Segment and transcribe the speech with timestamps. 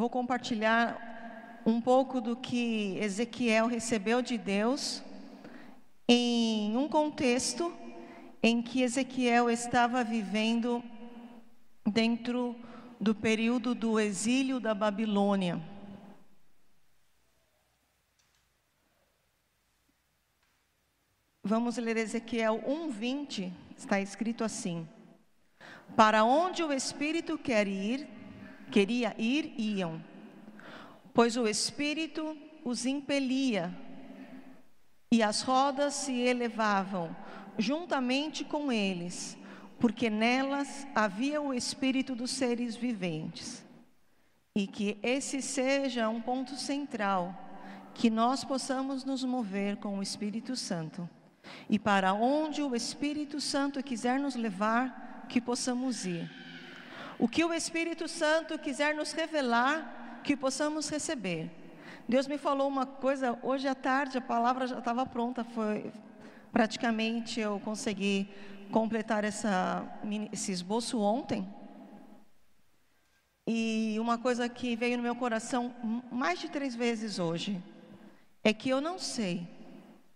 [0.00, 5.02] vou compartilhar um pouco do que Ezequiel recebeu de Deus
[6.08, 7.70] em um contexto
[8.42, 10.82] em que Ezequiel estava vivendo
[11.86, 12.56] dentro
[12.98, 15.60] do período do exílio da Babilônia.
[21.44, 24.88] Vamos ler Ezequiel 1:20, está escrito assim:
[25.94, 28.08] Para onde o espírito quer ir,
[28.70, 30.02] queria ir, iam,
[31.12, 33.74] pois o espírito os impelia,
[35.12, 37.14] e as rodas se elevavam
[37.58, 39.36] juntamente com eles,
[39.78, 43.64] porque nelas havia o espírito dos seres viventes.
[44.54, 47.34] E que esse seja um ponto central,
[47.94, 51.08] que nós possamos nos mover com o Espírito Santo.
[51.68, 56.30] E para onde o Espírito Santo quiser nos levar, que possamos ir.
[57.20, 61.50] O que o Espírito Santo quiser nos revelar, que possamos receber.
[62.08, 65.92] Deus me falou uma coisa hoje à tarde, a palavra já estava pronta, foi
[66.50, 68.26] praticamente eu consegui
[68.72, 69.86] completar essa,
[70.32, 71.46] esse esboço ontem.
[73.46, 75.74] E uma coisa que veio no meu coração
[76.10, 77.62] mais de três vezes hoje
[78.42, 79.46] é que eu não sei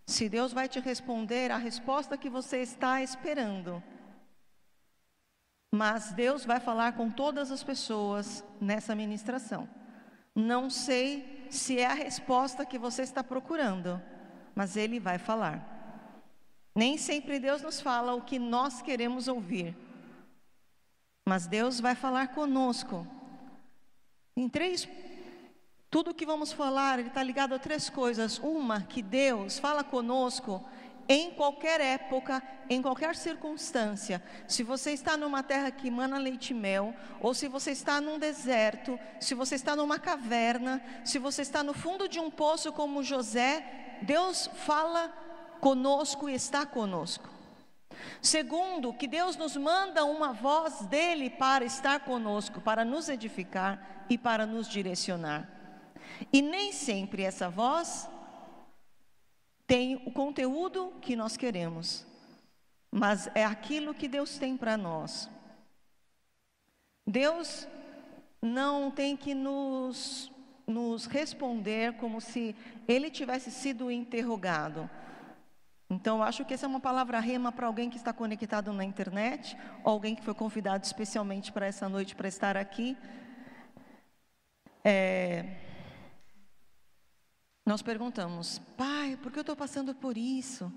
[0.07, 3.83] se Deus vai te responder a resposta que você está esperando.
[5.75, 9.67] Mas Deus vai falar com todas as pessoas nessa ministração.
[10.33, 14.01] Não sei se é a resposta que você está procurando,
[14.55, 15.59] mas Ele vai falar.
[16.73, 19.75] Nem sempre Deus nos fala o que nós queremos ouvir,
[21.27, 23.05] mas Deus vai falar conosco.
[24.33, 24.87] Em três,
[25.89, 28.39] tudo que vamos falar, ele está ligado a três coisas.
[28.39, 30.63] Uma, que Deus fala conosco
[31.07, 34.21] em qualquer época, em qualquer circunstância.
[34.47, 38.17] Se você está numa terra que emana leite e mel, ou se você está num
[38.17, 43.03] deserto, se você está numa caverna, se você está no fundo de um poço como
[43.03, 45.13] José, Deus fala
[45.59, 47.29] conosco e está conosco.
[48.21, 54.17] Segundo, que Deus nos manda uma voz dele para estar conosco, para nos edificar e
[54.17, 55.49] para nos direcionar.
[56.31, 58.09] E nem sempre essa voz
[59.67, 62.05] tem o conteúdo que nós queremos,
[62.91, 65.29] mas é aquilo que Deus tem para nós.
[67.05, 67.67] Deus
[68.41, 70.31] não tem que nos,
[70.67, 72.55] nos responder como se
[72.87, 74.89] ele tivesse sido interrogado.
[75.89, 79.55] Então, acho que essa é uma palavra rema para alguém que está conectado na internet,
[79.83, 82.97] ou alguém que foi convidado especialmente para essa noite para estar aqui.
[84.83, 85.64] É,
[87.65, 90.71] nós perguntamos, Pai, por que eu estou passando por isso?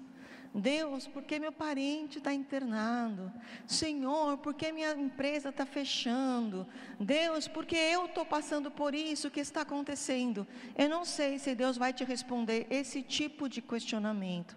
[0.54, 3.30] Deus, por que meu parente está internado?
[3.66, 6.66] Senhor, por que minha empresa está fechando?
[6.98, 9.28] Deus, por que eu estou passando por isso?
[9.28, 10.46] O que está acontecendo?
[10.76, 14.56] Eu não sei se Deus vai te responder esse tipo de questionamento.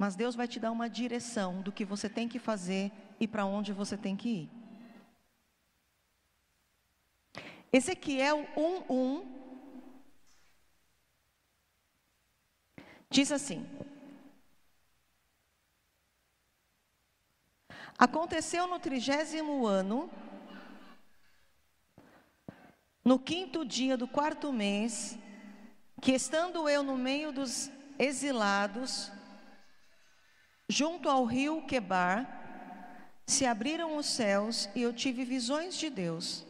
[0.00, 3.44] Mas Deus vai te dar uma direção do que você tem que fazer e para
[3.44, 4.50] onde você tem que ir.
[7.72, 9.37] Ezequiel 1:1
[13.10, 13.66] diz assim:
[17.98, 20.10] Aconteceu no trigésimo ano,
[23.04, 25.18] no quinto dia do quarto mês,
[26.00, 29.10] que estando eu no meio dos exilados,
[30.70, 36.44] Junto ao rio Quebar, se abriram os céus e eu tive visões de Deus.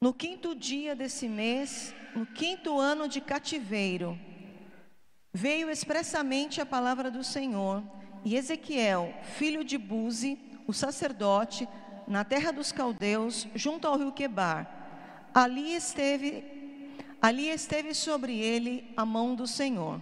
[0.00, 4.18] No quinto dia desse mês, no quinto ano de cativeiro,
[5.32, 7.82] veio expressamente a palavra do Senhor,
[8.24, 11.68] e Ezequiel, filho de Buzi, o sacerdote,
[12.06, 16.44] na terra dos caldeus, junto ao rio Quebar, ali esteve,
[17.22, 20.00] ali esteve sobre ele a mão do Senhor.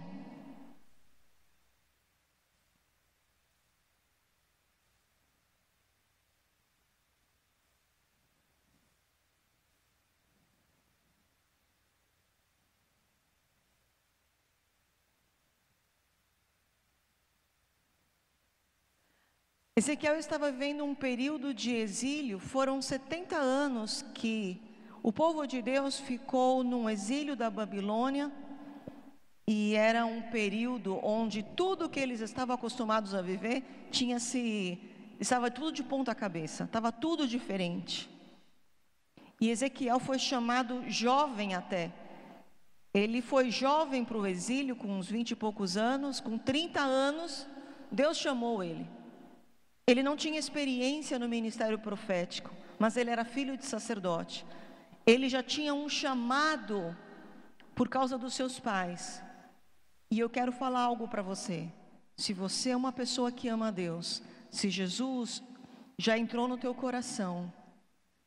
[19.79, 24.61] Ezequiel estava vivendo um período de exílio, foram 70 anos que
[25.01, 28.29] o povo de Deus ficou num exílio da Babilônia,
[29.47, 34.77] e era um período onde tudo que eles estavam acostumados a viver tinha se
[35.17, 38.09] estava tudo de ponta cabeça, estava tudo diferente.
[39.39, 41.89] E Ezequiel foi chamado jovem até.
[42.93, 47.47] Ele foi jovem para o exílio com uns vinte e poucos anos, com 30 anos,
[47.89, 48.98] Deus chamou ele.
[49.89, 54.45] Ele não tinha experiência no ministério profético, mas ele era filho de sacerdote.
[55.03, 56.95] Ele já tinha um chamado
[57.73, 59.23] por causa dos seus pais.
[60.11, 61.67] E eu quero falar algo para você.
[62.15, 64.21] Se você é uma pessoa que ama a Deus,
[64.51, 65.41] se Jesus
[65.97, 67.51] já entrou no teu coração,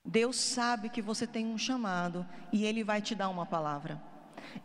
[0.05, 4.03] Deus sabe que você tem um chamado e Ele vai te dar uma palavra.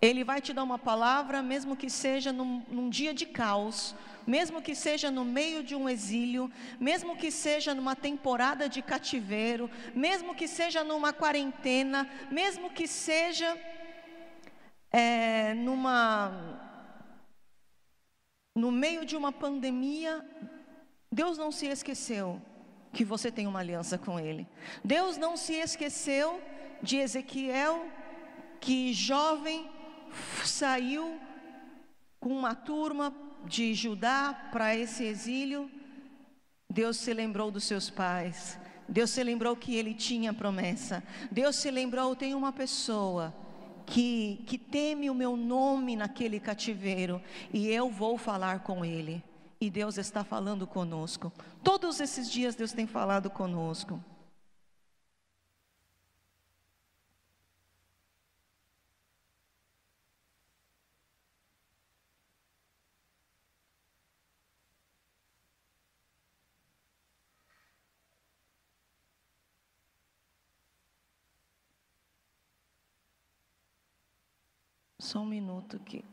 [0.02, 3.96] Ele vai te dar uma palavra, mesmo que seja num, num, dia de caos,
[4.26, 9.70] mesmo que seja no meio de um exílio, mesmo que seja numa temporada de cativeiro,
[9.96, 13.58] mesmo que seja numa quarentena, mesmo que seja
[14.92, 16.66] é, numa
[18.56, 20.26] no meio de uma pandemia,
[21.12, 22.42] Deus não se esqueceu
[22.92, 24.48] que você tem uma aliança com Ele.
[24.84, 26.42] Deus não se esqueceu
[26.82, 27.86] de Ezequiel,
[28.60, 29.70] que jovem
[30.44, 31.20] saiu
[32.20, 33.14] com uma turma
[33.46, 35.70] de Judá para esse exílio.
[36.70, 38.60] Deus se lembrou dos seus pais.
[38.88, 41.04] Deus se lembrou que ele tinha promessa.
[41.32, 43.34] Deus se lembrou: tem uma pessoa
[43.86, 47.22] que, que teme o meu nome naquele cativeiro
[47.54, 49.24] e eu vou falar com ele.
[49.60, 51.34] E Deus está falando conosco.
[51.64, 54.00] Todos esses dias Deus tem falado conosco.
[75.08, 76.04] Só um minuto aqui.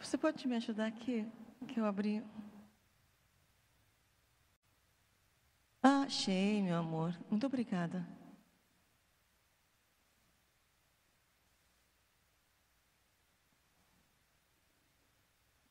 [0.00, 1.26] Você pode me ajudar aqui?
[1.62, 2.22] Que eu abri.
[5.82, 7.18] Ah, achei, meu amor.
[7.30, 8.06] Muito obrigada.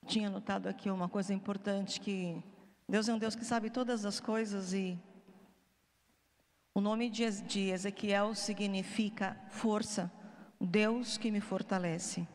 [0.05, 2.43] Tinha notado aqui uma coisa importante que
[2.87, 4.99] Deus é um Deus que sabe todas as coisas e
[6.73, 7.23] o nome de
[7.69, 10.11] Ezequiel significa força,
[10.59, 12.27] Deus que me fortalece.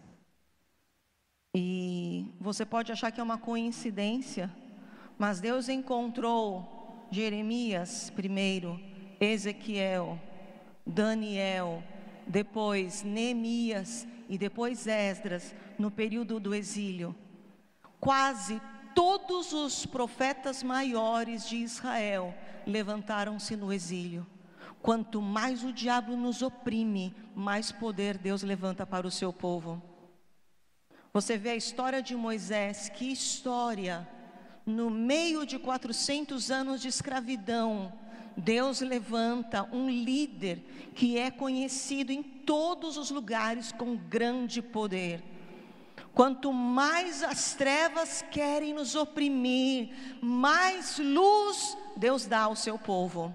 [1.58, 4.54] E você pode achar que é uma coincidência,
[5.16, 8.78] mas Deus encontrou Jeremias primeiro,
[9.18, 10.20] Ezequiel,
[10.86, 11.82] Daniel,
[12.26, 17.16] depois Neemias e depois Esdras, no período do exílio.
[17.98, 18.60] Quase
[18.94, 22.34] todos os profetas maiores de Israel
[22.66, 24.26] levantaram-se no exílio.
[24.82, 29.95] Quanto mais o diabo nos oprime, mais poder Deus levanta para o seu povo.
[31.16, 34.06] Você vê a história de Moisés, que história!
[34.66, 37.90] No meio de 400 anos de escravidão,
[38.36, 40.62] Deus levanta um líder
[40.94, 45.24] que é conhecido em todos os lugares com grande poder.
[46.12, 49.88] Quanto mais as trevas querem nos oprimir,
[50.20, 53.34] mais luz Deus dá ao seu povo.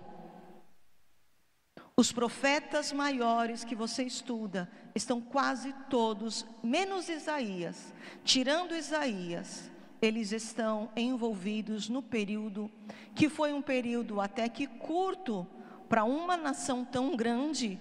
[2.01, 7.93] Os profetas maiores que você estuda estão quase todos, menos Isaías,
[8.23, 9.69] tirando Isaías,
[10.01, 12.71] eles estão envolvidos no período
[13.13, 15.45] que foi um período até que curto
[15.87, 17.79] para uma nação tão grande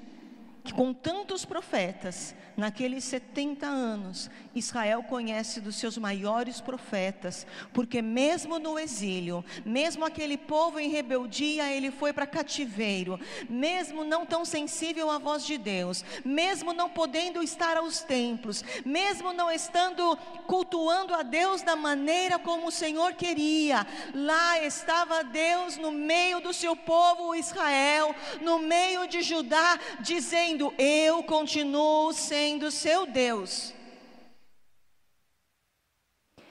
[0.62, 8.58] que com tantos profetas, naqueles 70 anos, Israel conhece dos seus maiores profetas, porque mesmo
[8.58, 15.10] no exílio, mesmo aquele povo em rebeldia, ele foi para cativeiro, mesmo não tão sensível
[15.10, 20.16] à voz de Deus, mesmo não podendo estar aos templos, mesmo não estando
[20.46, 26.52] cultuando a Deus da maneira como o Senhor queria, lá estava Deus no meio do
[26.52, 33.79] seu povo Israel, no meio de Judá, dizendo Eu continuo sendo seu Deus.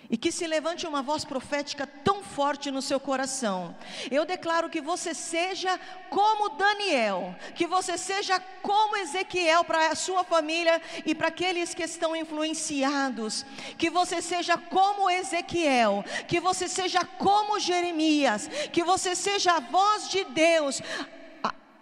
[0.10, 3.76] E que se levante uma voz profética tão forte no seu coração.
[4.10, 10.24] Eu declaro que você seja como Daniel, que você seja como Ezequiel para a sua
[10.24, 13.46] família e para aqueles que estão influenciados.
[13.78, 20.10] Que você seja como Ezequiel, que você seja como Jeremias, que você seja a voz
[20.10, 20.82] de Deus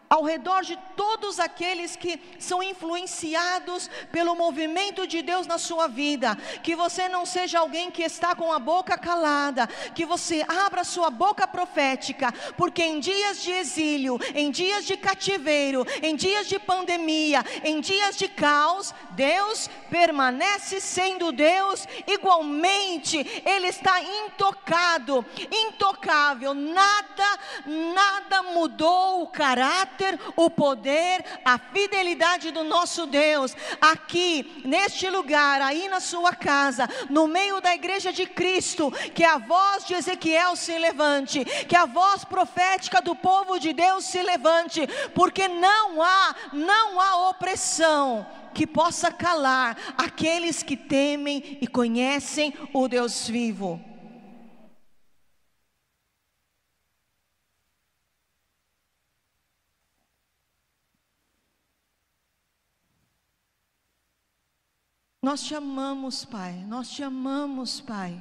[0.09, 6.35] ao redor de todos aqueles que são influenciados pelo movimento de Deus na sua vida.
[6.63, 11.09] Que você não seja alguém que está com a boca calada, que você abra sua
[11.09, 17.43] boca profética, porque em dias de exílio, em dias de cativeiro, em dias de pandemia,
[17.63, 28.43] em dias de caos, Deus permanece sendo Deus igualmente, Ele está intocado, intocável, nada, nada
[28.43, 33.55] mudou o caráter caráter, o poder, a fidelidade do nosso Deus.
[33.81, 39.37] Aqui, neste lugar, aí na sua casa, no meio da igreja de Cristo, que a
[39.37, 44.87] voz de Ezequiel se levante, que a voz profética do povo de Deus se levante,
[45.13, 52.87] porque não há, não há opressão que possa calar aqueles que temem e conhecem o
[52.87, 53.86] Deus vivo.
[65.27, 68.17] Nós te amamos, Pai, nós te amamos, Pai.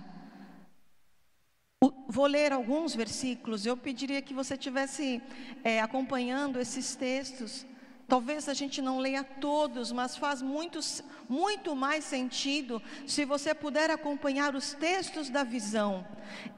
[2.09, 5.23] Vou ler alguns versículos, eu pediria que você estivesse
[5.63, 7.65] é, acompanhando esses textos.
[8.09, 10.81] Talvez a gente não leia todos, mas faz muito,
[11.29, 16.05] muito mais sentido se você puder acompanhar os textos da visão.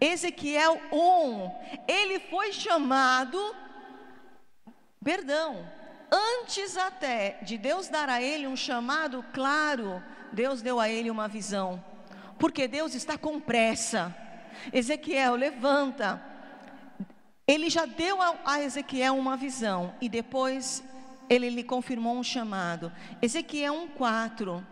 [0.00, 1.50] Ezequiel 1,
[1.86, 3.38] ele foi chamado,
[5.04, 5.70] perdão,
[6.10, 11.28] antes até de Deus dar a ele um chamado claro, Deus deu a ele uma
[11.28, 11.82] visão,
[12.38, 14.14] porque Deus está com pressa.
[14.72, 16.22] Ezequiel, levanta.
[17.46, 20.84] Ele já deu a, Ezequiel uma visão e depois
[21.30, 22.92] ele lhe confirmou um chamado.
[23.22, 24.64] Ezequiel 1:4.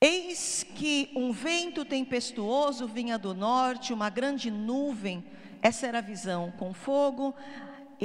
[0.00, 5.24] Eis que um vento tempestuoso vinha do norte, uma grande nuvem,
[5.60, 7.34] essa era a visão, com fogo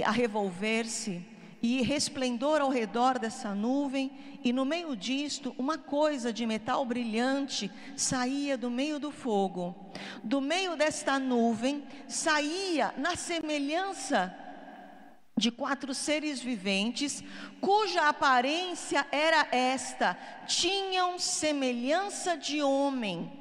[0.04, 1.33] a revolver-se
[1.64, 4.12] e resplendor ao redor dessa nuvem,
[4.44, 9.74] e no meio disto, uma coisa de metal brilhante saía do meio do fogo.
[10.22, 14.38] Do meio desta nuvem saía, na semelhança
[15.38, 17.24] de quatro seres viventes,
[17.62, 23.32] cuja aparência era esta: tinham semelhança de homem.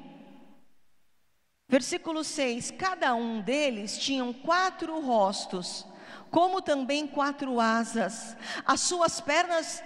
[1.67, 5.85] Versículo 6: Cada um deles tinham quatro rostos
[6.33, 8.35] como também quatro asas.
[8.65, 9.83] As suas pernas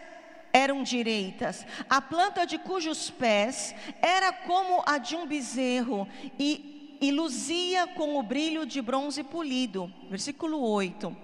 [0.54, 1.66] eram direitas.
[1.90, 6.08] A planta de cujos pés era como a de um bezerro
[6.40, 9.92] e, luzia com o brilho de bronze polido.
[10.10, 11.16] Versículo 8.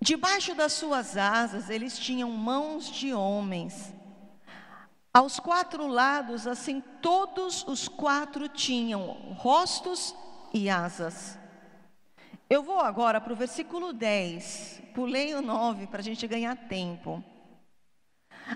[0.00, 3.94] Debaixo das suas asas eles tinham mãos de homens.
[5.12, 10.14] Aos quatro lados, assim, todos os quatro tinham rostos
[10.54, 11.39] e asas.
[12.52, 17.22] Eu vou agora para o versículo 10, pulei o 9 para a gente ganhar tempo.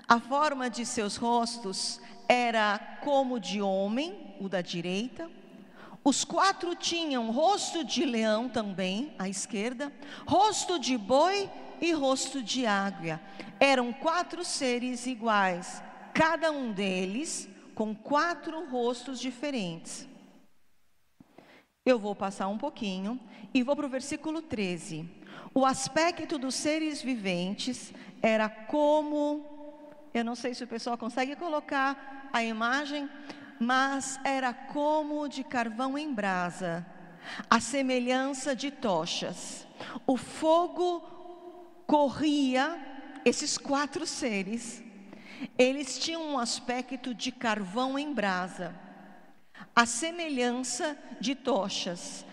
[0.05, 5.31] A forma de seus rostos era como de homem, o da direita.
[6.03, 9.93] Os quatro tinham rosto de leão também, à esquerda,
[10.27, 11.49] rosto de boi
[11.79, 13.21] e rosto de águia.
[13.61, 15.81] Eram quatro seres iguais,
[16.13, 20.05] cada um deles com quatro rostos diferentes.
[21.85, 23.19] Eu vou passar um pouquinho
[23.55, 25.09] e vou para o versículo 13.
[25.53, 29.45] O aspecto dos seres viventes era como.
[30.13, 33.09] Eu não sei se o pessoal consegue colocar a imagem,
[33.57, 36.85] mas era como de carvão em brasa,
[37.49, 39.65] a semelhança de tochas.
[40.05, 40.99] O fogo
[41.87, 42.77] corria,
[43.23, 44.83] esses quatro seres,
[45.57, 48.75] eles tinham um aspecto de carvão em brasa
[49.75, 52.25] a semelhança de tochas.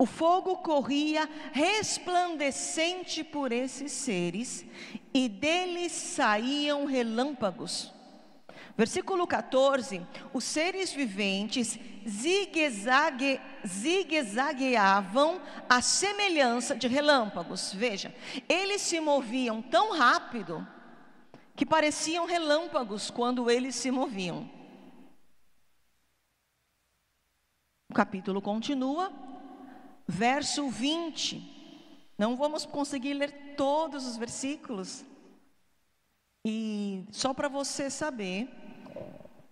[0.00, 4.64] O fogo corria resplandecente por esses seres,
[5.12, 7.92] e deles saíam relâmpagos.
[8.76, 11.76] Versículo 14: os seres viventes
[12.08, 17.72] zigue-zague, zigue-zagueavam a semelhança de relâmpagos.
[17.72, 18.14] Veja,
[18.48, 20.64] eles se moviam tão rápido
[21.56, 24.48] que pareciam relâmpagos quando eles se moviam.
[27.90, 29.10] O capítulo continua,
[30.08, 31.56] verso 20.
[32.16, 35.04] Não vamos conseguir ler todos os versículos.
[36.44, 38.48] E só para você saber,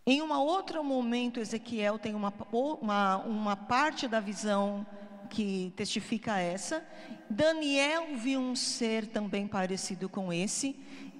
[0.06, 4.86] em um outro momento, Ezequiel tem uma, uma, uma parte da visão
[5.28, 6.84] que testifica essa.
[7.28, 10.74] Daniel viu um ser também parecido com esse.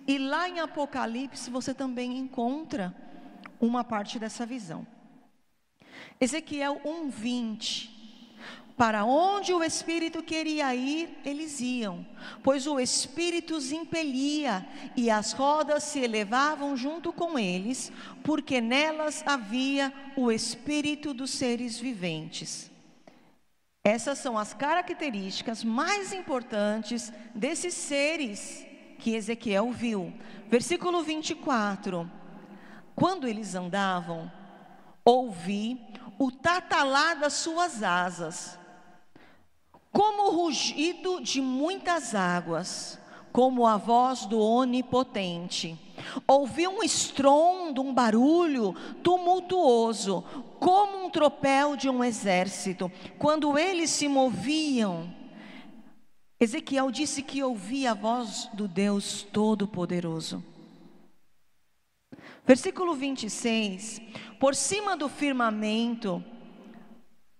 [0.07, 2.95] E lá em Apocalipse você também encontra
[3.61, 4.87] uma parte dessa visão.
[6.21, 7.96] Ezequiel 1:20.
[8.77, 12.07] Para onde o Espírito queria ir, eles iam,
[12.43, 17.91] pois o Espírito os impelia e as rodas se elevavam junto com eles,
[18.23, 22.71] porque nelas havia o Espírito dos seres viventes.
[23.83, 28.67] Essas são as características mais importantes desses seres
[28.99, 30.13] que Ezequiel viu.
[30.51, 32.11] Versículo 24:
[32.95, 34.31] Quando eles andavam,
[35.03, 35.81] ouvi
[36.19, 38.59] o tatalar das suas asas
[39.97, 43.01] como o rugido de muitas águas,
[43.33, 45.75] como a voz do Onipotente.
[46.29, 50.23] Ouvi um estrondo, um barulho tumultuoso,
[50.61, 52.93] como um tropel de um exército.
[53.19, 55.11] Quando eles se moviam,
[56.39, 60.45] Ezequiel disse que ouvia a voz do Deus Todo-Poderoso.
[62.45, 64.03] Versículo 26:
[64.39, 66.23] Por cima do firmamento,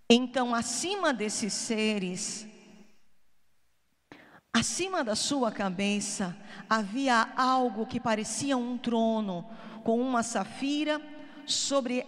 [0.09, 2.47] então, acima desses seres,
[4.53, 6.37] acima da sua cabeça,
[6.71, 9.45] havia algo que parecia um trono,
[9.83, 11.01] com uma safira
[11.45, 12.07] sobre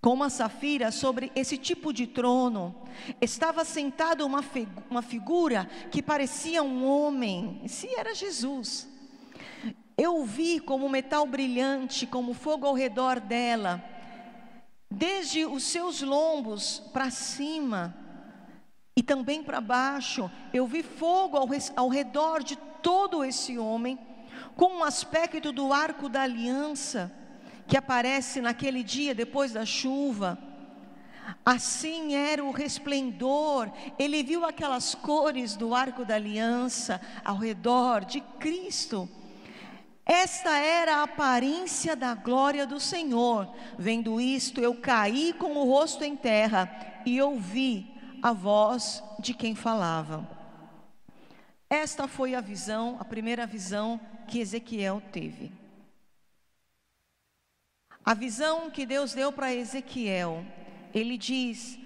[0.00, 2.74] com uma safira sobre esse tipo de trono,
[3.20, 4.42] estava sentado uma,
[4.88, 8.88] uma figura que parecia um homem, se era Jesus.
[9.98, 13.84] Eu vi como metal brilhante, como fogo ao redor dela,
[14.90, 17.94] desde os seus lombos para cima
[18.96, 23.98] e também para baixo, eu vi fogo ao, ao redor de todo esse homem,
[24.56, 27.12] com um aspecto do arco da aliança,
[27.68, 30.38] que aparece naquele dia depois da chuva.
[31.44, 38.20] Assim era o resplendor, ele viu aquelas cores do arco da aliança ao redor de
[38.20, 39.08] Cristo.
[40.12, 43.48] Esta era a aparência da glória do Senhor.
[43.78, 46.68] Vendo isto, eu caí com o rosto em terra
[47.06, 50.28] e ouvi a voz de quem falava.
[51.70, 55.52] Esta foi a visão, a primeira visão que Ezequiel teve.
[58.04, 60.44] A visão que Deus deu para Ezequiel,
[60.92, 61.78] ele diz: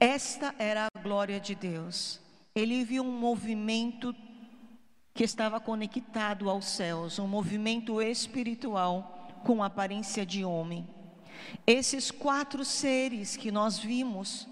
[0.00, 2.18] esta era a glória de Deus.
[2.54, 4.14] Ele viu um movimento
[5.18, 10.86] que estava conectado aos céus, um movimento espiritual com aparência de homem.
[11.66, 14.46] Esses quatro seres que nós vimos,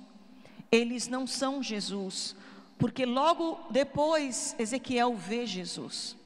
[0.73, 2.35] eles não são Jesus,
[2.77, 6.17] porque logo depois Ezequiel vê Jesus.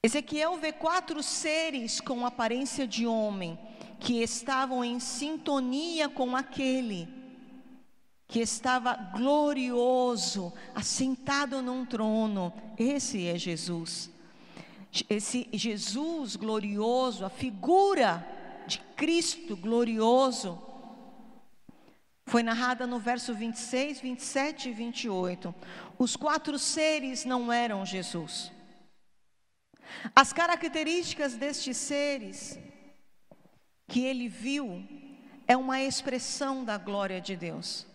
[0.00, 3.58] Ezequiel vê quatro seres com aparência de homem,
[3.98, 7.08] que estavam em sintonia com aquele
[8.26, 12.52] que estava glorioso, assentado num trono.
[12.78, 14.10] Esse é Jesus.
[15.08, 18.26] Esse Jesus glorioso, a figura
[18.66, 20.60] de Cristo glorioso,
[22.26, 25.54] foi narrada no verso 26, 27 e 28.
[25.98, 28.50] Os quatro seres não eram Jesus.
[30.14, 32.58] As características destes seres
[33.86, 34.82] que ele viu
[35.46, 37.86] é uma expressão da glória de Deus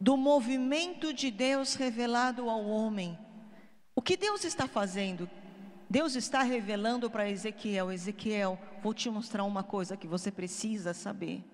[0.00, 3.18] do movimento de Deus revelado ao homem.
[3.94, 5.28] O que Deus está fazendo?
[5.90, 11.44] Deus está revelando para Ezequiel: Ezequiel, vou te mostrar uma coisa que você precisa saber.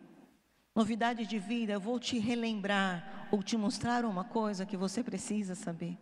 [0.75, 5.99] Novidade de vida, vou te relembrar ou te mostrar uma coisa que você precisa saber.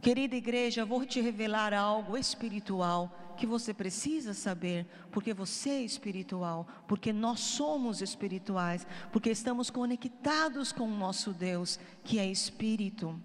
[0.00, 6.66] Querida igreja, vou te revelar algo espiritual que você precisa saber, porque você é espiritual,
[6.86, 13.20] porque nós somos espirituais, porque estamos conectados com o nosso Deus, que é espírito.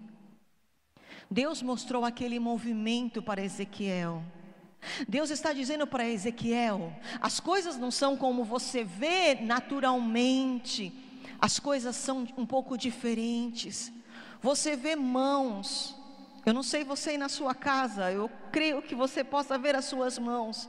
[1.30, 4.22] Deus mostrou aquele movimento para Ezequiel.
[5.08, 10.92] Deus está dizendo para Ezequiel: as coisas não são como você vê naturalmente,
[11.40, 13.92] as coisas são um pouco diferentes.
[14.40, 15.97] Você vê mãos,
[16.46, 19.84] eu não sei você aí na sua casa, eu creio que você possa ver as
[19.84, 20.68] suas mãos.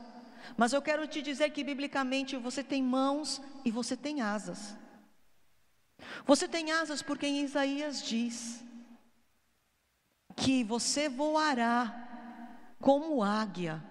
[0.56, 4.76] Mas eu quero te dizer que biblicamente você tem mãos e você tem asas.
[6.26, 8.62] Você tem asas porque em Isaías diz
[10.36, 12.08] que você voará
[12.80, 13.82] como águia.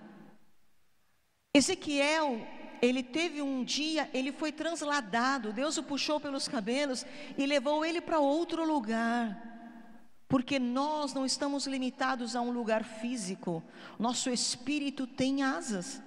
[1.54, 2.46] Ezequiel,
[2.82, 7.06] ele teve um dia, ele foi transladado, Deus o puxou pelos cabelos
[7.38, 9.49] e levou ele para outro lugar
[10.30, 13.64] porque nós não estamos limitados a um lugar físico,
[13.98, 16.02] nosso espírito tem asas.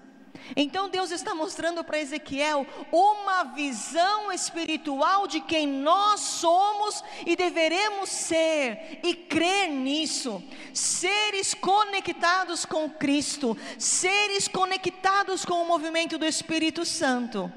[0.56, 8.08] Então Deus está mostrando para Ezequiel uma visão espiritual de quem nós somos e deveremos
[8.08, 10.42] ser e crer nisso.
[10.72, 17.52] Seres conectados com Cristo, seres conectados com o movimento do Espírito Santo.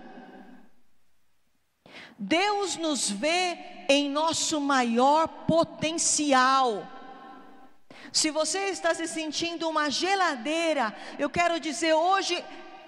[2.17, 3.57] Deus nos vê
[3.89, 6.87] em nosso maior potencial.
[8.11, 12.41] Se você está se sentindo uma geladeira, eu quero dizer hoje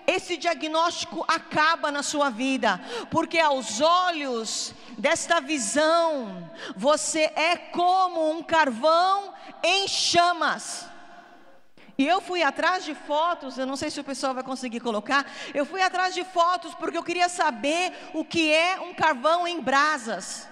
[0.08, 2.80] esse diagnóstico acaba na sua vida,
[3.12, 10.86] porque aos olhos desta visão, você é como um carvão em chamas.
[11.98, 15.26] E eu fui atrás de fotos, eu não sei se o pessoal vai conseguir colocar.
[15.54, 19.60] Eu fui atrás de fotos porque eu queria saber o que é um carvão em
[19.60, 20.48] brasas.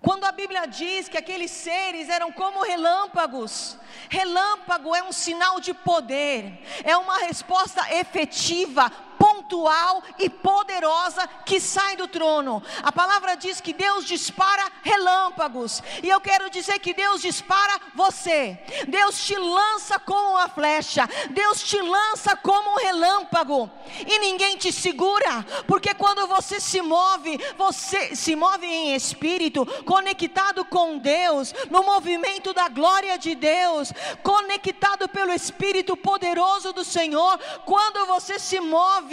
[0.00, 3.76] Quando a Bíblia diz que aqueles seres eram como relâmpagos,
[4.08, 11.94] relâmpago é um sinal de poder, é uma resposta efetiva, pontual e poderosa que sai
[11.94, 12.62] do trono.
[12.82, 18.58] A palavra diz que Deus dispara relâmpagos, e eu quero dizer que Deus dispara você.
[18.88, 23.70] Deus te lança como uma flecha, Deus te lança como um relâmpago,
[24.06, 30.64] e ninguém te segura, porque quando você se move, você se move em espírito, conectado
[30.64, 38.06] com Deus, no movimento da glória de Deus, conectado pelo Espírito poderoso do Senhor, quando
[38.06, 39.09] você se move,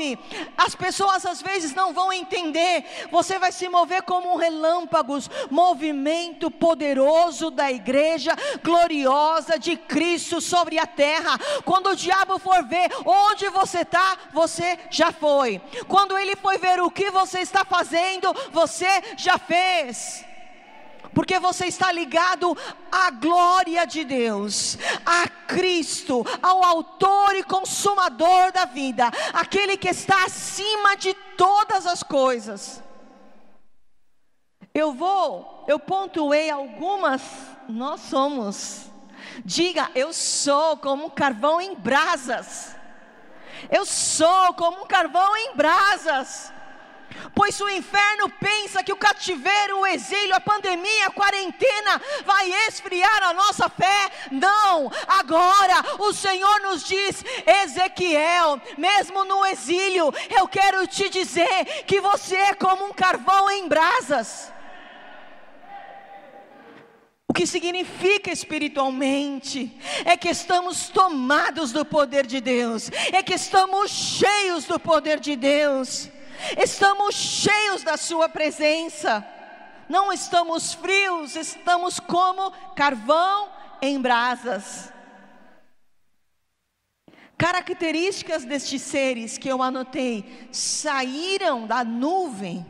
[0.57, 5.17] as pessoas às vezes não vão entender, você vai se mover como um relâmpago,
[5.49, 11.38] movimento poderoso da igreja gloriosa de Cristo sobre a terra.
[11.63, 15.62] Quando o diabo for ver onde você está, você já foi.
[15.88, 20.26] Quando ele for ver o que você está fazendo, você já fez
[21.13, 22.55] porque você está ligado
[22.91, 30.25] à glória de Deus, a Cristo, ao Autor e Consumador da vida, aquele que está
[30.25, 32.83] acima de todas as coisas.
[34.73, 37.23] Eu vou, eu pontuei algumas,
[37.67, 38.86] nós somos.
[39.43, 42.75] Diga, eu sou como um carvão em brasas.
[43.71, 46.53] Eu sou como um carvão em brasas.
[47.34, 53.23] Pois o inferno pensa que o cativeiro, o exílio, a pandemia, a quarentena vai esfriar
[53.23, 54.12] a nossa fé.
[54.32, 57.23] Não, agora o Senhor nos diz,
[57.63, 63.67] Ezequiel, mesmo no exílio, eu quero te dizer que você é como um carvão em
[63.67, 64.51] brasas.
[67.30, 73.91] O que significa espiritualmente é que estamos tomados do poder de Deus, é que estamos
[73.91, 76.10] cheios do poder de Deus
[76.58, 79.26] estamos cheios da Sua presença,
[79.89, 83.50] não estamos frios, estamos como carvão
[83.82, 84.91] em brasas.
[87.38, 92.65] Características destes seres que eu anotei saíram da nuvem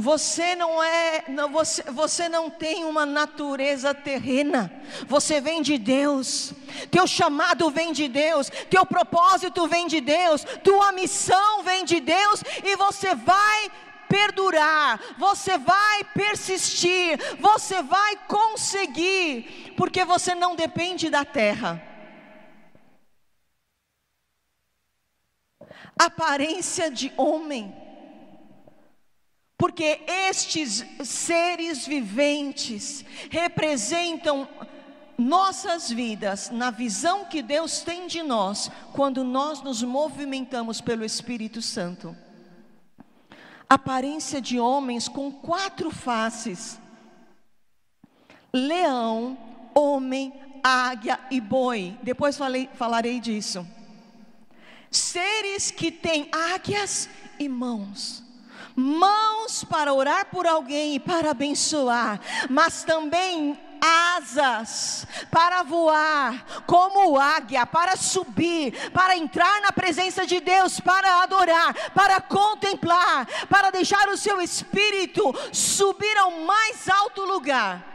[0.00, 4.72] você não é, não, você, você não tem uma natureza terrena.
[5.06, 6.54] Você vem de Deus.
[6.90, 8.48] Teu chamado vem de Deus.
[8.70, 10.42] Teu propósito vem de Deus.
[10.64, 13.70] Tua missão vem de Deus e você vai
[14.08, 21.80] perdurar, você vai persistir, você vai conseguir, porque você não depende da terra.
[25.96, 27.79] Aparência de homem
[29.60, 34.48] porque estes seres viventes representam
[35.18, 41.60] nossas vidas na visão que Deus tem de nós quando nós nos movimentamos pelo Espírito
[41.60, 42.16] Santo.
[43.68, 46.80] Aparência de homens com quatro faces:
[48.50, 49.36] leão,
[49.74, 50.32] homem,
[50.64, 51.98] águia e boi.
[52.02, 53.66] Depois falei, falarei disso.
[54.90, 58.29] Seres que têm águias e mãos
[58.80, 67.64] mãos para orar por alguém e para abençoar, mas também asas para voar, como águia,
[67.66, 74.16] para subir, para entrar na presença de Deus, para adorar, para contemplar, para deixar o
[74.16, 77.86] seu espírito subir ao mais alto lugar.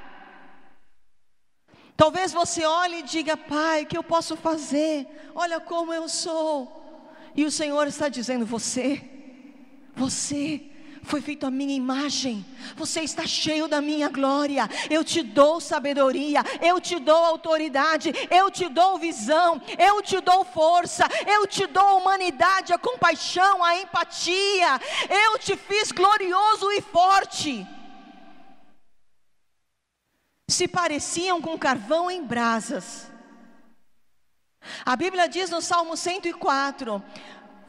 [1.95, 5.07] Talvez você olhe e diga, Pai, o que eu posso fazer?
[5.33, 6.83] Olha como eu sou.
[7.35, 9.01] E o Senhor está dizendo: Você,
[9.95, 10.71] você
[11.05, 16.41] foi feito a minha imagem, você está cheio da minha glória, eu te dou sabedoria,
[16.61, 21.99] eu te dou autoridade, eu te dou visão, eu te dou força, eu te dou
[21.99, 27.67] humanidade, a compaixão, a empatia, eu te fiz glorioso e forte.
[30.47, 33.07] Se pareciam com carvão em brasas.
[34.85, 37.03] A Bíblia diz no Salmo 104: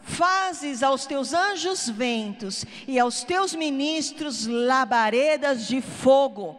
[0.06, 6.56] Fazes aos teus anjos ventos e aos teus ministros labaredas de fogo.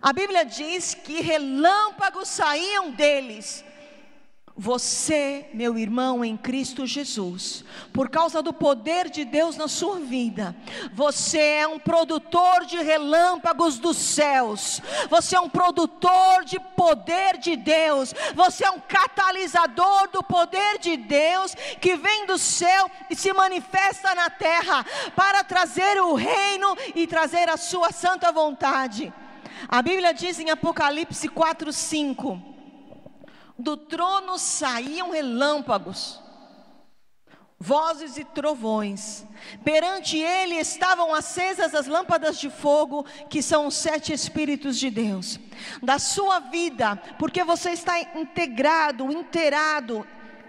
[0.00, 3.64] A Bíblia diz que relâmpagos saíam deles,
[4.58, 10.56] Você, meu irmão em Cristo Jesus, por causa do poder de Deus na sua vida,
[10.94, 17.54] você é um produtor de relâmpagos dos céus, você é um produtor de poder de
[17.54, 23.30] Deus, você é um catalisador do poder de Deus que vem do céu e se
[23.34, 29.12] manifesta na terra para trazer o reino e trazer a sua santa vontade.
[29.68, 32.55] A Bíblia diz em Apocalipse 4, 5
[33.58, 36.20] do trono saíam relâmpagos,
[37.58, 39.24] vozes e trovões.
[39.64, 45.38] Perante ele estavam acesas as lâmpadas de fogo, que são os sete Espíritos de Deus.
[45.82, 50.06] Da sua vida, porque você está integrado, inteirado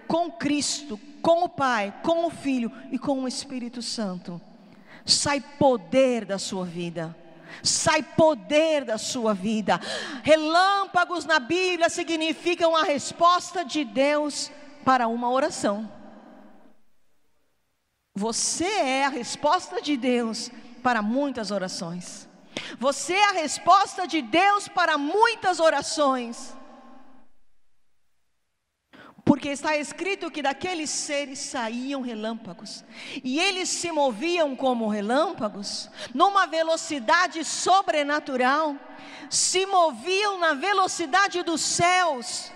[0.07, 4.41] com Cristo, com o Pai, com o Filho e com o Espírito Santo,
[5.05, 7.15] sai poder da sua vida
[7.63, 9.79] sai poder da sua vida.
[10.23, 14.51] Relâmpagos na Bíblia significam a resposta de Deus
[14.83, 15.91] para uma oração.
[18.15, 20.49] Você é a resposta de Deus
[20.81, 22.27] para muitas orações.
[22.79, 26.55] Você é a resposta de Deus para muitas orações.
[29.27, 32.85] Porque está escrito que daqueles seres saíam relâmpagos,
[33.21, 38.77] e eles se moviam como relâmpagos, numa velocidade sobrenatural,
[39.29, 42.51] se moviam na velocidade dos céus,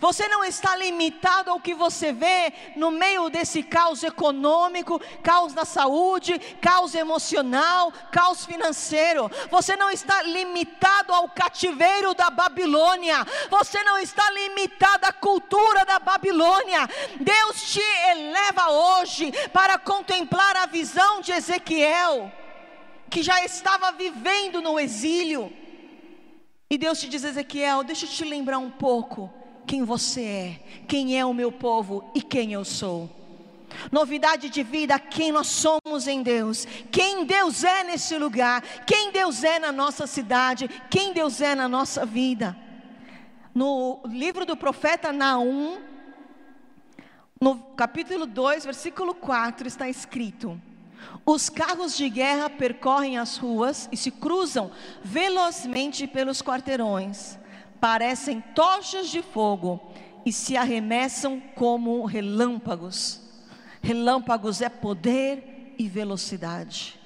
[0.00, 5.64] você não está limitado ao que você vê no meio desse caos econômico, caos da
[5.64, 9.30] saúde, caos emocional, caos financeiro.
[9.50, 13.26] Você não está limitado ao cativeiro da Babilônia.
[13.50, 16.88] Você não está limitado à cultura da Babilônia.
[17.20, 22.32] Deus te eleva hoje para contemplar a visão de Ezequiel,
[23.10, 25.52] que já estava vivendo no exílio.
[26.70, 31.18] E Deus te diz, Ezequiel, deixa eu te lembrar um pouco quem você é, quem
[31.18, 33.10] é o meu povo e quem eu sou.
[33.90, 39.42] Novidade de vida, quem nós somos em Deus, quem Deus é nesse lugar, quem Deus
[39.42, 42.56] é na nossa cidade, quem Deus é na nossa vida.
[43.54, 45.80] No livro do profeta Naum,
[47.40, 50.60] no capítulo 2, versículo 4, está escrito:
[51.24, 54.70] Os carros de guerra percorrem as ruas e se cruzam
[55.02, 57.38] velozmente pelos quarteirões
[57.82, 59.92] parecem tochas de fogo
[60.24, 63.20] e se arremessam como relâmpagos.
[63.82, 66.96] Relâmpagos é poder e velocidade.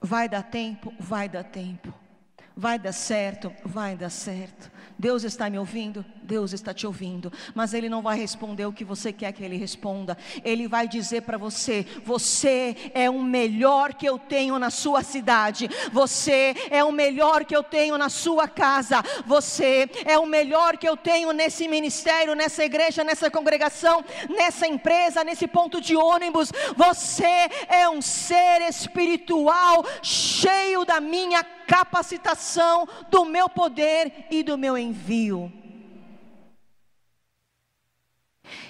[0.00, 0.94] Vai dar tempo?
[0.96, 1.92] Vai dar tempo.
[2.56, 3.52] Vai dar certo?
[3.64, 4.70] Vai dar certo.
[5.02, 6.04] Deus está me ouvindo?
[6.22, 9.56] Deus está te ouvindo, mas Ele não vai responder o que você quer que Ele
[9.56, 10.16] responda.
[10.44, 15.68] Ele vai dizer para você: você é o melhor que eu tenho na sua cidade,
[15.92, 20.88] você é o melhor que eu tenho na sua casa, você é o melhor que
[20.88, 26.52] eu tenho nesse ministério, nessa igreja, nessa congregação, nessa empresa, nesse ponto de ônibus.
[26.76, 34.76] Você é um ser espiritual cheio da minha capacitação, do meu poder e do meu
[34.76, 35.52] envio.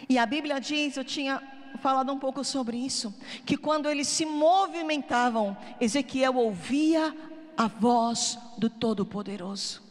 [0.09, 1.42] E a Bíblia diz, eu tinha
[1.81, 7.14] falado um pouco sobre isso, que quando eles se movimentavam, Ezequiel ouvia
[7.57, 9.82] a voz do Todo-Poderoso.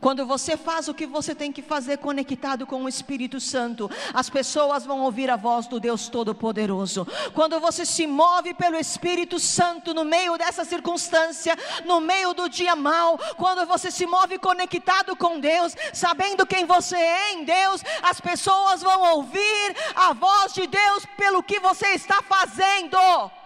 [0.00, 4.28] Quando você faz o que você tem que fazer conectado com o Espírito Santo, as
[4.28, 7.06] pessoas vão ouvir a voz do Deus Todo-Poderoso.
[7.34, 12.76] Quando você se move pelo Espírito Santo no meio dessa circunstância, no meio do dia
[12.76, 18.20] mal, quando você se move conectado com Deus, sabendo quem você é em Deus, as
[18.20, 23.39] pessoas vão ouvir a voz de Deus pelo que você está fazendo.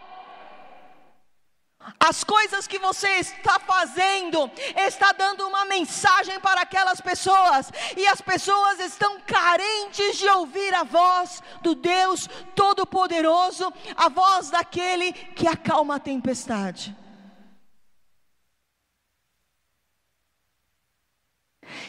[2.00, 8.20] As coisas que você está fazendo está dando uma mensagem para aquelas pessoas, e as
[8.20, 15.96] pessoas estão carentes de ouvir a voz do Deus Todo-Poderoso, a voz daquele que acalma
[15.96, 16.96] a tempestade.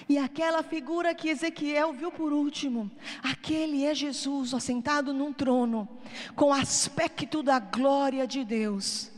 [0.10, 2.92] E aquela figura que Ezequiel viu por último,
[3.24, 5.88] aquele é Jesus assentado num trono,
[6.36, 9.15] com aspecto da glória de Deus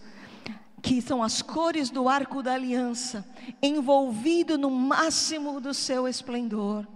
[0.81, 3.25] que são as cores do arco da aliança,
[3.61, 6.87] envolvido no máximo do seu esplendor.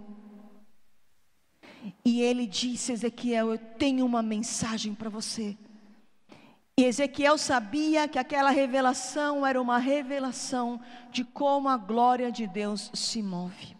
[2.04, 5.56] E ele disse: Ezequiel, eu tenho uma mensagem para você.
[6.78, 12.90] E Ezequiel sabia que aquela revelação era uma revelação de como a glória de Deus
[12.94, 13.76] se move.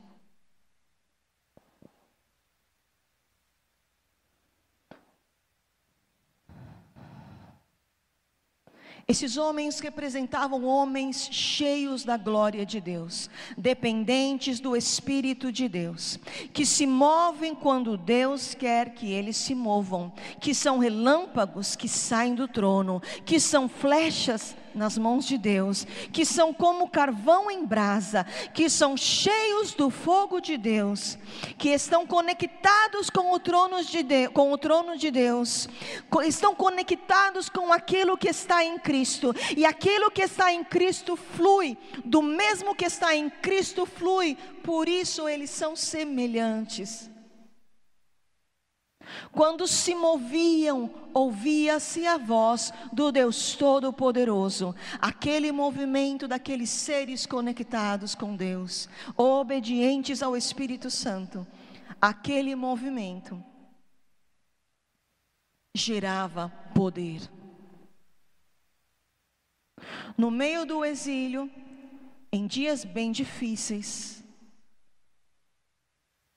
[9.07, 16.19] Esses homens representavam homens cheios da glória de Deus, dependentes do Espírito de Deus,
[16.53, 22.35] que se movem quando Deus quer que eles se movam, que são relâmpagos que saem
[22.35, 28.24] do trono, que são flechas nas mãos de Deus, que são como carvão em brasa,
[28.54, 31.18] que são cheios do fogo de Deus,
[31.58, 35.68] que estão conectados com o trono de, de com o trono de Deus,
[36.24, 41.76] estão conectados com aquilo que está em Cristo, e aquilo que está em Cristo flui,
[42.04, 47.12] do mesmo que está em Cristo flui, por isso eles são semelhantes.
[49.31, 58.37] Quando se moviam, ouvia-se a voz do Deus Todo-Poderoso, aquele movimento daqueles seres conectados com
[58.37, 61.47] Deus, obedientes ao Espírito Santo.
[62.01, 63.43] Aquele movimento
[65.75, 67.21] gerava poder.
[70.17, 71.51] No meio do exílio,
[72.33, 74.23] em dias bem difíceis,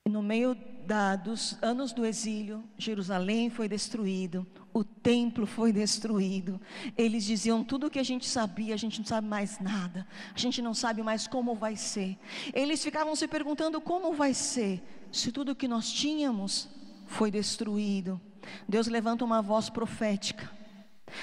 [0.08, 0.54] no meio
[0.86, 1.20] da,
[1.60, 6.60] anos do exílio, Jerusalém foi destruído, o templo foi destruído.
[6.96, 10.38] Eles diziam tudo o que a gente sabia, a gente não sabe mais nada, a
[10.38, 12.16] gente não sabe mais como vai ser.
[12.54, 16.68] Eles ficavam se perguntando como vai ser, se tudo que nós tínhamos
[17.06, 18.20] foi destruído.
[18.68, 20.50] Deus levanta uma voz profética.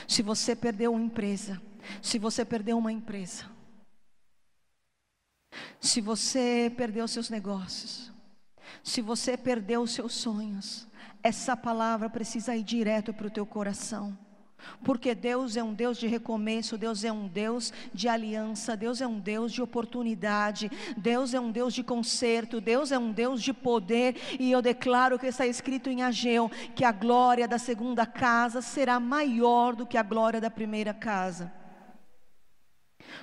[0.07, 1.61] Se você perdeu uma empresa,
[2.01, 3.45] se você perdeu uma empresa,
[5.79, 8.12] se você perdeu seus negócios,
[8.81, 10.87] se você perdeu os seus sonhos,
[11.21, 14.17] essa palavra precisa ir direto para o teu coração.
[14.83, 19.07] Porque Deus é um Deus de recomeço, Deus é um Deus de aliança, Deus é
[19.07, 23.53] um Deus de oportunidade, Deus é um Deus de conserto, Deus é um Deus de
[23.53, 28.61] poder, e eu declaro que está escrito em Ageu que a glória da segunda casa
[28.61, 31.51] será maior do que a glória da primeira casa.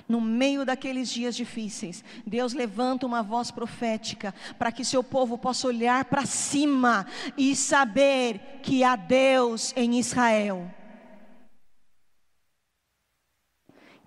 [0.07, 5.67] No meio daqueles dias difíceis, Deus levanta uma voz profética para que seu povo possa
[5.67, 7.05] olhar para cima
[7.37, 10.69] e saber que há Deus em Israel.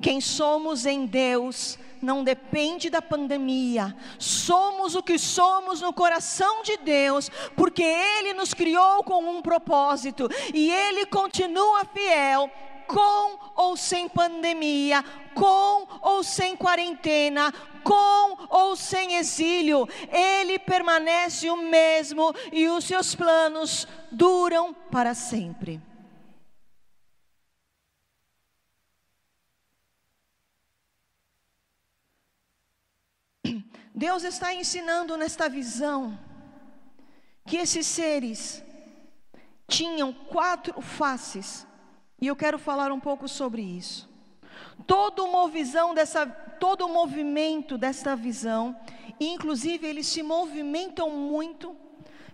[0.02, 3.96] Quem somos em Deus não depende da pandemia.
[4.18, 10.28] Somos o que somos no coração de Deus, porque Ele nos criou com um propósito
[10.52, 12.50] e Ele continua fiel
[12.86, 15.02] com ou sem pandemia,
[15.34, 23.14] com ou sem quarentena, com ou sem exílio, Ele permanece o mesmo e os seus
[23.14, 25.80] planos duram para sempre.
[33.94, 36.18] Deus está ensinando nesta visão
[37.46, 38.64] que esses seres
[39.68, 41.66] tinham quatro faces
[42.24, 44.08] e eu quero falar um pouco sobre isso.
[44.87, 45.26] Todo
[45.94, 48.74] dessa, todo o movimento desta visão,
[49.20, 51.76] inclusive eles se movimentam muito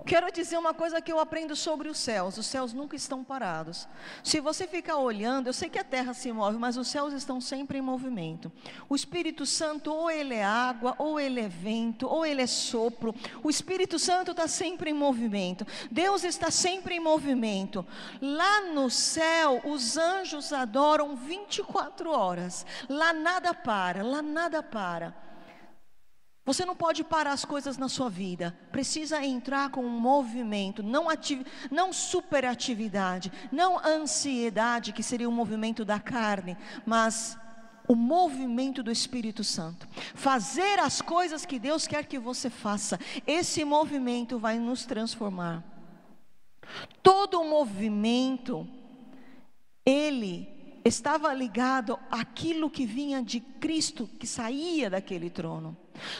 [0.06, 3.88] Quero dizer uma coisa que eu aprendo sobre os céus: os céus nunca estão parados.
[4.22, 7.40] Se você ficar olhando, eu sei que a terra se move, mas os céus estão
[7.40, 8.50] sempre em movimento.
[8.88, 13.14] O Espírito Santo, ou ele é água, ou ele é vento, ou ele é sopro.
[13.42, 15.66] O Espírito Santo está sempre em movimento.
[15.90, 17.86] Deus está sempre em movimento.
[18.20, 22.66] Lá no céu, os anjos adoram 24 horas.
[22.88, 25.29] Lá nada para, lá nada para.
[26.50, 28.58] Você não pode parar as coisas na sua vida.
[28.72, 31.06] Precisa entrar com um movimento, não,
[31.70, 37.38] não superatividade, não ansiedade, que seria o movimento da carne, mas
[37.86, 39.86] o movimento do Espírito Santo.
[40.12, 42.98] Fazer as coisas que Deus quer que você faça.
[43.24, 45.62] Esse movimento vai nos transformar.
[47.00, 48.66] Todo movimento,
[49.86, 55.76] ele estava ligado àquilo que vinha de Cristo, que saía daquele trono.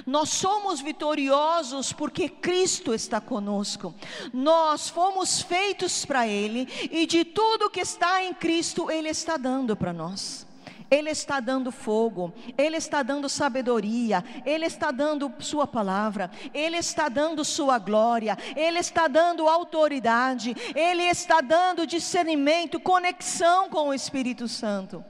[0.06, 3.94] Nós somos vitoriosos porque Cristo está conosco.
[4.32, 9.76] Nós fomos feitos para Ele e de tudo que está em Cristo, Ele está dando
[9.76, 10.46] para nós.
[10.90, 17.08] Ele está dando fogo, Ele está dando sabedoria, Ele está dando Sua palavra, Ele está
[17.08, 24.48] dando Sua glória, Ele está dando autoridade, Ele está dando discernimento, conexão com o Espírito
[24.48, 25.04] Santo.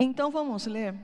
[0.00, 0.94] Então vamos ler.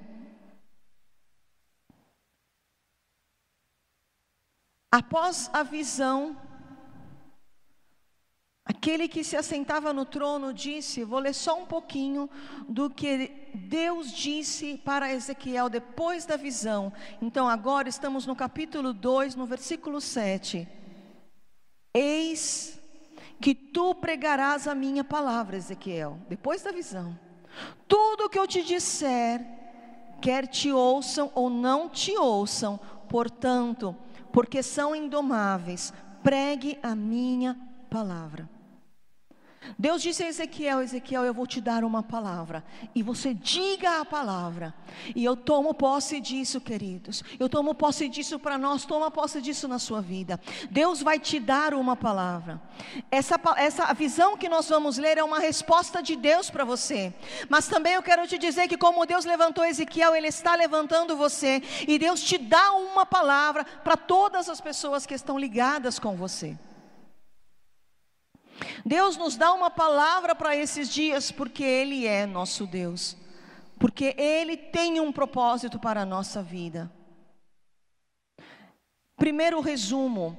[4.90, 6.36] Após a visão,
[8.64, 12.30] aquele que se assentava no trono disse: Vou ler só um pouquinho
[12.68, 16.92] do que Deus disse para Ezequiel depois da visão.
[17.20, 20.66] Então agora estamos no capítulo 2, no versículo 7.
[21.92, 22.80] Eis
[23.40, 27.18] que tu pregarás a minha palavra, Ezequiel, depois da visão.
[27.86, 29.44] Tudo o que eu te disser,
[30.20, 33.94] quer te ouçam ou não te ouçam, portanto,
[34.32, 35.92] porque são indomáveis,
[36.22, 37.73] pregue a minha palavra.
[39.78, 42.64] Deus disse a Ezequiel: Ezequiel, eu vou te dar uma palavra,
[42.94, 44.74] e você diga a palavra,
[45.14, 47.22] e eu tomo posse disso, queridos.
[47.38, 50.40] Eu tomo posse disso para nós, toma posse disso na sua vida.
[50.70, 52.60] Deus vai te dar uma palavra.
[53.10, 57.12] Essa, essa visão que nós vamos ler é uma resposta de Deus para você,
[57.48, 61.62] mas também eu quero te dizer que, como Deus levantou Ezequiel, Ele está levantando você,
[61.86, 66.56] e Deus te dá uma palavra para todas as pessoas que estão ligadas com você.
[68.84, 73.16] Deus nos dá uma palavra para esses dias, porque Ele é nosso Deus,
[73.78, 76.90] porque Ele tem um propósito para a nossa vida.
[79.16, 80.36] Primeiro resumo: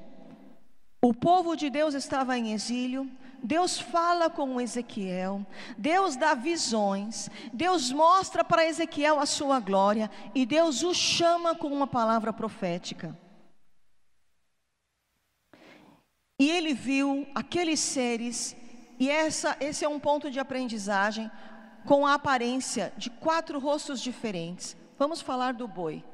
[1.02, 3.10] o povo de Deus estava em exílio,
[3.42, 5.46] Deus fala com Ezequiel,
[5.76, 10.10] Deus dá visões, Deus mostra para Ezequiel a sua glória.
[10.34, 13.16] E Deus o chama com uma palavra profética.
[16.38, 18.54] E ele viu aqueles seres,
[18.98, 21.30] e essa, esse é um ponto de aprendizagem,
[21.86, 24.76] com a aparência de quatro rostos diferentes.
[24.98, 26.04] Vamos falar do boi.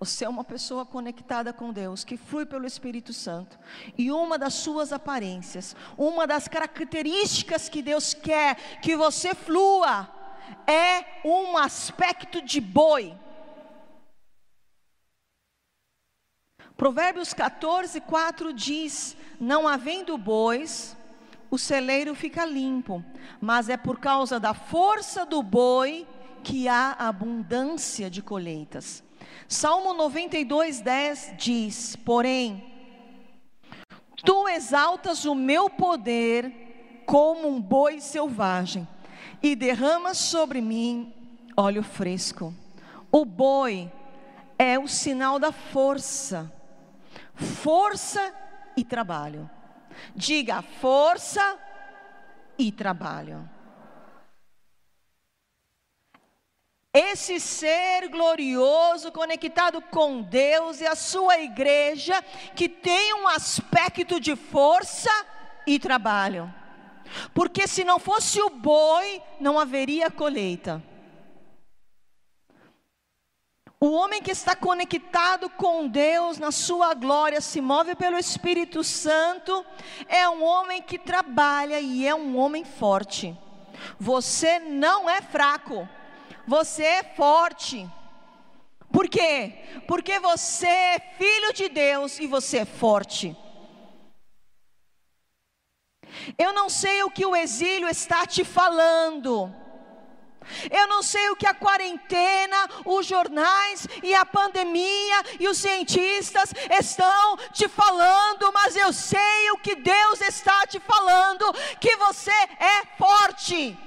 [0.00, 3.58] Você é uma pessoa conectada com Deus, que flui pelo Espírito Santo.
[3.98, 10.08] E uma das suas aparências, uma das características que Deus quer que você flua,
[10.66, 13.14] é um aspecto de boi.
[16.80, 20.96] Provérbios 14, 4 diz: Não havendo bois,
[21.50, 23.04] o celeiro fica limpo,
[23.38, 26.06] mas é por causa da força do boi
[26.42, 29.04] que há abundância de colheitas.
[29.46, 32.64] Salmo 92, 10 diz: Porém,
[34.24, 38.88] tu exaltas o meu poder como um boi selvagem,
[39.42, 41.12] e derramas sobre mim
[41.54, 42.54] óleo fresco.
[43.12, 43.92] O boi
[44.58, 46.50] é o sinal da força
[47.40, 48.34] força
[48.76, 49.48] e trabalho.
[50.14, 51.58] Diga força
[52.58, 53.48] e trabalho.
[56.92, 62.20] Esse ser glorioso, conectado com Deus e a sua igreja,
[62.56, 65.10] que tem um aspecto de força
[65.66, 66.52] e trabalho.
[67.32, 70.82] Porque se não fosse o boi, não haveria colheita.
[73.82, 79.64] O homem que está conectado com Deus na sua glória, se move pelo Espírito Santo,
[80.06, 83.34] é um homem que trabalha e é um homem forte.
[83.98, 85.88] Você não é fraco,
[86.46, 87.88] você é forte.
[88.92, 89.54] Por quê?
[89.88, 93.34] Porque você é filho de Deus e você é forte.
[96.36, 99.50] Eu não sei o que o exílio está te falando.
[100.70, 106.52] Eu não sei o que a quarentena, os jornais e a pandemia e os cientistas
[106.78, 112.84] estão te falando, mas eu sei o que Deus está te falando: que você é
[112.98, 113.78] forte,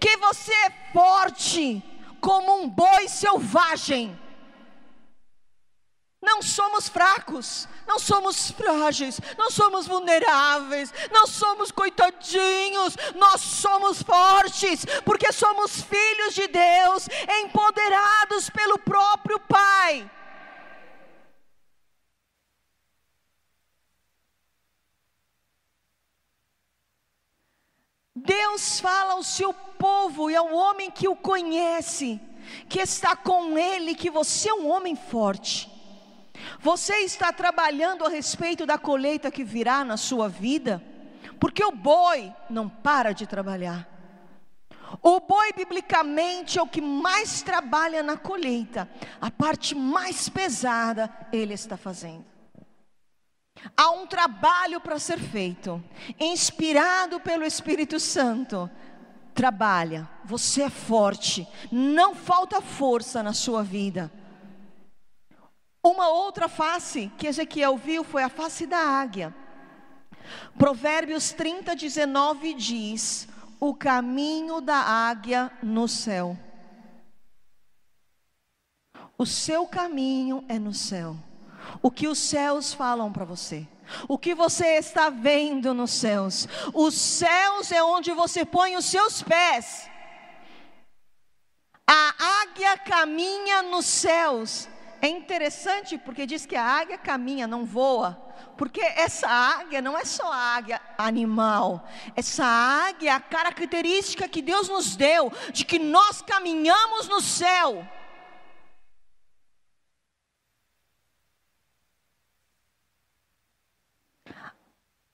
[0.00, 1.82] que você é forte
[2.20, 4.25] como um boi selvagem
[6.26, 14.84] não somos fracos, não somos frágeis, não somos vulneráveis, não somos coitadinhos, nós somos fortes,
[15.04, 17.08] porque somos filhos de Deus,
[17.44, 20.10] empoderados pelo próprio Pai.
[28.16, 32.20] Deus fala ao seu povo e ao homem que o conhece,
[32.68, 35.75] que está com ele, que você é um homem forte.
[36.60, 40.82] Você está trabalhando a respeito da colheita que virá na sua vida?
[41.38, 43.88] Porque o boi não para de trabalhar.
[45.02, 48.88] O boi, biblicamente, é o que mais trabalha na colheita,
[49.20, 52.24] a parte mais pesada ele está fazendo.
[53.76, 55.82] Há um trabalho para ser feito,
[56.20, 58.70] inspirado pelo Espírito Santo.
[59.34, 64.10] Trabalha, você é forte, não falta força na sua vida.
[65.86, 69.32] Uma outra face que Ezequiel viu foi a face da águia.
[70.58, 73.28] Provérbios 30, 19 diz:
[73.60, 76.36] O caminho da águia no céu.
[79.16, 81.16] O seu caminho é no céu.
[81.80, 83.64] O que os céus falam para você.
[84.08, 86.48] O que você está vendo nos céus.
[86.74, 89.88] Os céus é onde você põe os seus pés.
[91.86, 94.68] A águia caminha nos céus
[95.00, 98.22] é interessante porque diz que a águia caminha, não voa.
[98.56, 104.68] porque essa águia não é só águia animal, essa águia é a característica que Deus
[104.68, 107.86] nos deu de que nós caminhamos no céu.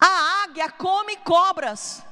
[0.00, 2.04] A águia come cobras.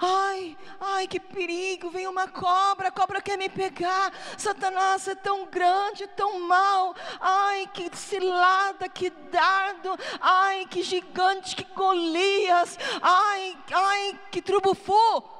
[0.00, 4.12] Ai, ai, que perigo, vem uma cobra, a cobra quer me pegar.
[4.36, 6.94] Satanás é tão grande, tão mal.
[7.20, 9.96] Ai, que cilada, que dardo.
[10.20, 12.78] Ai, que gigante, que Golias.
[13.02, 15.33] Ai, ai, que trubufu.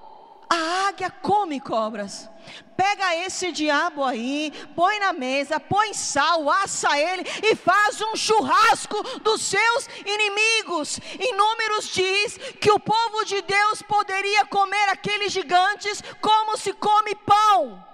[0.49, 2.30] A águia come cobras.
[2.76, 9.03] Pega esse diabo aí, põe na mesa, põe sal, assa ele e faz um churrasco
[9.20, 11.01] dos seus inimigos.
[11.18, 17.14] Em Números diz que o povo de Deus poderia comer aqueles gigantes como se come
[17.14, 17.93] pão.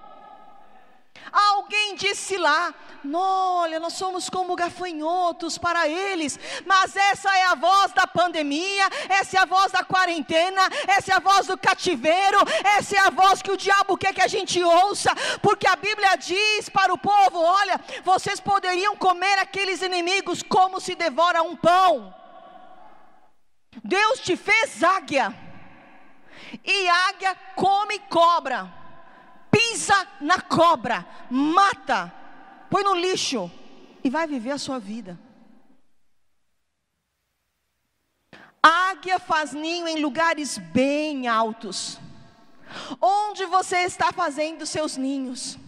[1.33, 2.75] Alguém disse lá:
[3.15, 9.39] olha, nós somos como gafanhotos para eles, mas essa é a voz da pandemia, essa
[9.39, 13.43] é a voz da quarentena, essa é a voz do cativeiro, essa é a voz
[13.43, 17.39] que o diabo quer que a gente ouça, porque a Bíblia diz para o povo:
[17.39, 22.15] olha, vocês poderiam comer aqueles inimigos como se devora um pão.
[23.85, 25.33] Deus te fez águia,
[26.65, 28.80] e águia come cobra
[29.51, 32.13] pisa na cobra, mata,
[32.71, 33.51] põe no lixo
[34.03, 35.19] e vai viver a sua vida.
[38.63, 41.99] A águia faz ninho em lugares bem altos.
[43.01, 45.59] Onde você está fazendo seus ninhos?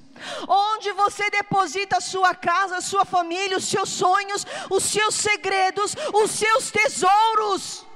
[0.47, 5.97] Onde você deposita a sua casa, a sua família, os seus sonhos, os seus segredos,
[6.13, 7.87] os seus tesouros?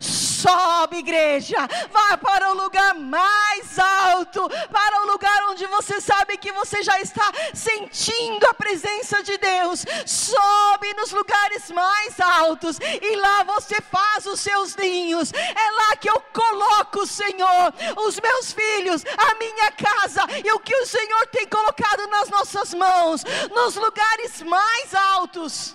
[0.00, 1.56] Sobe, igreja,
[1.90, 7.00] vá para o lugar mais alto, para o lugar onde você sabe que você já
[7.00, 9.84] está sentindo a presença de Deus.
[10.04, 15.32] Sobe nos lugares mais altos e lá você faz os seus ninhos.
[15.32, 17.72] É lá que eu coloco, Senhor,
[18.06, 22.74] os meus filhos, a minha casa e o que o Senhor tem colocado nas nossas
[22.74, 25.74] mãos, nos lugares mais altos.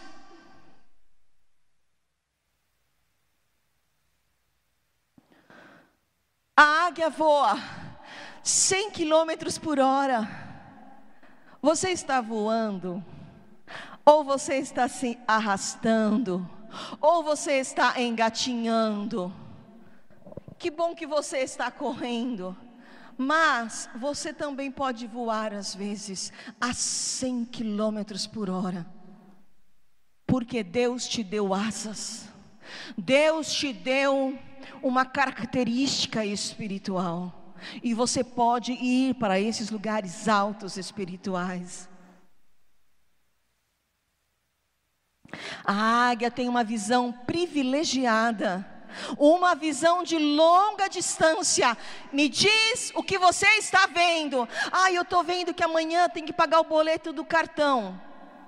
[6.62, 7.58] A águia voa
[8.44, 10.28] 100 quilômetros por hora.
[11.62, 13.02] Você está voando,
[14.04, 16.46] ou você está se arrastando,
[17.00, 19.34] ou você está engatinhando.
[20.58, 22.54] Que bom que você está correndo,
[23.18, 26.30] mas você também pode voar às vezes
[26.60, 28.86] a 100 quilômetros por hora,
[30.28, 32.29] porque Deus te deu asas,
[32.98, 34.38] Deus te deu
[34.82, 37.56] uma característica espiritual.
[37.84, 41.90] E você pode ir para esses lugares altos espirituais.
[45.64, 48.66] A águia tem uma visão privilegiada,
[49.18, 51.78] uma visão de longa distância.
[52.12, 54.48] Me diz o que você está vendo.
[54.72, 58.00] Ah, eu estou vendo que amanhã tem que pagar o boleto do cartão.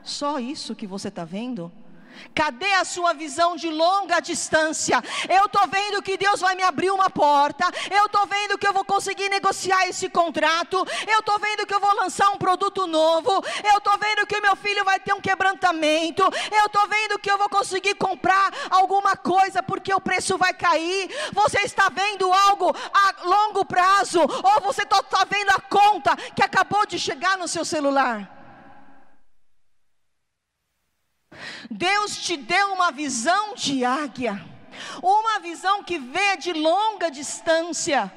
[0.03, 1.72] Só isso que você está vendo?
[2.34, 5.01] Cadê a sua visão de longa distância?
[5.30, 7.65] Eu estou vendo que Deus vai me abrir uma porta.
[7.89, 10.86] Eu estou vendo que eu vou conseguir negociar esse contrato.
[11.07, 13.32] Eu estou vendo que eu vou lançar um produto novo.
[13.63, 16.24] Eu estou vendo que meu filho vai ter um quebrantamento.
[16.51, 21.09] Eu estou vendo que eu vou conseguir comprar alguma coisa porque o preço vai cair.
[21.34, 24.19] Você está vendo algo a longo prazo?
[24.19, 28.40] Ou você está vendo a conta que acabou de chegar no seu celular?
[31.69, 34.43] Deus te deu uma visão de águia,
[35.01, 38.11] uma visão que vê de longa distância.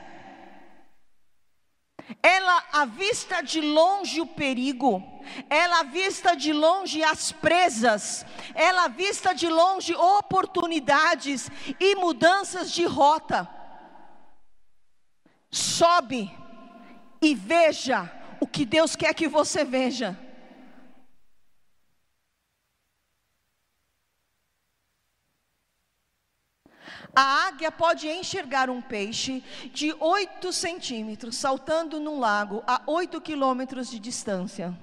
[2.22, 5.02] Ela avista de longe o perigo,
[5.48, 11.50] ela avista de longe as presas, ela avista de longe oportunidades
[11.80, 13.48] e mudanças de rota.
[15.50, 16.30] Sobe
[17.22, 18.10] e veja
[18.40, 20.18] o que Deus quer que você veja.
[27.16, 29.42] A águia pode enxergar um peixe
[29.72, 34.76] de 8 centímetros saltando num lago a 8 quilômetros de distância.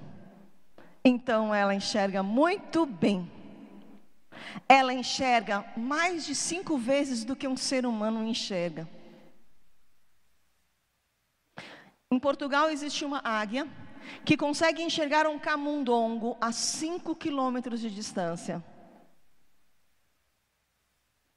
[1.04, 3.30] Então ela enxerga muito bem.
[4.68, 8.88] Ela enxerga mais de cinco vezes do que um ser humano enxerga.
[12.10, 13.68] Em Portugal existe uma águia
[14.24, 18.62] que consegue enxergar um camundongo a 5 quilômetros de distância.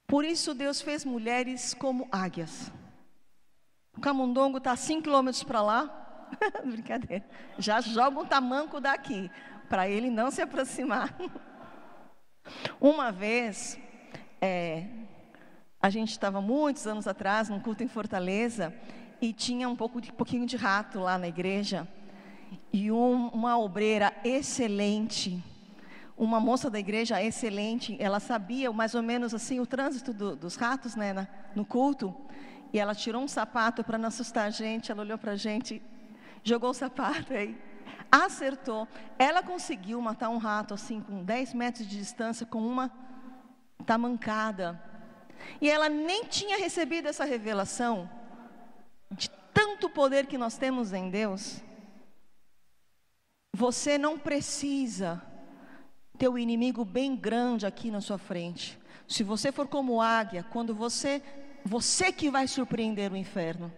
[0.08, 2.72] Por isso Deus fez mulheres como águias.
[3.98, 6.28] O camundongo está 5 quilômetros para lá.
[6.66, 7.26] Brincadeira.
[7.58, 9.32] Já joga um tamanco daqui,
[9.70, 11.16] para ele não se aproximar.
[12.80, 13.80] Uma vez,
[14.42, 14.86] é,
[15.82, 18.74] a gente estava muitos anos atrás num culto em Fortaleza
[19.22, 21.88] e tinha um pouco de, pouquinho de rato lá na igreja
[22.72, 25.44] e um, uma obreira excelente,
[26.18, 30.56] uma moça da igreja excelente, ela sabia mais ou menos assim o trânsito do, dos
[30.56, 32.16] ratos, né, na, no culto.
[32.72, 34.92] E ela tirou um sapato para não assustar a gente.
[34.92, 35.82] Ela olhou para a gente,
[36.44, 37.58] jogou o sapato aí,
[38.12, 38.88] acertou.
[39.20, 42.92] Ela conseguiu matar um rato assim com 10 metros de distância com uma
[43.86, 44.82] tamancada.
[45.60, 48.10] E ela nem tinha recebido essa revelação
[49.12, 51.62] de tanto poder que nós temos em Deus.
[53.54, 55.22] Você não precisa
[56.16, 58.78] ter o inimigo bem grande aqui na sua frente.
[59.08, 61.22] Se você for como águia, quando você,
[61.64, 63.72] você que vai surpreender o inferno.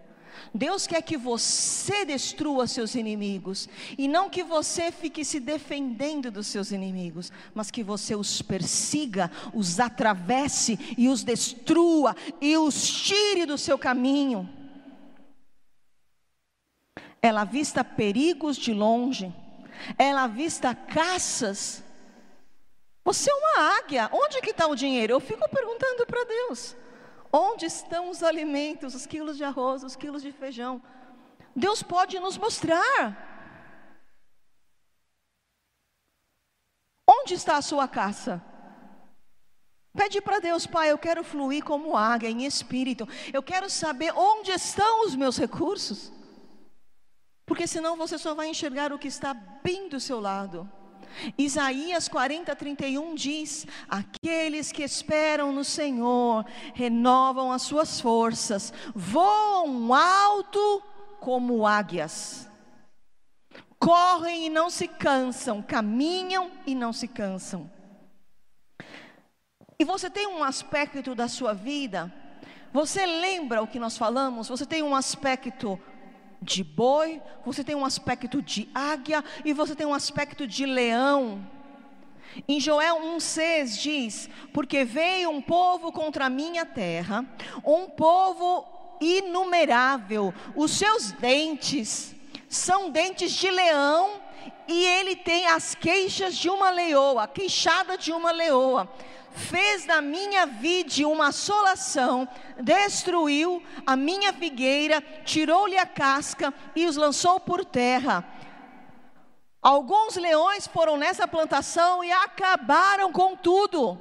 [0.53, 3.67] Deus quer que você destrua seus inimigos
[3.97, 9.31] e não que você fique se defendendo dos seus inimigos, mas que você os persiga,
[9.51, 14.47] os atravesse e os destrua e os tire do seu caminho.
[17.19, 19.33] Ela avista perigos de longe
[19.97, 21.83] ela avista caças.
[23.07, 25.13] Você é uma águia, onde que está o dinheiro?
[25.13, 26.75] Eu fico perguntando para Deus:
[27.31, 30.81] onde estão os alimentos, os quilos de arroz, os quilos de feijão?
[31.55, 33.15] Deus pode nos mostrar.
[37.09, 38.43] Onde está a sua caça?
[39.93, 43.07] Pede para Deus, Pai, eu quero fluir como águia em espírito.
[43.31, 46.11] Eu quero saber onde estão os meus recursos.
[47.45, 50.69] Porque senão você só vai enxergar o que está bem do seu lado.
[51.37, 60.83] Isaías 40, 31 diz: Aqueles que esperam no Senhor renovam as suas forças, voam alto
[61.19, 62.49] como águias,
[63.79, 67.69] correm e não se cansam, caminham e não se cansam.
[69.79, 72.11] E você tem um aspecto da sua vida,
[72.73, 74.49] você lembra o que nós falamos?
[74.49, 75.79] Você tem um aspecto
[76.41, 81.45] de boi, você tem um aspecto de águia e você tem um aspecto de leão.
[82.47, 87.25] Em Joel 1,6 diz: Porque veio um povo contra a minha terra,
[87.65, 88.65] um povo
[88.99, 92.15] inumerável, os seus dentes
[92.49, 94.21] são dentes de leão,
[94.67, 98.89] e ele tem as queixas de uma leoa, a queixada de uma leoa
[99.37, 102.27] fez da minha vide uma assolação,
[102.59, 108.25] destruiu a minha figueira, tirou-lhe a casca e os lançou por terra.
[109.61, 113.99] Alguns leões foram nessa plantação e acabaram com tudo.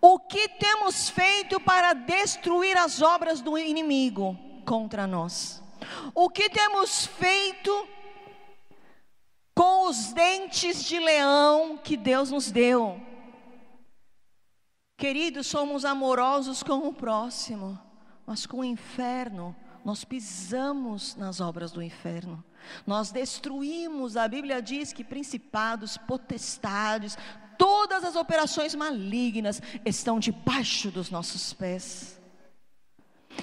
[0.00, 5.62] O que temos feito para destruir as obras do inimigo contra nós?
[6.14, 7.88] O que temos feito
[9.54, 13.00] com os dentes de leão que Deus nos deu?
[14.96, 17.78] Queridos, somos amorosos com o próximo,
[18.26, 22.42] mas com o inferno, nós pisamos nas obras do inferno.
[22.86, 27.16] Nós destruímos, a Bíblia diz que principados, potestades,
[27.58, 32.15] todas as operações malignas estão debaixo dos nossos pés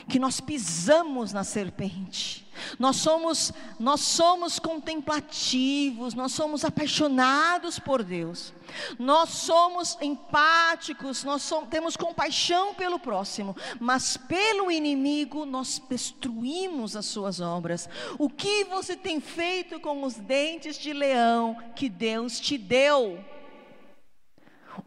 [0.08, 2.44] que nós pisamos na serpente.
[2.78, 8.54] Nós somos, nós somos contemplativos, nós somos apaixonados por Deus.
[8.98, 17.06] Nós somos empáticos, nós somos, temos compaixão pelo próximo, mas pelo inimigo nós destruímos as
[17.06, 17.90] suas obras.
[18.18, 23.24] O que você tem feito com os dentes de leão que Deus te deu?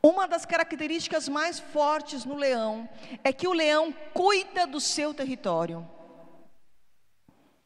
[0.03, 2.89] Uma das características mais fortes no leão
[3.23, 5.87] é que o leão cuida do seu território.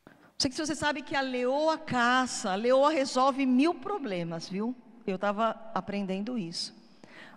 [0.07, 4.75] Não sei se você sabe que a leoa caça, a leoa resolve mil problemas, viu?
[5.07, 6.75] Eu estava aprendendo isso.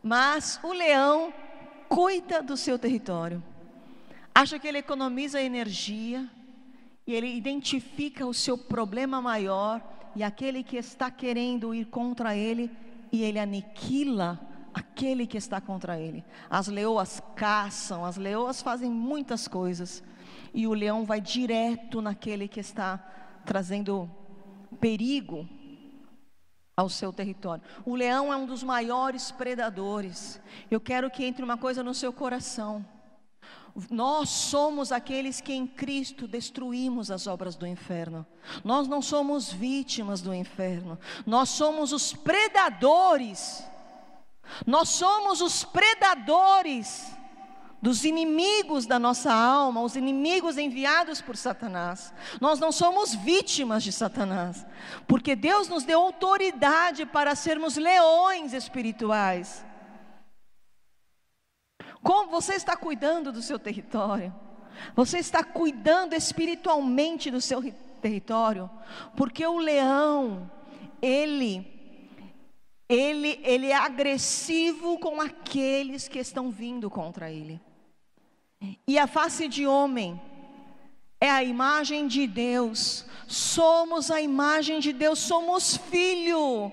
[0.01, 1.33] Mas o leão
[1.89, 3.43] cuida do seu território.
[4.33, 6.29] Acha que ele economiza energia
[7.05, 9.81] e ele identifica o seu problema maior
[10.15, 12.71] e aquele que está querendo ir contra ele
[13.11, 14.39] e ele aniquila
[14.73, 16.23] aquele que está contra ele.
[16.49, 20.03] As leoas caçam, as leoas fazem muitas coisas,
[20.53, 22.97] e o leão vai direto naquele que está
[23.45, 24.09] trazendo
[24.79, 25.47] perigo
[26.75, 27.63] ao seu território.
[27.85, 30.41] O leão é um dos maiores predadores.
[30.69, 32.85] Eu quero que entre uma coisa no seu coração.
[33.89, 38.25] Nós somos aqueles que em Cristo destruímos as obras do inferno.
[38.63, 40.99] Nós não somos vítimas do inferno.
[41.25, 43.63] Nós somos os predadores
[44.65, 47.11] nós somos os predadores
[47.83, 52.13] dos inimigos da nossa alma, os inimigos enviados por Satanás.
[52.39, 54.65] Nós não somos vítimas de Satanás,
[55.05, 59.65] porque Deus nos deu autoridade para sermos leões espirituais.
[62.01, 64.33] Como você está cuidando do seu território?
[64.95, 67.61] Você está cuidando espiritualmente do seu
[68.01, 68.69] território?
[69.15, 70.49] Porque o leão,
[71.01, 71.72] ele
[72.87, 77.61] ele, ele é agressivo com aqueles que estão vindo contra ele.
[78.87, 80.21] E a face de homem
[81.19, 83.05] é a imagem de Deus.
[83.27, 86.71] Somos a imagem de Deus, somos filho.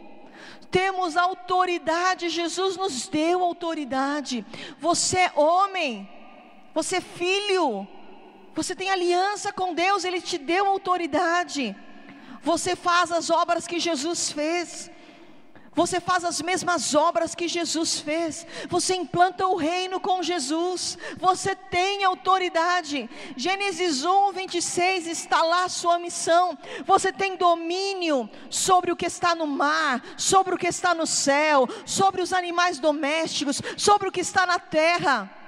[0.70, 4.44] Temos autoridade, Jesus nos deu autoridade.
[4.78, 6.08] Você é homem,
[6.74, 7.86] você é filho.
[8.54, 11.76] Você tem aliança com Deus, ele te deu autoridade.
[12.42, 14.90] Você faz as obras que Jesus fez.
[15.72, 18.44] Você faz as mesmas obras que Jesus fez.
[18.68, 20.98] Você implanta o reino com Jesus.
[21.16, 23.08] Você tem autoridade.
[23.36, 26.58] Gênesis 1, 26 está lá a sua missão.
[26.84, 31.68] Você tem domínio sobre o que está no mar, sobre o que está no céu,
[31.86, 35.39] sobre os animais domésticos, sobre o que está na terra.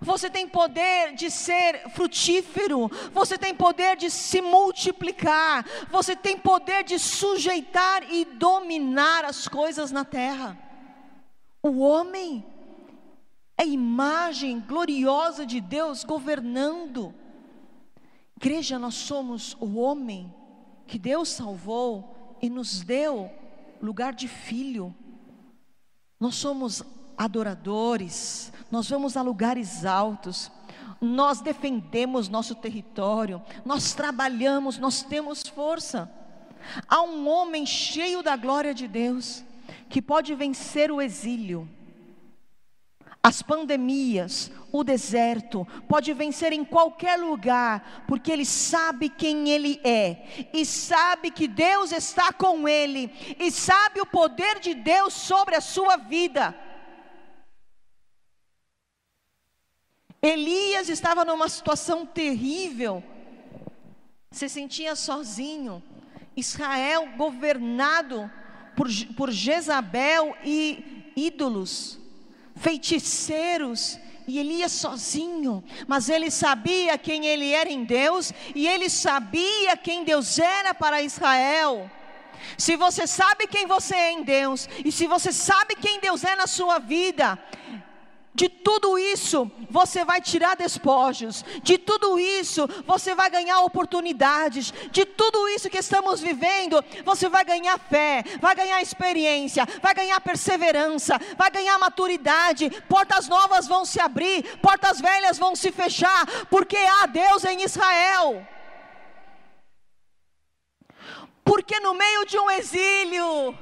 [0.00, 6.84] Você tem poder de ser frutífero, você tem poder de se multiplicar, você tem poder
[6.84, 10.56] de sujeitar e dominar as coisas na terra.
[11.62, 12.44] O homem
[13.56, 17.12] é imagem gloriosa de Deus governando.
[18.36, 20.32] Igreja, nós somos o homem
[20.86, 23.28] que Deus salvou e nos deu
[23.82, 24.94] lugar de filho.
[26.20, 26.82] Nós somos
[27.18, 30.50] adoradores, nós vamos a lugares altos,
[31.00, 36.10] nós defendemos nosso território, nós trabalhamos, nós temos força.
[36.88, 39.44] Há um homem cheio da glória de Deus
[39.88, 41.68] que pode vencer o exílio,
[43.22, 50.48] as pandemias, o deserto, pode vencer em qualquer lugar, porque ele sabe quem ele é,
[50.52, 55.60] e sabe que Deus está com ele, e sabe o poder de Deus sobre a
[55.60, 56.54] sua vida.
[60.20, 63.02] Elias estava numa situação terrível,
[64.30, 65.82] se sentia sozinho.
[66.36, 68.30] Israel governado
[68.76, 71.98] por, por Jezabel e ídolos,
[72.54, 73.98] feiticeiros,
[74.28, 80.04] e Elias sozinho, mas ele sabia quem ele era em Deus, e ele sabia quem
[80.04, 81.90] Deus era para Israel.
[82.56, 86.36] Se você sabe quem você é em Deus, e se você sabe quem Deus é
[86.36, 87.38] na sua vida,
[88.38, 95.04] de tudo isso você vai tirar despojos, de tudo isso você vai ganhar oportunidades, de
[95.04, 101.18] tudo isso que estamos vivendo você vai ganhar fé, vai ganhar experiência, vai ganhar perseverança,
[101.36, 102.70] vai ganhar maturidade.
[102.88, 108.46] Portas novas vão se abrir, portas velhas vão se fechar, porque há Deus em Israel.
[111.44, 113.58] Porque no meio de um exílio,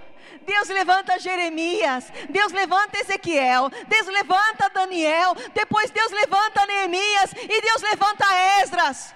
[0.46, 7.82] Deus levanta Jeremias, Deus levanta Ezequiel, Deus levanta Daniel, depois Deus levanta Neemias e Deus
[7.82, 8.24] levanta
[8.62, 9.14] Esdras.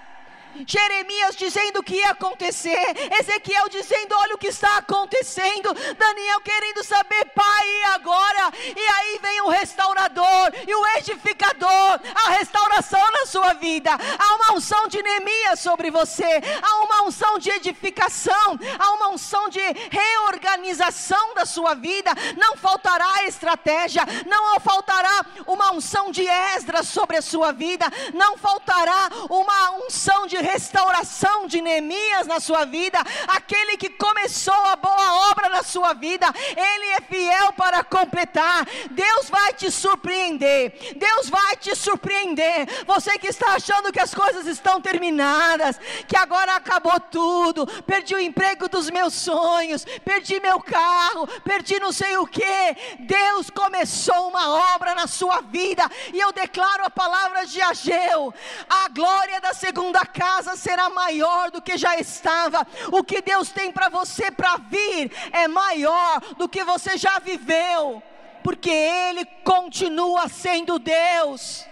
[0.67, 6.85] Jeremias dizendo o que ia acontecer, Ezequiel dizendo: Olha o que está acontecendo, Daniel querendo
[6.85, 8.53] saber, Pai, e agora?
[8.77, 13.91] E aí vem o restaurador e o edificador, a restauração na sua vida.
[13.93, 19.49] Há uma unção de Neemias sobre você, há uma unção de edificação, há uma unção
[19.49, 22.13] de reorganização da sua vida.
[22.37, 29.11] Não faltará estratégia, não faltará uma unção de Esdras sobre a sua vida, não faltará
[29.29, 35.49] uma unção de restauração de Neemias na sua vida, aquele que começou a boa obra
[35.49, 36.27] na sua vida,
[36.57, 38.67] ele é fiel para completar.
[38.91, 40.95] Deus vai te surpreender.
[40.97, 42.67] Deus vai te surpreender.
[42.87, 48.21] Você que está achando que as coisas estão terminadas, que agora acabou tudo, perdi o
[48.21, 52.77] emprego dos meus sonhos, perdi meu carro, perdi não sei o que.
[53.01, 58.33] Deus começou uma obra na sua vida, e eu declaro a palavra de Ageu:
[58.69, 62.67] a glória da segunda casa casa será maior do que já estava.
[62.93, 68.03] O que Deus tem para você para vir é maior do que você já viveu,
[68.45, 71.67] porque Ele continua sendo Deus.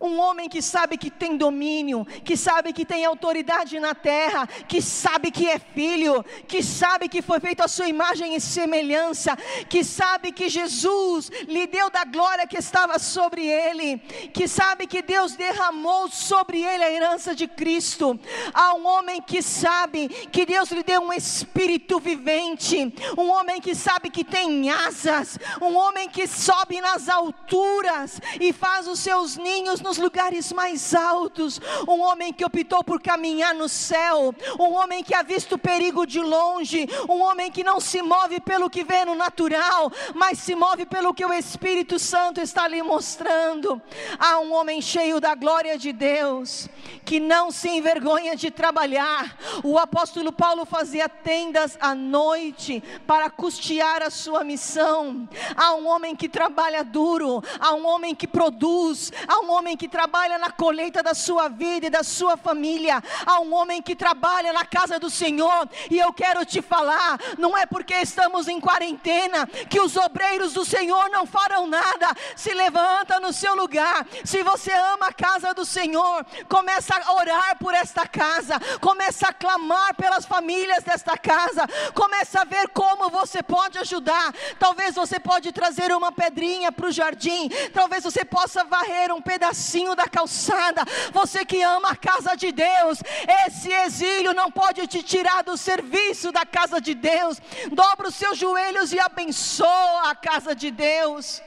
[0.00, 4.80] Um homem que sabe que tem domínio, que sabe que tem autoridade na terra, que
[4.80, 9.36] sabe que é filho, que sabe que foi feito a sua imagem e semelhança,
[9.68, 13.98] que sabe que Jesus lhe deu da glória que estava sobre ele,
[14.32, 18.18] que sabe que Deus derramou sobre ele a herança de Cristo.
[18.54, 23.74] Há um homem que sabe que Deus lhe deu um espírito vivente, um homem que
[23.74, 29.80] sabe que tem asas, um homem que sobe nas alturas e faz os seus ninhos
[29.88, 31.58] nos lugares mais altos,
[31.88, 36.20] um homem que optou por caminhar no céu, um homem que ha visto perigo de
[36.20, 40.84] longe, um homem que não se move pelo que vê no natural, mas se move
[40.84, 43.80] pelo que o Espírito Santo está lhe mostrando.
[44.18, 46.68] Há um homem cheio da glória de Deus,
[47.06, 49.38] que não se envergonha de trabalhar.
[49.64, 55.26] O apóstolo Paulo fazia tendas à noite para custear a sua missão.
[55.56, 59.88] Há um homem que trabalha duro, há um homem que produz, há um homem que
[59.88, 64.52] trabalha na colheita da sua vida e da sua família, há um homem que trabalha
[64.52, 69.46] na casa do Senhor, e eu quero te falar: não é porque estamos em quarentena
[69.70, 74.72] que os obreiros do Senhor não farão nada, se levanta no seu lugar, se você
[74.72, 80.26] ama a casa do Senhor, começa a orar por esta casa, começa a clamar pelas
[80.26, 86.10] famílias desta casa, começa a ver como você pode ajudar, talvez você pode trazer uma
[86.10, 90.82] pedrinha para o jardim, talvez você possa varrer um pedacinho da calçada.
[91.12, 93.00] Você que ama a casa de Deus,
[93.46, 97.40] esse exílio não pode te tirar do serviço da casa de Deus.
[97.72, 101.42] Dobra os seus joelhos e abençoa a casa de Deus.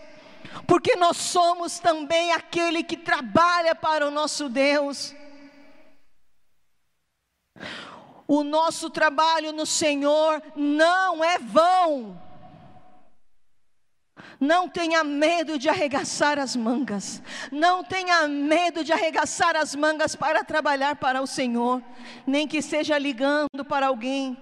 [0.68, 5.14] Porque nós somos também aquele que trabalha para o nosso Deus.
[8.28, 12.31] O nosso trabalho no Senhor não é vão.
[14.42, 17.22] Não tenha medo de arregaçar as mangas.
[17.52, 21.80] Não tenha medo de arregaçar as mangas para trabalhar para o Senhor.
[22.26, 24.36] Nem que seja ligando para alguém.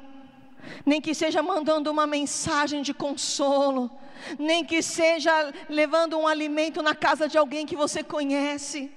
[0.85, 3.91] Nem que seja mandando uma mensagem de consolo.
[4.37, 8.89] Nem que seja levando um alimento na casa de alguém que você conhece.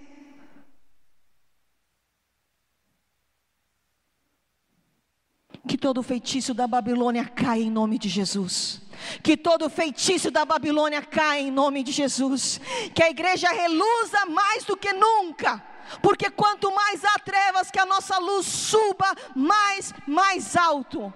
[5.66, 8.80] Que todo feitiço da Babilônia caia em nome de Jesus.
[9.22, 12.60] Que todo feitiço da Babilônia caia em nome de Jesus.
[12.94, 15.62] Que a igreja reluza mais do que nunca.
[16.02, 21.12] Porque quanto mais há trevas, que a nossa luz suba mais, mais alto.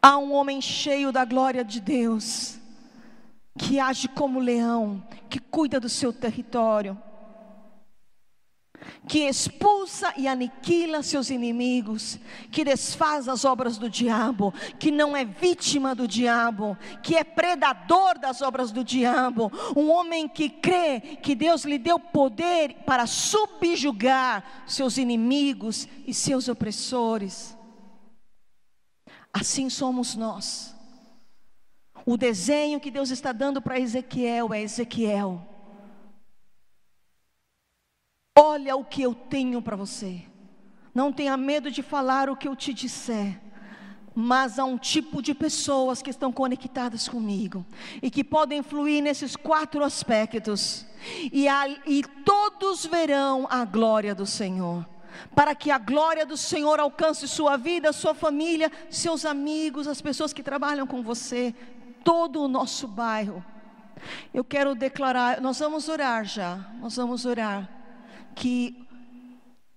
[0.00, 2.58] Há um homem cheio da glória de Deus,
[3.56, 7.00] que age como leão, que cuida do seu território
[9.06, 12.18] que expulsa e aniquila seus inimigos,
[12.50, 18.18] que desfaz as obras do diabo, que não é vítima do diabo, que é predador
[18.18, 24.64] das obras do diabo, um homem que crê que Deus lhe deu poder para subjugar
[24.66, 27.56] seus inimigos e seus opressores.
[29.32, 30.74] Assim somos nós.
[32.04, 35.51] O desenho que Deus está dando para Ezequiel é Ezequiel
[38.38, 40.22] Olha o que eu tenho para você.
[40.94, 43.38] Não tenha medo de falar o que eu te disser.
[44.14, 47.64] Mas há um tipo de pessoas que estão conectadas comigo
[48.02, 50.84] e que podem fluir nesses quatro aspectos,
[51.32, 54.86] e, a, e todos verão a glória do Senhor
[55.34, 60.32] para que a glória do Senhor alcance sua vida, sua família, seus amigos, as pessoas
[60.32, 61.54] que trabalham com você,
[62.02, 63.44] todo o nosso bairro.
[64.32, 67.81] Eu quero declarar, nós vamos orar já, nós vamos orar
[68.34, 68.86] que,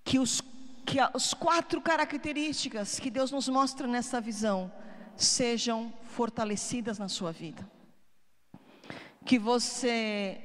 [0.03, 0.41] que, os,
[0.85, 4.71] que as quatro características que Deus nos mostra nessa visão
[5.15, 7.69] sejam fortalecidas na sua vida.
[9.23, 10.41] Que você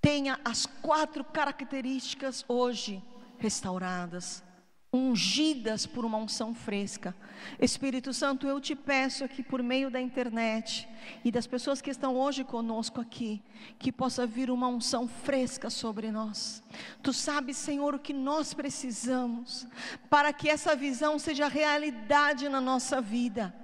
[0.00, 3.02] tenha as quatro características hoje
[3.38, 4.43] restauradas
[4.96, 7.14] ungidas por uma unção fresca.
[7.60, 10.88] Espírito Santo, eu te peço aqui por meio da internet
[11.24, 13.42] e das pessoas que estão hoje conosco aqui,
[13.78, 16.62] que possa vir uma unção fresca sobre nós.
[17.02, 19.66] Tu sabes, Senhor, o que nós precisamos
[20.08, 23.54] para que essa visão seja realidade na nossa vida.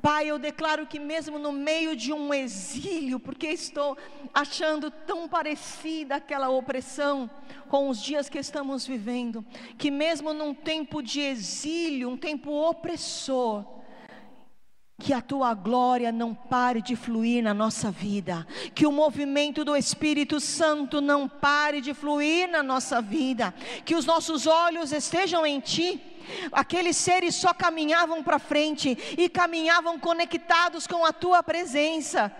[0.00, 3.96] Pai, eu declaro que mesmo no meio de um exílio, porque estou
[4.32, 7.30] achando tão parecida aquela opressão
[7.68, 9.44] com os dias que estamos vivendo,
[9.76, 13.78] que mesmo num tempo de exílio, um tempo opressor,
[15.00, 18.44] que a tua glória não pare de fluir na nossa vida,
[18.74, 24.04] que o movimento do Espírito Santo não pare de fluir na nossa vida, que os
[24.04, 26.00] nossos olhos estejam em Ti
[26.52, 32.32] Aqueles seres só caminhavam para frente e caminhavam conectados com a tua presença.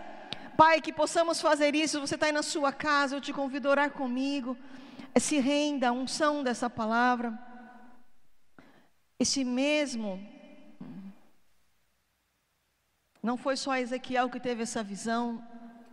[0.57, 2.01] Pai, que possamos fazer isso.
[2.01, 4.57] Você está aí na sua casa, eu te convido a orar comigo.
[5.17, 7.37] Se renda a unção dessa palavra.
[9.17, 10.19] Esse mesmo.
[13.21, 15.43] Não foi só Ezequiel que teve essa visão.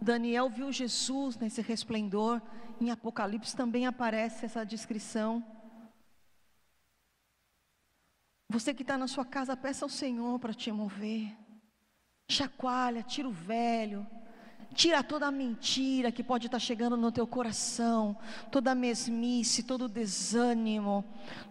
[0.01, 2.41] Daniel viu Jesus nesse resplendor.
[2.81, 5.45] Em Apocalipse também aparece essa descrição.
[8.49, 11.37] Você que está na sua casa, peça ao Senhor para te mover.
[12.31, 14.07] Chacoalha, tira o velho,
[14.75, 18.15] Tira toda a mentira que pode estar chegando no teu coração,
[18.51, 21.03] toda a mesmice, todo o desânimo,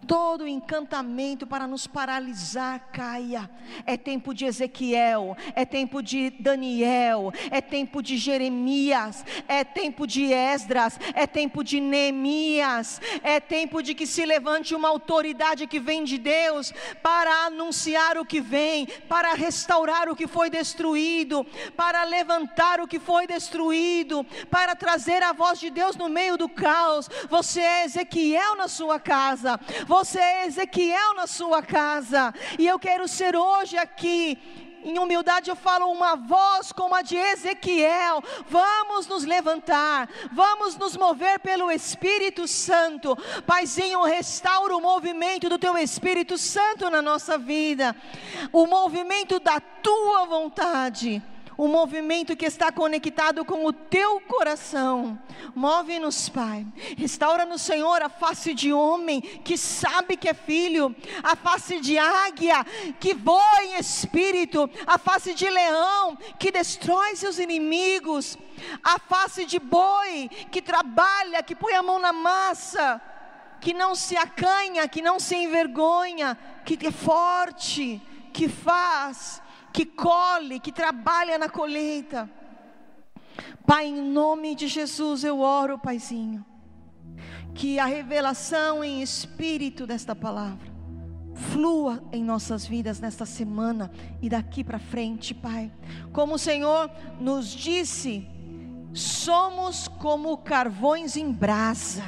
[0.06, 3.50] todo o encantamento para nos paralisar, caia.
[3.86, 10.32] É tempo de Ezequiel, é tempo de Daniel, é tempo de Jeremias, é tempo de
[10.32, 16.04] Esdras, é tempo de Neemias, é tempo de que se levante uma autoridade que vem
[16.04, 21.44] de Deus para anunciar o que vem, para restaurar o que foi destruído,
[21.76, 26.50] para levantar o que foi destruído, para trazer a voz de Deus no meio do
[26.50, 27.08] caos.
[27.30, 33.08] Você é Ezequiel na sua casa, você é Ezequiel na sua casa, e eu quero
[33.08, 34.38] ser hoje aqui
[34.86, 38.22] em humildade eu falo uma voz como a de Ezequiel.
[38.48, 43.18] Vamos nos levantar, vamos nos mover pelo Espírito Santo.
[43.48, 47.96] Paizinho, restaura o movimento do teu Espírito Santo na nossa vida,
[48.52, 51.24] o movimento da tua vontade
[51.58, 55.20] um movimento que está conectado com o teu coração.
[55.56, 56.66] Move-nos, Pai.
[56.98, 61.98] Restaura no Senhor a face de homem que sabe que é filho, a face de
[61.98, 62.66] águia
[63.00, 68.38] que voa em espírito, a face de leão que destrói seus inimigos,
[68.84, 73.02] a face de boi que trabalha, que põe a mão na massa,
[73.62, 78.02] que não se acanha, que não se envergonha, que é forte,
[78.34, 79.42] que faz
[79.76, 82.30] que colhe, que trabalha na colheita.
[83.68, 86.46] Pai, em nome de Jesus eu oro, Paizinho,
[87.54, 90.74] que a revelação em espírito desta palavra
[91.52, 95.70] flua em nossas vidas nesta semana e daqui para frente, Pai.
[96.14, 98.26] Como o Senhor nos disse,
[98.94, 102.06] somos como carvões em brasa,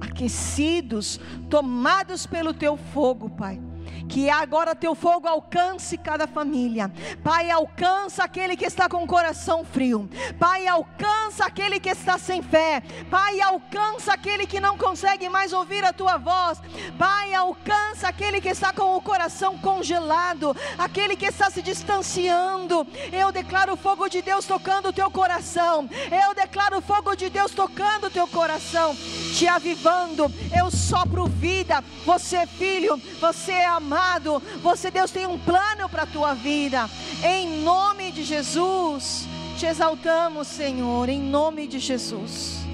[0.00, 1.20] aquecidos,
[1.50, 3.65] tomados pelo teu fogo, Pai
[4.08, 6.90] que agora teu fogo alcance cada família.
[7.22, 10.08] Pai, alcança aquele que está com o coração frio.
[10.38, 12.82] Pai, alcança aquele que está sem fé.
[13.10, 16.60] Pai, alcança aquele que não consegue mais ouvir a tua voz.
[16.98, 22.86] Pai, alcança aquele que está com o coração congelado, aquele que está se distanciando.
[23.12, 25.88] Eu declaro o fogo de Deus tocando o teu coração.
[26.10, 28.96] Eu declaro o fogo de Deus tocando o teu coração,
[29.34, 30.32] te avivando.
[30.56, 31.82] Eu sopro vida.
[32.04, 36.88] Você, filho, você é amado você, Deus, tem um plano para a tua vida.
[37.22, 42.65] Em nome de Jesus, te exaltamos, Senhor, em nome de Jesus.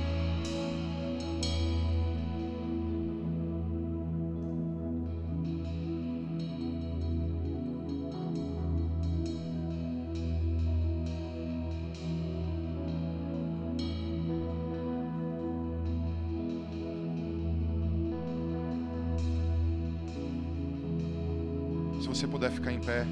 [22.84, 23.06] Pé.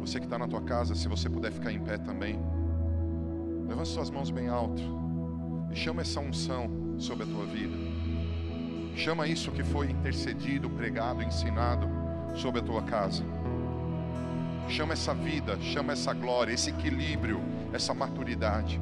[0.00, 2.38] Você que está na tua casa, se você puder ficar em pé também.
[3.68, 4.82] Levante suas mãos bem alto.
[5.70, 7.76] E chama essa unção sobre a tua vida.
[8.94, 11.88] Chama isso que foi intercedido, pregado, ensinado
[12.34, 13.24] sobre a tua casa.
[14.68, 17.40] Chama essa vida, chama essa glória, esse equilíbrio,
[17.72, 18.80] essa maturidade.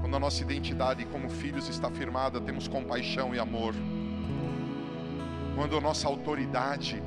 [0.00, 3.74] Quando a nossa identidade como filhos está firmada, temos compaixão e amor
[5.58, 7.02] quando a nossa autoridade,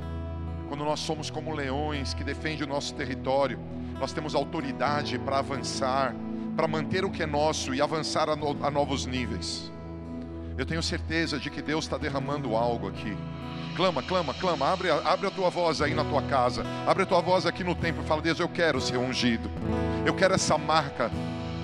[0.68, 3.58] quando nós somos como leões que defendem o nosso território,
[3.98, 6.14] nós temos autoridade para avançar,
[6.54, 9.72] para manter o que é nosso e avançar a, no, a novos níveis.
[10.58, 13.16] Eu tenho certeza de que Deus está derramando algo aqui.
[13.74, 17.22] Clama, clama, clama, abre, abre a tua voz aí na tua casa, abre a tua
[17.22, 19.50] voz aqui no templo e fala: Deus, eu quero ser ungido,
[20.04, 21.10] eu quero essa marca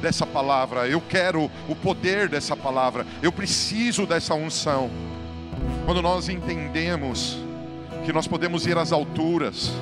[0.01, 4.91] dessa palavra, eu quero o poder dessa palavra, eu preciso dessa unção.
[5.85, 7.39] Quando nós entendemos
[8.05, 9.73] que nós podemos ir às alturas,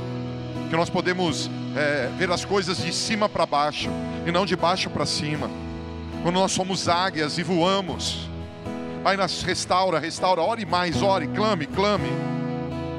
[0.69, 3.89] que nós podemos é, ver as coisas de cima para baixo
[4.27, 5.49] e não de baixo para cima.
[6.23, 8.29] Quando nós somos águias e voamos,
[9.07, 12.09] Pai, nos restaura, restaura, ore mais, ore, clame, clame,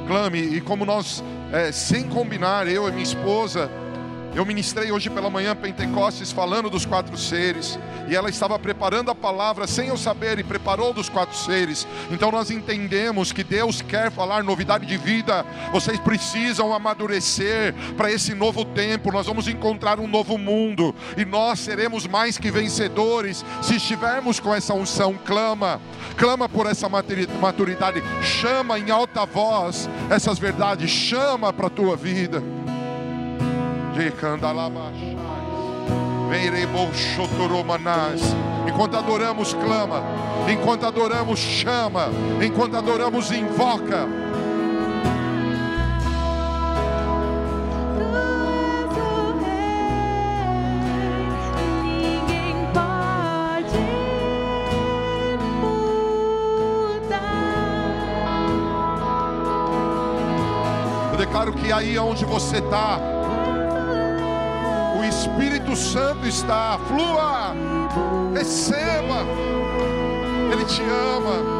[0.07, 0.39] clame.
[0.39, 1.21] E como nós,
[1.51, 3.69] é, sem combinar, eu e minha esposa,
[4.37, 9.15] Eu ministrei hoje pela manhã Pentecostes falando dos quatro seres, e ela estava preparando a
[9.15, 11.87] palavra sem eu saber e preparou dos quatro seres.
[12.11, 15.43] Então nós entendemos que Deus quer falar novidade de vida.
[15.71, 19.11] Vocês precisam amadurecer para esse novo tempo.
[19.11, 24.53] Nós vamos encontrar um novo mundo e nós seremos mais que vencedores se estivermos com
[24.53, 25.15] essa unção.
[25.25, 25.81] Clama,
[26.15, 32.43] clama por essa maturidade, chama em alta voz essas verdades, chama para a tua vida.
[38.67, 40.03] Enquanto adoramos, clama.
[40.47, 42.09] Enquanto adoramos, chama.
[42.41, 44.07] Enquanto adoramos, invoca.
[61.11, 62.99] Eu declaro que aí onde você está,
[65.17, 67.55] Espírito Santo está, flua,
[68.35, 69.25] receba,
[70.51, 71.56] Ele te ama.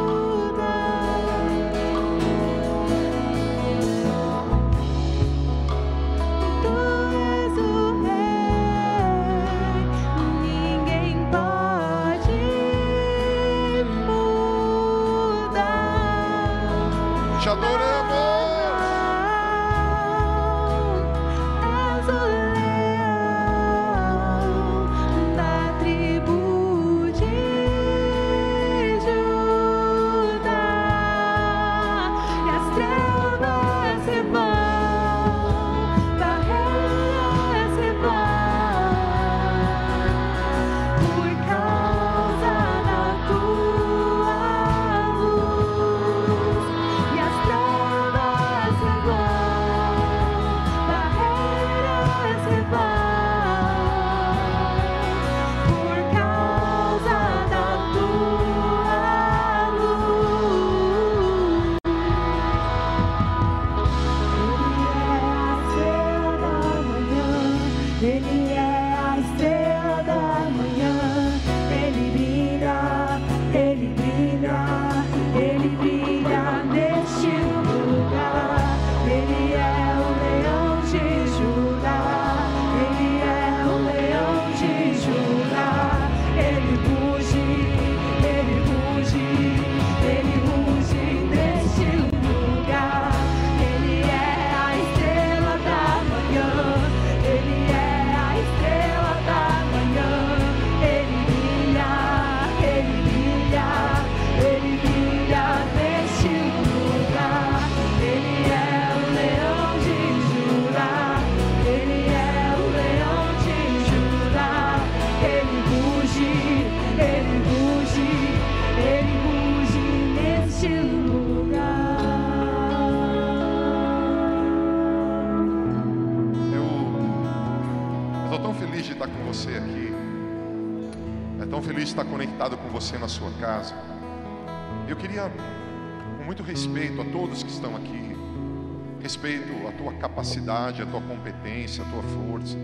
[141.68, 142.56] Competência, a tua força.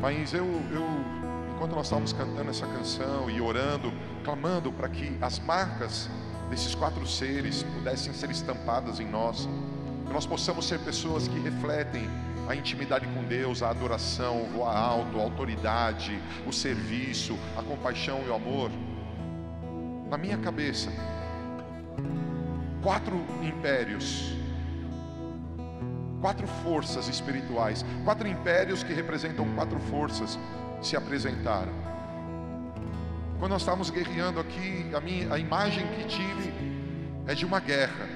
[0.00, 0.84] Mas eu, eu
[1.54, 3.92] enquanto nós estávamos cantando essa canção e orando,
[4.24, 6.08] clamando para que as marcas
[6.48, 9.48] desses quatro seres pudessem ser estampadas em nós,
[10.06, 12.08] que nós possamos ser pessoas que refletem
[12.48, 18.22] a intimidade com Deus, a adoração, o voar alto, a autoridade, o serviço, a compaixão
[18.26, 18.70] e o amor.
[20.10, 20.90] Na minha cabeça,
[22.82, 24.34] quatro impérios,
[26.24, 30.38] quatro forças espirituais, quatro impérios que representam quatro forças
[30.80, 31.74] se apresentaram.
[33.38, 36.50] Quando nós estávamos guerreando aqui, a, minha, a imagem que tive
[37.26, 38.08] é de uma guerra.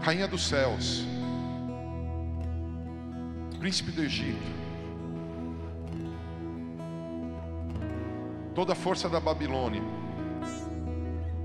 [0.00, 1.04] Rainha dos céus,
[3.58, 4.46] príncipe do Egito,
[8.54, 9.82] toda a força da Babilônia,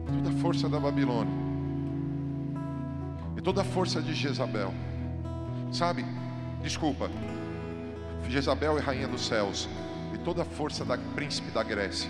[0.06, 1.34] toda a força da Babilônia
[3.36, 4.91] e toda a força de Jezabel.
[5.72, 6.06] Sabe?
[6.62, 7.10] Desculpa.
[8.30, 9.68] Jezabel é rainha dos céus
[10.14, 12.10] e toda a força da príncipe da Grécia.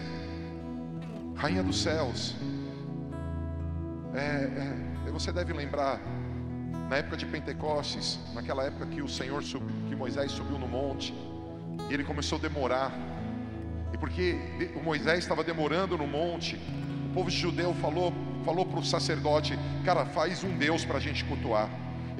[1.35, 2.35] Rainha dos céus.
[4.13, 5.99] É, é, você deve lembrar
[6.89, 11.13] na época de Pentecostes, naquela época que o Senhor que Moisés subiu no monte,
[11.89, 12.91] e ele começou a demorar.
[13.93, 14.37] E porque
[14.75, 16.55] o Moisés estava demorando no monte,
[17.09, 18.13] o povo judeu falou
[18.43, 21.69] falou para o sacerdote, cara, faz um Deus para a gente cultuar.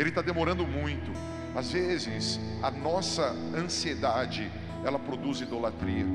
[0.02, 1.12] Ele está demorando muito.
[1.56, 4.52] às vezes a nossa ansiedade,
[4.84, 6.08] ela produz idolatria.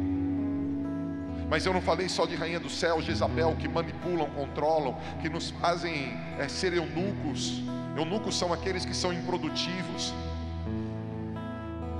[1.48, 5.50] Mas eu não falei só de rainha do céu, Jezabel, que manipulam, controlam, que nos
[5.50, 7.62] fazem é, ser eunucos.
[7.96, 10.12] Eunucos são aqueles que são improdutivos.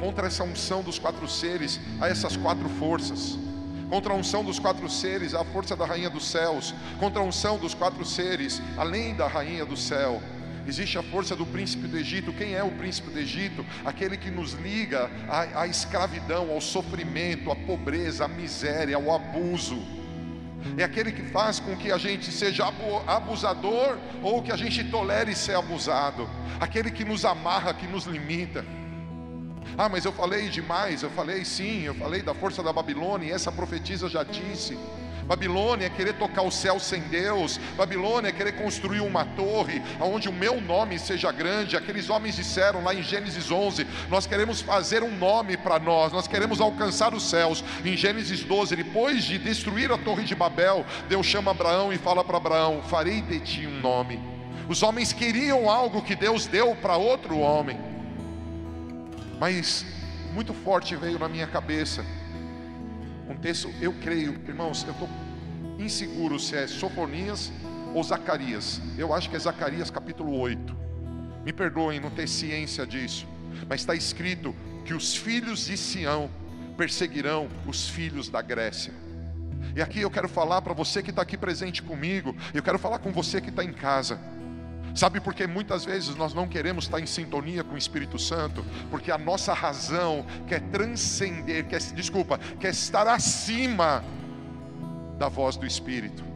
[0.00, 3.38] Contra essa unção dos quatro seres, há essas quatro forças.
[3.88, 6.74] Contra a unção dos quatro seres, há a força da rainha dos céus.
[6.98, 10.20] Contra a unção dos quatro seres, além da rainha do céu,
[10.66, 12.32] existe a força do príncipe do Egito.
[12.32, 13.64] Quem é o príncipe do Egito?
[13.84, 19.82] Aquele que nos liga à, à escravidão, ao sofrimento, à pobreza, à miséria, ao abuso.
[20.76, 22.64] É aquele que faz com que a gente seja
[23.06, 26.28] abusador ou que a gente tolere ser abusado.
[26.59, 28.64] Aquele que nos amarra, que nos limita.
[29.78, 33.32] Ah, mas eu falei demais, eu falei sim, eu falei da força da Babilônia, e
[33.32, 34.78] essa profetisa já disse.
[35.27, 37.59] Babilônia é querer tocar o céu sem Deus.
[37.77, 41.77] Babilônia é querer construir uma torre onde o meu nome seja grande.
[41.77, 46.28] Aqueles homens disseram lá em Gênesis 11: Nós queremos fazer um nome para nós, nós
[46.28, 47.65] queremos alcançar os céus.
[47.85, 52.23] Em Gênesis 12, depois de destruir a torre de Babel, Deus chama Abraão e fala
[52.23, 54.20] para Abraão: Farei de ti um nome.
[54.69, 57.78] Os homens queriam algo que Deus deu para outro homem,
[59.40, 59.85] mas
[60.32, 62.05] muito forte veio na minha cabeça
[63.28, 65.09] um texto, eu creio, irmãos, eu estou
[65.78, 67.53] inseguro se é Sofonias
[67.94, 68.81] ou Zacarias.
[68.97, 70.77] Eu acho que é Zacarias capítulo 8.
[71.44, 73.27] Me perdoem não ter ciência disso,
[73.69, 74.55] mas está escrito
[74.85, 76.31] que os filhos de Sião
[76.77, 78.93] perseguirão os filhos da Grécia.
[79.74, 82.98] E aqui eu quero falar para você que está aqui presente comigo, eu quero falar
[82.98, 84.19] com você que está em casa.
[84.97, 88.64] Sabe por que muitas vezes nós não queremos estar em sintonia com o Espírito Santo?
[88.90, 94.02] Porque a nossa razão quer transcender, quer, desculpa, quer estar acima
[95.18, 96.35] da voz do Espírito.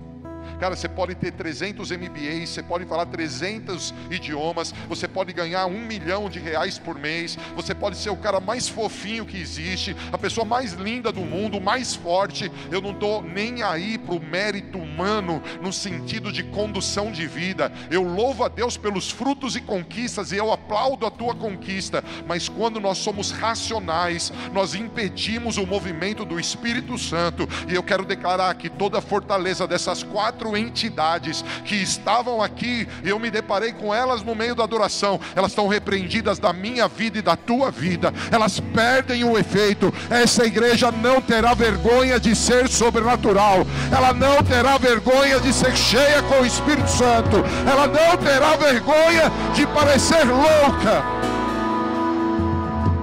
[0.61, 5.81] Cara, você pode ter 300 MBAs, você pode falar 300 idiomas, você pode ganhar um
[5.81, 10.19] milhão de reais por mês, você pode ser o cara mais fofinho que existe, a
[10.19, 12.53] pessoa mais linda do mundo, mais forte.
[12.71, 17.73] Eu não estou nem aí para o mérito humano no sentido de condução de vida.
[17.91, 22.51] Eu louvo a Deus pelos frutos e conquistas e eu aplaudo a tua conquista, mas
[22.51, 27.49] quando nós somos racionais, nós impedimos o movimento do Espírito Santo.
[27.67, 32.87] E eu quero declarar que toda a fortaleza dessas quatro quatro entidades que estavam aqui,
[33.05, 37.19] eu me deparei com elas no meio da adoração, elas estão repreendidas da minha vida
[37.19, 39.93] e da tua vida, elas perdem o efeito.
[40.09, 46.23] Essa igreja não terá vergonha de ser sobrenatural, ela não terá vergonha de ser cheia
[46.23, 47.37] com o Espírito Santo,
[47.69, 51.05] ela não terá vergonha de parecer louca.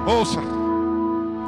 [0.05, 0.39] Ouça,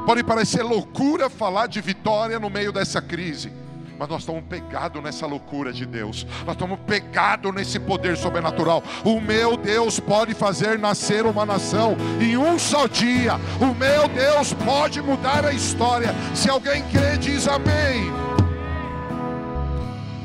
[0.06, 3.52] pode parecer loucura falar de vitória no meio dessa crise
[4.00, 8.82] mas nós estamos pegados nessa loucura de Deus, nós estamos pegados nesse poder sobrenatural.
[9.04, 14.54] O meu Deus pode fazer nascer uma nação em um só dia, o meu Deus
[14.54, 16.16] pode mudar a história.
[16.34, 18.10] Se alguém crê, diz amém.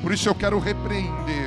[0.01, 1.44] Por isso eu quero repreender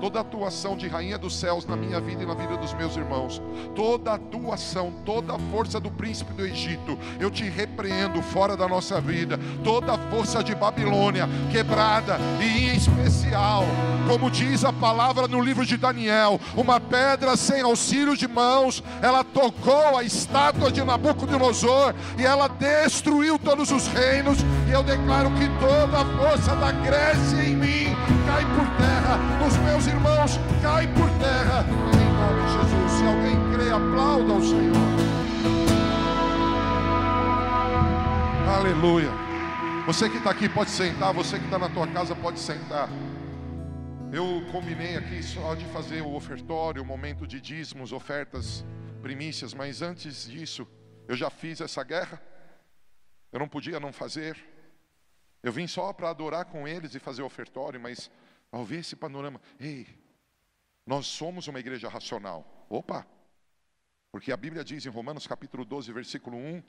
[0.00, 2.96] toda a atuação de rainha dos céus na minha vida e na vida dos meus
[2.96, 3.40] irmãos,
[3.74, 8.66] toda a atuação, toda a força do príncipe do Egito, eu te repreendo fora da
[8.66, 13.64] nossa vida, toda a força de Babilônia quebrada e em especial,
[14.08, 19.22] como diz a palavra no livro de Daniel, uma pedra sem auxílio de mãos, ela
[19.22, 25.48] tocou a estátua de Nabucodonosor e ela destruiu todos os reinos, e eu declaro que
[25.58, 31.10] toda a força da Grécia em mim cai por terra, nos meus irmãos cai por
[31.18, 31.64] terra,
[32.00, 32.92] em nome de Jesus.
[32.92, 34.76] Se alguém crê, aplauda o Senhor.
[38.56, 39.10] Aleluia.
[39.84, 42.88] Você que está aqui pode sentar, você que está na tua casa pode sentar.
[44.12, 48.64] Eu combinei aqui só de fazer o ofertório, o momento de dízimos, ofertas,
[49.02, 50.68] primícias, mas antes disso,
[51.08, 52.20] eu já fiz essa guerra.
[53.32, 54.36] Eu não podia não fazer.
[55.42, 58.10] Eu vim só para adorar com eles e fazer ofertório, mas
[58.52, 59.86] ao ver esse panorama, ei,
[60.84, 62.66] nós somos uma igreja racional.
[62.68, 63.06] Opa!
[64.10, 66.62] Porque a Bíblia diz em Romanos capítulo 12, versículo 1,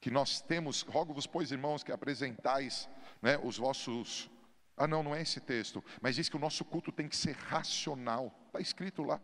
[0.00, 2.88] que nós temos, rogo-vos, pois, irmãos, que apresentais
[3.22, 4.30] né, os vossos.
[4.76, 7.36] Ah, não, não é esse texto, mas diz que o nosso culto tem que ser
[7.36, 8.34] racional.
[8.46, 9.20] Está escrito lá.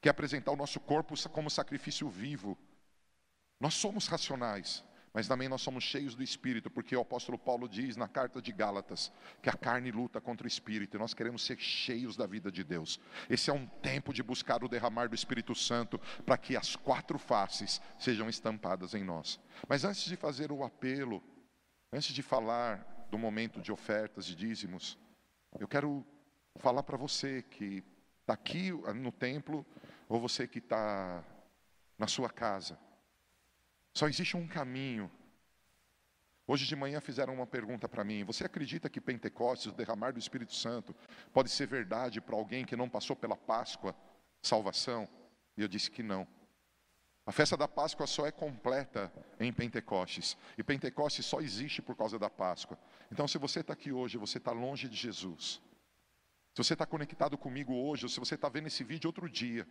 [0.00, 2.56] Que é apresentar o nosso corpo como sacrifício vivo.
[3.58, 4.84] Nós somos racionais
[5.14, 8.50] mas também nós somos cheios do Espírito, porque o apóstolo Paulo diz na carta de
[8.50, 12.50] Gálatas que a carne luta contra o Espírito e nós queremos ser cheios da vida
[12.50, 12.98] de Deus.
[13.30, 17.16] Esse é um tempo de buscar o derramar do Espírito Santo para que as quatro
[17.16, 19.38] faces sejam estampadas em nós.
[19.68, 21.22] Mas antes de fazer o apelo,
[21.92, 24.98] antes de falar do momento de ofertas e dízimos,
[25.60, 26.04] eu quero
[26.56, 27.84] falar para você que
[28.22, 29.64] está aqui no templo,
[30.08, 31.22] ou você que está
[31.96, 32.76] na sua casa.
[33.94, 35.10] Só existe um caminho.
[36.46, 40.18] Hoje de manhã fizeram uma pergunta para mim: Você acredita que Pentecostes, o derramar do
[40.18, 40.94] Espírito Santo,
[41.32, 43.94] pode ser verdade para alguém que não passou pela Páscoa,
[44.42, 45.08] salvação?
[45.56, 46.26] E eu disse que não.
[47.24, 49.10] A festa da Páscoa só é completa
[49.40, 50.36] em Pentecostes.
[50.58, 52.78] E Pentecostes só existe por causa da Páscoa.
[53.10, 55.62] Então, se você está aqui hoje, você está longe de Jesus.
[56.52, 59.66] Se você está conectado comigo hoje, ou se você está vendo esse vídeo outro dia,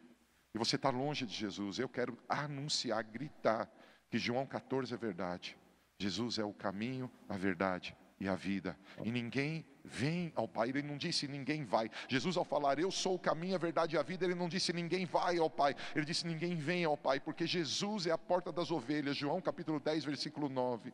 [0.53, 3.71] e você está longe de Jesus, eu quero anunciar, gritar
[4.13, 5.57] que João 14 é verdade.
[5.97, 8.77] Jesus é o caminho, a verdade e a vida.
[9.03, 11.89] E ninguém vem ao Pai, ele não disse ninguém vai.
[12.07, 14.71] Jesus, ao falar eu sou o caminho, a verdade e a vida, ele não disse
[14.71, 18.51] ninguém vai ao Pai, ele disse ninguém vem ao Pai, porque Jesus é a porta
[18.51, 19.17] das ovelhas.
[19.17, 20.93] João capítulo 10, versículo 9.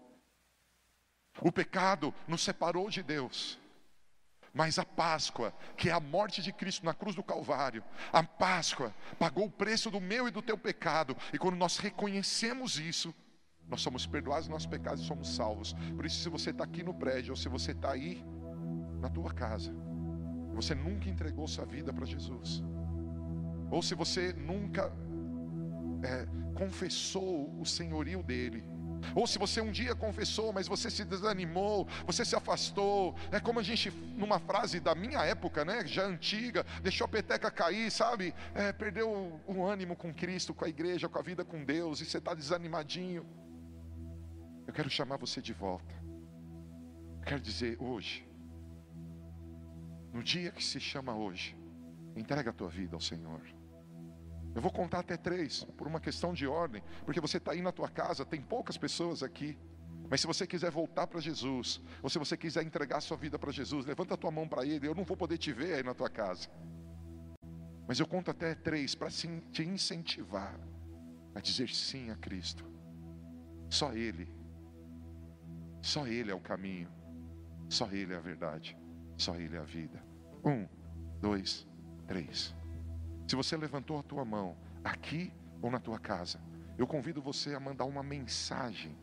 [1.42, 3.59] O pecado nos separou de Deus.
[4.60, 7.82] Mas a Páscoa, que é a morte de Cristo na cruz do Calvário,
[8.12, 12.78] a Páscoa pagou o preço do meu e do teu pecado, e quando nós reconhecemos
[12.78, 13.16] isso,
[13.70, 15.72] nós somos perdoados dos nossos pecados e somos salvos.
[15.96, 18.22] Por isso, se você está aqui no prédio, ou se você está aí
[19.00, 19.74] na tua casa,
[20.54, 22.62] você nunca entregou sua vida para Jesus,
[23.72, 24.92] ou se você nunca
[26.04, 28.62] é, confessou o senhorio dele,
[29.16, 33.60] ou se você um dia confessou, mas você se desanimou, você se afastou, é como
[33.60, 38.34] a gente, numa frase da minha época, né, já antiga, deixou a peteca cair, sabe?
[38.54, 42.06] É, perdeu o ânimo com Cristo, com a igreja, com a vida com Deus, e
[42.06, 43.26] você está desanimadinho.
[44.68, 45.94] Eu quero chamar você de volta.
[47.20, 48.28] Eu quero dizer hoje,
[50.14, 51.58] no dia que se chama hoje,
[52.16, 53.42] entrega a tua vida ao Senhor.
[54.56, 57.72] Eu vou contar até três, por uma questão de ordem, porque você está aí na
[57.72, 59.58] tua casa, tem poucas pessoas aqui.
[60.10, 63.52] Mas se você quiser voltar para Jesus, ou se você quiser entregar sua vida para
[63.52, 64.88] Jesus, levanta a tua mão para Ele.
[64.88, 66.50] Eu não vou poder te ver aí na tua casa.
[67.88, 70.60] Mas eu conto até três para te incentivar
[71.36, 72.66] a dizer sim a Cristo.
[73.70, 74.28] Só Ele
[75.82, 76.90] só Ele é o caminho,
[77.70, 78.78] só Ele é a verdade,
[79.18, 80.04] só Ele é a vida.
[80.44, 80.68] Um,
[81.22, 81.68] dois,
[82.08, 82.56] três.
[83.30, 85.32] Se você levantou a tua mão aqui
[85.62, 86.42] ou na tua casa,
[86.80, 88.98] eu convido você a mandar uma mensagem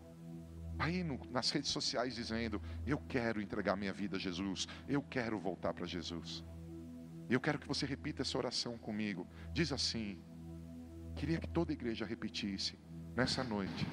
[0.76, 5.38] aí no, nas redes sociais dizendo: Eu quero entregar minha vida a Jesus, eu quero
[5.38, 6.44] voltar para Jesus.
[7.30, 9.28] Eu quero que você repita essa oração comigo.
[9.52, 10.18] Diz assim:
[11.14, 12.76] Queria que toda igreja repetisse
[13.14, 13.86] nessa noite.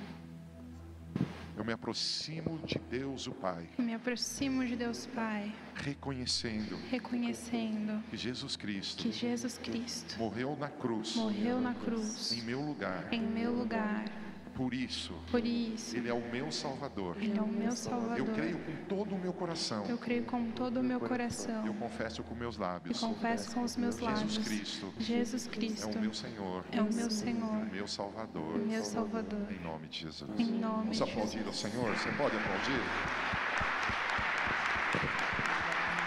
[1.56, 3.70] Eu me aproximo de Deus o Pai.
[3.78, 5.54] Eu me aproximo de Deus Pai.
[5.76, 6.78] Reconhecendo.
[6.90, 8.04] Reconhecendo.
[8.10, 9.04] Que Jesus Cristo.
[9.04, 10.18] Que Jesus Cristo.
[10.18, 11.16] Morreu na cruz.
[11.16, 12.32] Morreu na cruz.
[12.32, 13.14] Em meu lugar.
[13.14, 14.23] Em meu lugar
[14.56, 17.18] por isso, por isso, Ele é o meu Salvador.
[17.20, 18.18] Ele é o meu Salvador.
[18.18, 19.86] Eu creio com todo o meu coração.
[19.86, 21.66] Eu creio com todo o meu coração.
[21.66, 23.02] Eu confesso com meus lábios.
[23.02, 24.34] Eu confesso com os meus lábios.
[24.34, 24.94] Jesus Cristo.
[25.00, 25.90] Jesus Cristo.
[25.90, 26.66] É o meu Senhor.
[26.72, 27.66] É o meu Senhor.
[27.72, 28.58] Meu Salvador.
[28.60, 29.52] Meu Salvador.
[29.52, 30.40] Em nome de Jesus.
[30.40, 31.66] Em nome Vamos aplaudir Jesus.
[31.66, 31.98] ao Senhor.
[31.98, 32.82] Você pode aplaudir?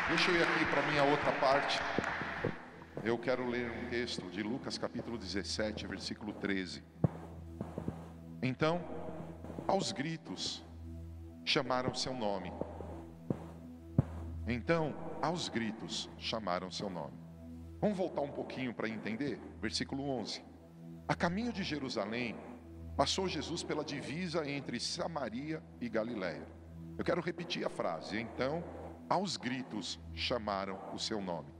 [0.08, 1.80] Deixa eu ir aqui para a minha outra parte.
[3.02, 6.82] Eu quero ler um texto de Lucas capítulo 17, versículo 13.
[8.46, 8.80] Então,
[9.66, 10.64] aos gritos,
[11.44, 12.52] chamaram seu nome.
[14.46, 17.18] Então, aos gritos, chamaram seu nome.
[17.80, 19.40] Vamos voltar um pouquinho para entender?
[19.60, 20.44] Versículo 11.
[21.08, 22.36] A caminho de Jerusalém,
[22.96, 26.46] passou Jesus pela divisa entre Samaria e Galiléia.
[26.96, 28.16] Eu quero repetir a frase.
[28.20, 28.62] Então,
[29.08, 31.52] aos gritos, chamaram o seu nome.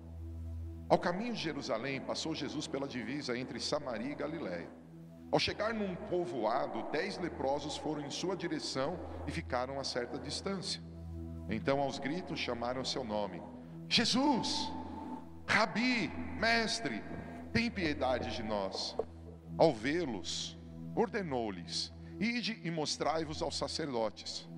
[0.89, 4.86] Ao caminho de Jerusalém, passou Jesus pela divisa entre Samaria e Galiléia.
[5.31, 10.81] Ao chegar num povoado, dez leprosos foram em sua direção e ficaram a certa distância.
[11.48, 13.43] Então, aos gritos, chamaram seu nome:
[13.89, 14.70] Jesus,
[15.47, 16.09] Rabi,
[16.40, 17.03] Mestre,
[17.53, 18.97] tem piedade de nós.
[19.59, 20.59] Ao vê-los,
[20.94, 24.48] ordenou-lhes: Ide e mostrai-vos aos sacerdotes.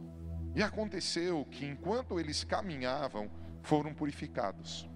[0.55, 3.31] E aconteceu que, enquanto eles caminhavam,
[3.62, 4.89] foram purificados.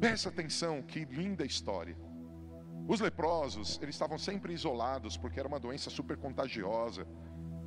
[0.00, 1.96] Presta atenção, que linda história.
[2.88, 7.06] Os leprosos, eles estavam sempre isolados, porque era uma doença super contagiosa,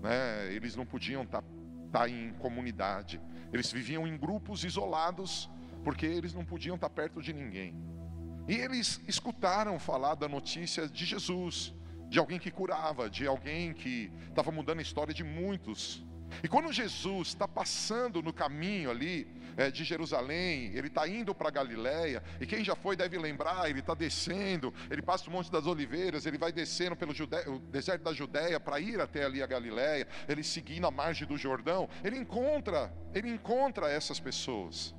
[0.01, 0.51] né?
[0.51, 1.47] eles não podiam estar tá,
[1.91, 3.21] tá em comunidade,
[3.53, 5.47] eles viviam em grupos isolados,
[5.83, 7.75] porque eles não podiam estar tá perto de ninguém.
[8.47, 11.71] E eles escutaram falar da notícia de Jesus,
[12.09, 16.03] de alguém que curava, de alguém que estava mudando a história de muitos.
[16.43, 19.27] E quando Jesus está passando no caminho ali
[19.57, 23.79] é, de Jerusalém, ele está indo para Galiléia, e quem já foi deve lembrar, ele
[23.79, 27.13] está descendo, ele passa o Monte das Oliveiras, ele vai descendo pelo
[27.69, 31.89] deserto da Judéia para ir até ali a Galiléia, ele seguindo a margem do Jordão,
[32.03, 34.95] ele encontra, ele encontra essas pessoas.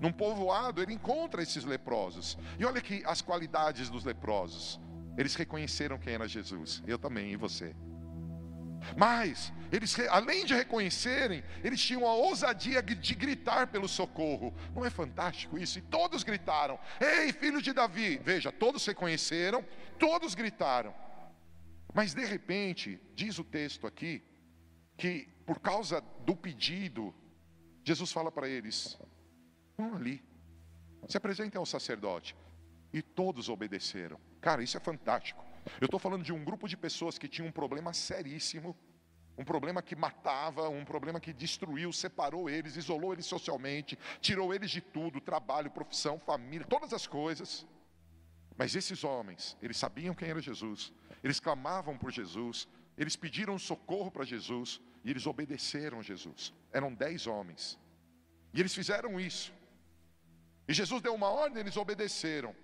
[0.00, 2.36] Num povoado, ele encontra esses leprosos.
[2.58, 4.78] E olha aqui as qualidades dos leprosos.
[5.16, 6.82] Eles reconheceram quem era Jesus.
[6.86, 7.74] Eu também, e você.
[8.96, 14.54] Mas, eles, além de reconhecerem, eles tinham a ousadia de gritar pelo socorro.
[14.74, 15.78] Não é fantástico isso?
[15.78, 18.18] E todos gritaram: Ei, filho de Davi!
[18.22, 19.64] Veja, todos reconheceram,
[19.98, 20.94] todos gritaram.
[21.94, 24.22] Mas de repente, diz o texto aqui,
[24.96, 27.14] que por causa do pedido,
[27.84, 28.98] Jesus fala para eles:
[29.76, 30.22] Vão ali,
[31.08, 32.36] se apresentem ao sacerdote.
[32.92, 34.18] E todos obedeceram.
[34.40, 35.45] Cara, isso é fantástico.
[35.80, 38.76] Eu estou falando de um grupo de pessoas que tinha um problema seríssimo,
[39.38, 44.70] um problema que matava, um problema que destruiu, separou eles, isolou eles socialmente, tirou eles
[44.70, 47.66] de tudo, trabalho, profissão, família, todas as coisas.
[48.56, 52.66] Mas esses homens, eles sabiam quem era Jesus, eles clamavam por Jesus,
[52.96, 56.54] eles pediram socorro para Jesus e eles obedeceram a Jesus.
[56.72, 57.78] Eram dez homens.
[58.54, 59.52] E eles fizeram isso.
[60.66, 62.54] E Jesus deu uma ordem, eles obedeceram.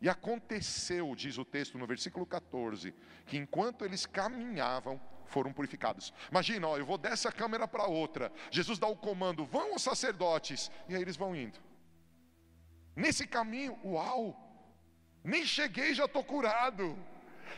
[0.00, 2.94] E aconteceu, diz o texto no versículo 14,
[3.26, 6.12] que enquanto eles caminhavam, foram purificados.
[6.30, 8.32] Imagina, ó, eu vou dessa câmera para outra.
[8.50, 10.70] Jesus dá o comando: vão os sacerdotes.
[10.88, 11.58] E aí eles vão indo.
[12.94, 14.36] Nesse caminho, uau!
[15.22, 16.98] Nem cheguei, já estou curado.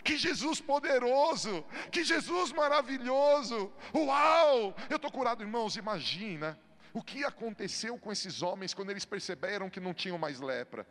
[0.05, 3.73] Que Jesus poderoso, que Jesus maravilhoso.
[3.95, 4.75] Uau!
[4.91, 5.77] Eu estou curado, irmãos.
[5.77, 6.59] Imagina
[6.93, 10.87] o que aconteceu com esses homens quando eles perceberam que não tinham mais lepra.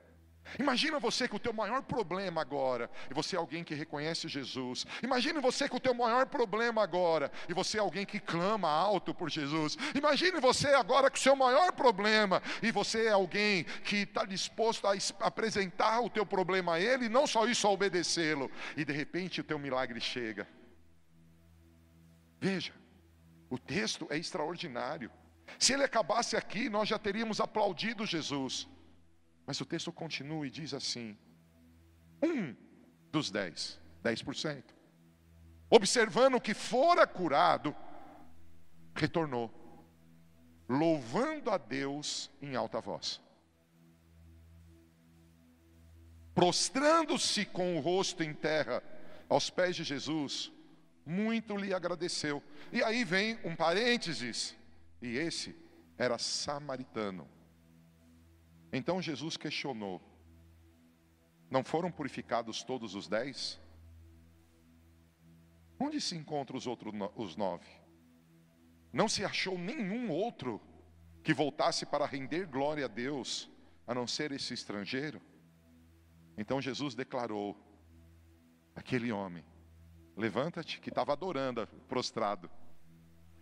[0.60, 4.86] Imagina você com o teu maior problema agora, e você é alguém que reconhece Jesus.
[5.02, 9.14] Imagine você com o teu maior problema agora, e você é alguém que clama alto
[9.14, 9.78] por Jesus.
[9.96, 14.88] Imagine você agora com o seu maior problema, e você é alguém que está disposto
[14.88, 14.94] a
[15.26, 18.52] apresentar o teu problema a Ele, e não só isso, a obedecê-lo.
[18.76, 20.48] E de repente o teu milagre chega.
[22.40, 22.74] Veja,
[23.50, 25.12] o texto é extraordinário.
[25.60, 28.68] Se ele acabasse aqui, nós já teríamos aplaudido Jesus.
[29.52, 31.18] Mas o texto continua e diz assim:
[32.24, 32.56] um
[33.12, 34.74] dos dez, dez por cento,
[35.70, 37.76] observando que fora curado,
[38.96, 39.52] retornou,
[40.70, 43.20] louvando a Deus em alta voz.
[46.34, 48.82] Prostrando-se com o rosto em terra
[49.28, 50.50] aos pés de Jesus,
[51.06, 52.42] muito lhe agradeceu.
[52.72, 54.56] E aí vem um parênteses,
[55.02, 55.54] e esse
[55.98, 57.41] era samaritano.
[58.72, 60.02] Então Jesus questionou:
[61.50, 63.60] Não foram purificados todos os dez?
[65.80, 67.68] Onde se encontram os outros os nove?
[68.94, 70.62] Não se achou nenhum outro
[71.24, 73.50] que voltasse para render glória a Deus,
[73.88, 75.22] a não ser esse estrangeiro?
[76.38, 77.58] Então Jesus declarou:
[78.76, 79.44] aquele homem,
[80.16, 82.50] levanta-te, que estava adorando, prostrado.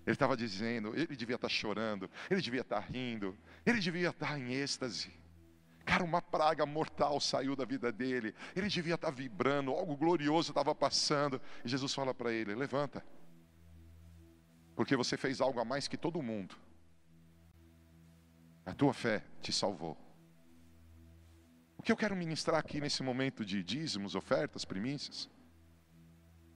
[0.10, 4.54] Ele estava dizendo, ele devia estar chorando, ele devia estar rindo, ele devia estar em
[4.54, 5.14] êxtase.
[5.86, 8.34] Cara, uma praga mortal saiu da vida dele.
[8.56, 11.40] Ele devia estar vibrando, algo glorioso estava passando.
[11.64, 13.06] E Jesus fala para ele: Levanta,
[14.76, 16.56] porque você fez algo a mais que todo mundo.
[18.66, 19.96] A tua fé te salvou.
[21.78, 25.30] O que eu quero ministrar aqui nesse momento de dízimos, ofertas, primícias?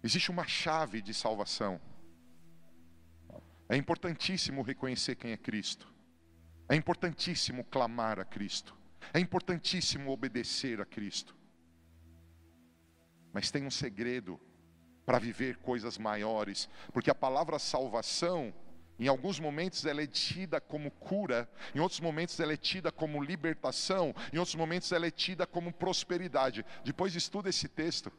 [0.02, 1.80] Existe uma chave de salvação.
[3.70, 5.92] É importantíssimo reconhecer quem é Cristo.
[6.68, 8.76] É importantíssimo clamar a Cristo.
[9.14, 11.36] É importantíssimo obedecer a Cristo.
[13.32, 14.40] Mas tem um segredo
[15.06, 18.54] para viver coisas maiores, porque a palavra salvação,
[18.98, 23.22] em alguns momentos ela é tida como cura, em outros momentos ela é tida como
[23.22, 26.66] libertação, em outros momentos ela é tida como prosperidade.
[26.86, 28.12] Depois estuda esse texto.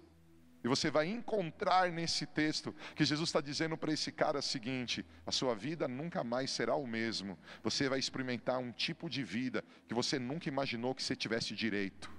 [0.65, 5.05] E você vai encontrar nesse texto que Jesus está dizendo para esse cara o seguinte:
[5.27, 7.39] a sua vida nunca mais será o mesmo.
[7.63, 12.11] Você vai experimentar um tipo de vida que você nunca imaginou que você tivesse direito.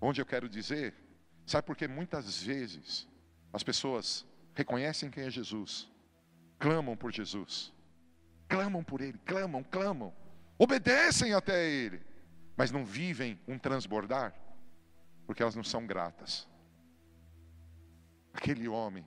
[0.00, 0.94] Onde eu quero dizer?
[1.44, 3.08] Sabe por que muitas vezes
[3.52, 4.24] as pessoas
[4.54, 5.90] reconhecem quem é Jesus,
[6.56, 7.72] clamam por Jesus,
[8.48, 10.14] clamam por Ele, clamam, clamam,
[10.56, 12.00] obedecem até Ele,
[12.56, 14.32] mas não vivem um transbordar,
[15.26, 16.48] porque elas não são gratas
[18.32, 19.04] aquele homem.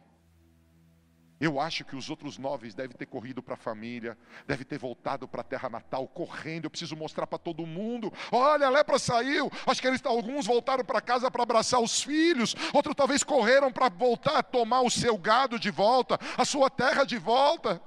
[1.43, 4.17] Eu acho que os outros nove devem ter corrido para a família,
[4.47, 6.65] devem ter voltado para a terra natal, correndo.
[6.65, 9.51] Eu preciso mostrar para todo mundo: olha, a lepra saiu.
[9.67, 13.89] Acho que eles, alguns voltaram para casa para abraçar os filhos, outros talvez correram para
[13.89, 17.81] voltar a tomar o seu gado de volta, a sua terra de volta.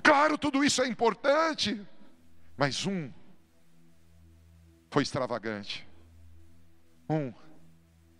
[0.00, 1.84] Claro, tudo isso é importante,
[2.56, 3.10] mas um
[4.88, 5.84] foi extravagante,
[7.10, 7.32] um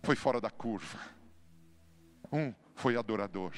[0.01, 1.12] foi fora da curva.
[2.33, 3.53] Um foi adorador.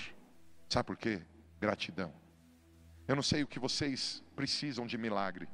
[0.68, 1.22] Sabe por quê?
[1.62, 2.14] Gratidão.
[3.08, 5.48] Eu não sei o que vocês precisam de milagre,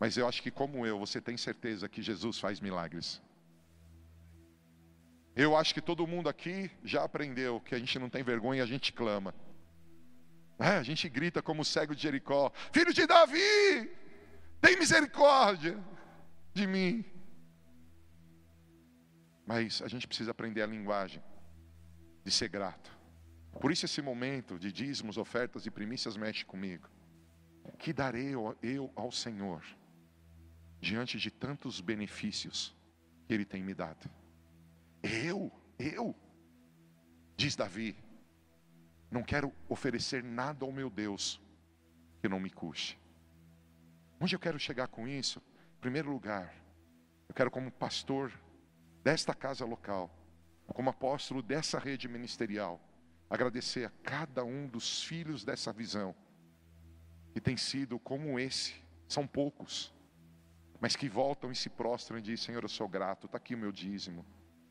[0.00, 3.20] mas eu acho que, como eu, você tem certeza que Jesus faz milagres.
[5.34, 8.62] Eu acho que todo mundo aqui já aprendeu que a gente não tem vergonha e
[8.62, 9.34] a gente clama.
[10.58, 13.90] É, a gente grita como o cego de Jericó: Filho de Davi,
[14.62, 15.78] tem misericórdia
[16.54, 17.04] de mim.
[19.44, 21.22] Mas a gente precisa aprender a linguagem
[22.26, 22.90] de ser grato.
[23.60, 26.90] Por isso, esse momento de dízimos, ofertas e primícias mexe comigo.
[27.78, 28.32] Que darei
[28.62, 29.64] eu ao Senhor
[30.80, 32.74] diante de tantos benefícios
[33.28, 34.10] que Ele tem me dado?
[35.00, 36.16] Eu, eu,
[37.36, 37.96] diz Davi,
[39.08, 41.40] não quero oferecer nada ao meu Deus
[42.20, 42.98] que não me custe.
[44.18, 45.40] Onde eu quero chegar com isso?
[45.76, 46.52] Em primeiro lugar,
[47.28, 48.32] eu quero, como pastor
[49.04, 50.10] desta casa local,
[50.74, 52.80] como apóstolo dessa rede ministerial,
[53.28, 56.14] agradecer a cada um dos filhos dessa visão,
[57.32, 58.74] que tem sido como esse,
[59.08, 59.92] são poucos,
[60.80, 63.58] mas que voltam e se prostram e dizem: Senhor, eu sou grato, está aqui o
[63.58, 64.24] meu dízimo,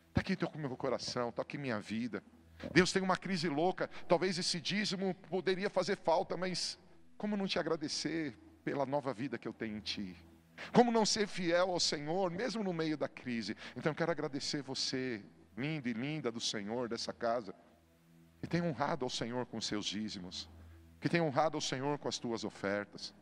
[0.09, 2.23] está aqui o meu coração, está aqui minha vida.
[2.71, 6.79] Deus tem uma crise louca, talvez esse dízimo poderia fazer falta, mas
[7.17, 10.15] como não te agradecer pela nova vida que eu tenho em Ti?
[10.71, 13.57] Como não ser fiel ao Senhor, mesmo no meio da crise?
[13.75, 15.23] Então eu quero agradecer você,
[15.57, 17.53] linda e linda do Senhor, dessa casa,
[18.41, 20.49] que tem honrado ao Senhor com seus dízimos,
[20.99, 23.13] que tem honrado ao Senhor com as tuas ofertas.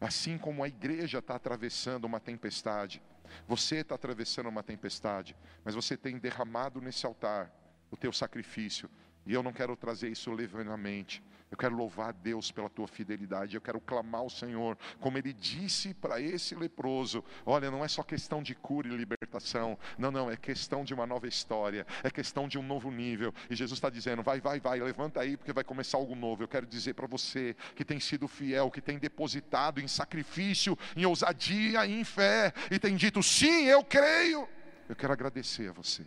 [0.00, 3.02] Assim como a igreja está atravessando uma tempestade,
[3.46, 7.52] você está atravessando uma tempestade, mas você tem derramado nesse altar
[7.90, 8.90] o teu sacrifício.
[9.26, 11.22] E eu não quero trazer isso levianamente.
[11.52, 13.54] Eu quero louvar a Deus pela tua fidelidade.
[13.54, 18.02] Eu quero clamar ao Senhor, como Ele disse para esse leproso: Olha, não é só
[18.02, 19.78] questão de cura e libertação.
[19.98, 21.86] Não, não, é questão de uma nova história.
[22.02, 23.34] É questão de um novo nível.
[23.50, 26.42] E Jesus está dizendo: Vai, vai, vai, levanta aí, porque vai começar algo novo.
[26.42, 31.04] Eu quero dizer para você que tem sido fiel, que tem depositado em sacrifício, em
[31.04, 34.48] ousadia em fé, e tem dito: Sim, eu creio.
[34.88, 36.02] Eu quero agradecer a você.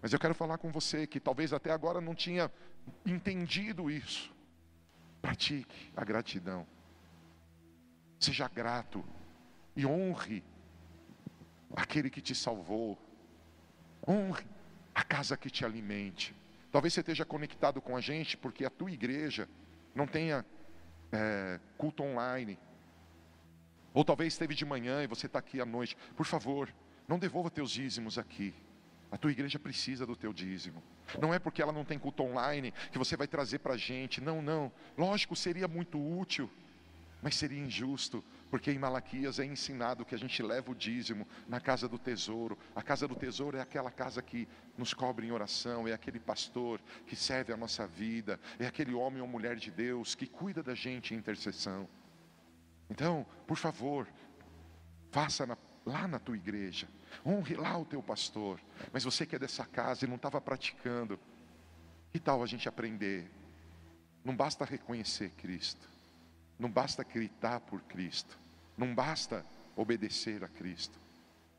[0.00, 2.50] Mas eu quero falar com você que talvez até agora não tinha
[3.04, 4.34] entendido isso.
[5.20, 6.66] Pratique a gratidão.
[8.18, 9.04] Seja grato
[9.74, 10.44] e honre
[11.74, 12.98] aquele que te salvou.
[14.06, 14.46] Honre
[14.94, 16.34] a casa que te alimente.
[16.70, 19.48] Talvez você esteja conectado com a gente porque a tua igreja
[19.94, 20.44] não tenha
[21.10, 22.58] é, culto online.
[23.92, 25.96] Ou talvez esteve de manhã e você está aqui à noite.
[26.14, 26.72] Por favor,
[27.08, 28.54] não devolva teus dízimos aqui.
[29.10, 30.82] A tua igreja precisa do teu dízimo.
[31.20, 34.20] Não é porque ela não tem culto online que você vai trazer para a gente.
[34.20, 34.72] Não, não.
[34.98, 36.50] Lógico, seria muito útil,
[37.22, 41.60] mas seria injusto, porque em Malaquias é ensinado que a gente leva o dízimo na
[41.60, 42.58] casa do tesouro.
[42.74, 46.80] A casa do tesouro é aquela casa que nos cobre em oração, é aquele pastor
[47.06, 50.74] que serve a nossa vida, é aquele homem ou mulher de Deus que cuida da
[50.74, 51.88] gente em intercessão.
[52.90, 54.06] Então, por favor,
[55.10, 55.56] faça na
[55.86, 56.88] lá na tua igreja,
[57.24, 58.60] honre lá o teu pastor.
[58.92, 61.18] Mas você que é dessa casa e não estava praticando,
[62.12, 63.30] que tal a gente aprender?
[64.24, 65.88] Não basta reconhecer Cristo,
[66.58, 68.36] não basta gritar por Cristo,
[68.76, 69.46] não basta
[69.76, 70.98] obedecer a Cristo,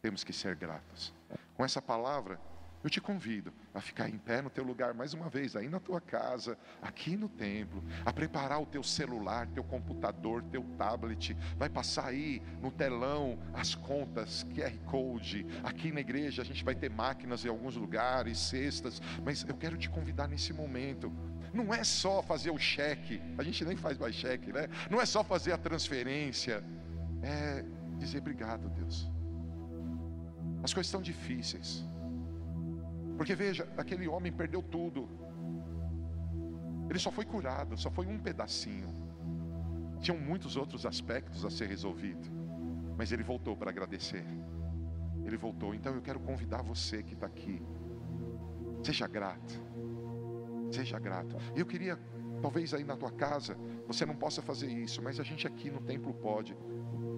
[0.01, 1.13] temos que ser gratos.
[1.55, 2.39] Com essa palavra,
[2.83, 5.79] eu te convido a ficar em pé no teu lugar mais uma vez, aí na
[5.79, 11.69] tua casa, aqui no templo, a preparar o teu celular, teu computador, teu tablet, vai
[11.69, 15.45] passar aí no telão as contas, QR Code.
[15.63, 19.77] Aqui na igreja a gente vai ter máquinas em alguns lugares, cestas, mas eu quero
[19.77, 21.11] te convidar nesse momento.
[21.53, 24.67] Não é só fazer o cheque, a gente nem faz mais cheque, né?
[24.89, 26.63] Não é só fazer a transferência,
[27.23, 27.65] é
[27.97, 29.09] dizer obrigado, Deus.
[30.63, 31.83] As coisas estão difíceis.
[33.17, 35.09] Porque veja, aquele homem perdeu tudo.
[36.89, 38.87] Ele só foi curado, só foi um pedacinho.
[39.99, 42.29] Tinham muitos outros aspectos a ser resolvido.
[42.95, 44.23] Mas ele voltou para agradecer.
[45.25, 45.73] Ele voltou.
[45.73, 47.61] Então eu quero convidar você que está aqui.
[48.83, 49.61] Seja grato.
[50.71, 51.35] Seja grato.
[51.55, 51.99] Eu queria,
[52.41, 53.57] talvez aí na tua casa,
[53.87, 56.55] você não possa fazer isso, mas a gente aqui no templo pode.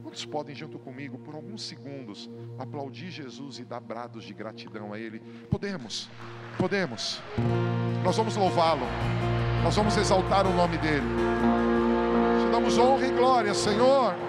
[0.04, 5.00] Quantos podem, junto comigo, por alguns segundos, aplaudir Jesus e dar brados de gratidão a
[5.00, 5.20] Ele?
[5.50, 6.10] Podemos,
[6.58, 7.22] podemos.
[8.04, 8.86] Nós vamos louvá-lo,
[9.64, 11.06] nós vamos exaltar o nome dEle.
[12.44, 14.29] Te damos honra e glória, Senhor.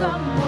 [0.00, 0.39] come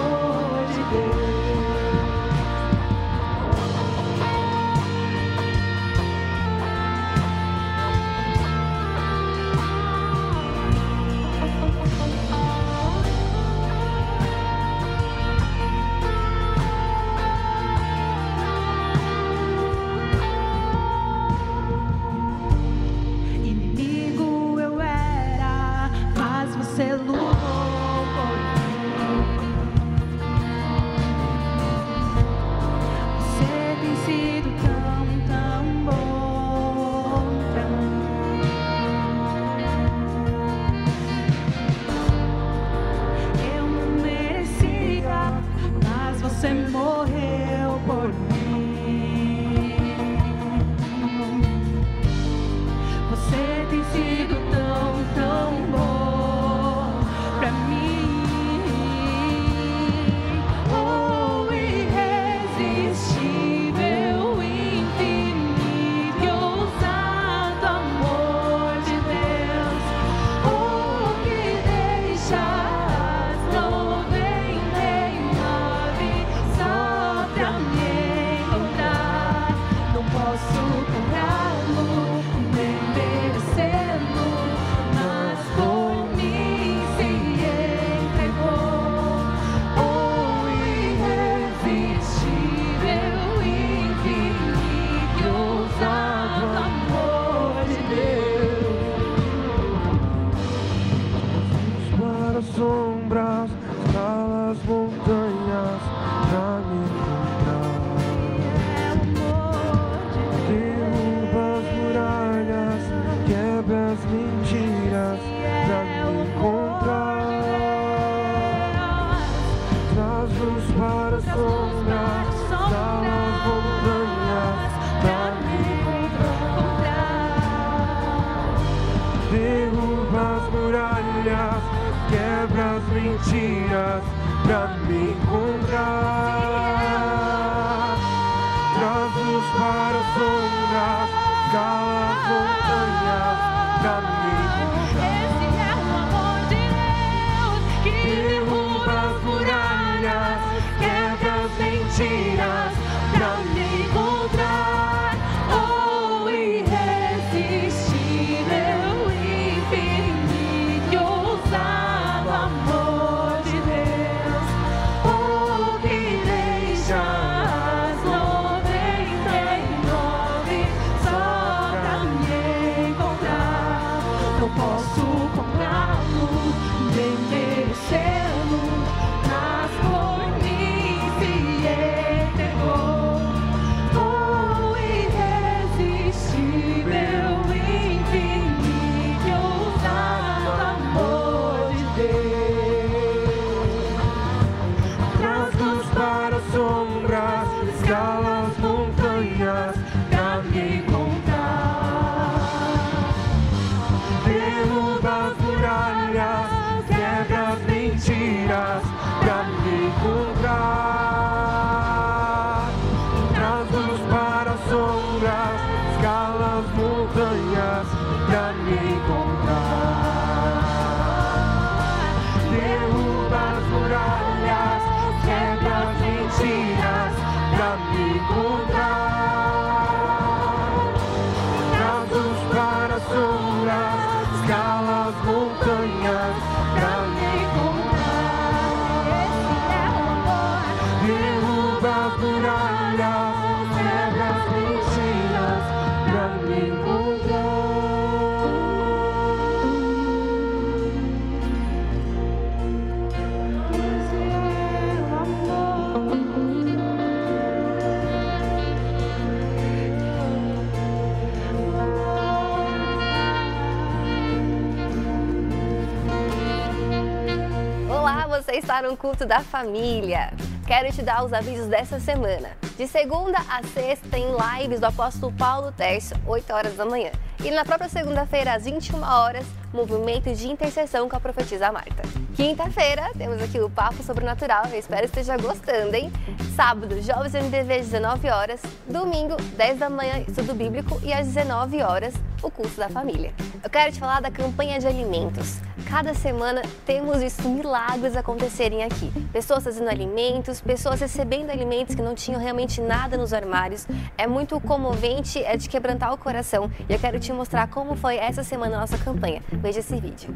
[268.63, 270.31] está no culto da família.
[270.65, 272.51] Quero te dar os avisos dessa semana.
[272.77, 274.25] De segunda a sexta tem
[274.57, 277.11] lives do apóstolo Paulo Terço, 8 horas da manhã.
[277.43, 282.22] E na própria segunda-feira, às 21 horas, movimento de intercessão com a profetisa Marta.
[282.35, 286.11] Quinta-feira, temos aqui o Papo Sobrenatural, eu espero que esteja gostando, hein?
[286.55, 288.59] Sábado, Jovens MDV, 19 horas.
[288.89, 293.31] Domingo, 10 da manhã, estudo bíblico e às 19 horas, o curso da família.
[293.63, 295.59] Eu quero te falar da campanha de alimentos.
[295.87, 299.11] Cada semana temos visto milagres acontecerem aqui.
[299.31, 303.87] Pessoas fazendo alimentos, pessoas recebendo alimentos que não tinham realmente nada nos armários.
[304.17, 306.69] É muito comovente, é de quebrantar o coração.
[306.89, 309.43] E eu quero te mostrar como foi essa semana a nossa campanha.
[309.51, 310.35] Veja esse vídeo.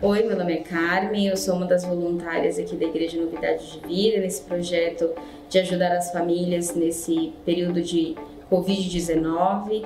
[0.00, 3.88] Oi, meu nome é Carmen, eu sou uma das voluntárias aqui da Igreja Novidade de
[3.88, 5.10] Vida, nesse projeto
[5.48, 8.14] de ajudar as famílias nesse período de
[8.48, 9.84] Covid-19.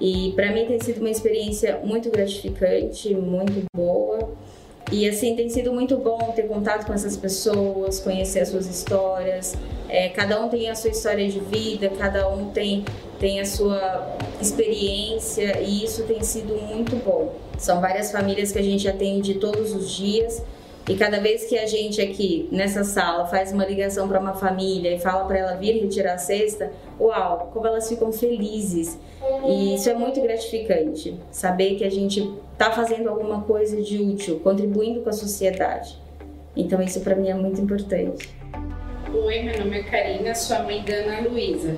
[0.00, 4.28] E para mim tem sido uma experiência muito gratificante, muito boa.
[4.90, 9.54] E assim, tem sido muito bom ter contato com essas pessoas, conhecer as suas histórias.
[9.88, 12.84] É, cada um tem a sua história de vida, cada um tem,
[13.20, 17.36] tem a sua experiência e isso tem sido muito bom.
[17.56, 20.42] São várias famílias que a gente atende todos os dias
[20.88, 24.94] e cada vez que a gente aqui nessa sala faz uma ligação para uma família
[24.94, 28.98] e fala para ela vir retirar a cesta, uau, como elas ficam felizes.
[29.46, 34.40] E isso é muito gratificante, saber que a gente está fazendo alguma coisa de útil,
[34.40, 35.98] contribuindo com a sociedade.
[36.56, 38.30] Então isso para mim é muito importante.
[39.12, 41.76] Oi, meu nome é Karina, sou a mãe da Ana Luísa.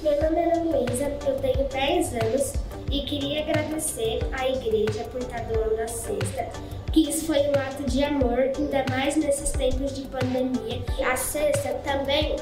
[0.00, 2.52] Meu nome é Ana Luísa, eu tenho 10 anos
[2.90, 6.48] e queria agradecer à igreja por estar doando a cesta,
[6.92, 10.82] que isso foi um ato de amor, ainda mais nesses tempos de pandemia.
[11.10, 12.36] A cesta também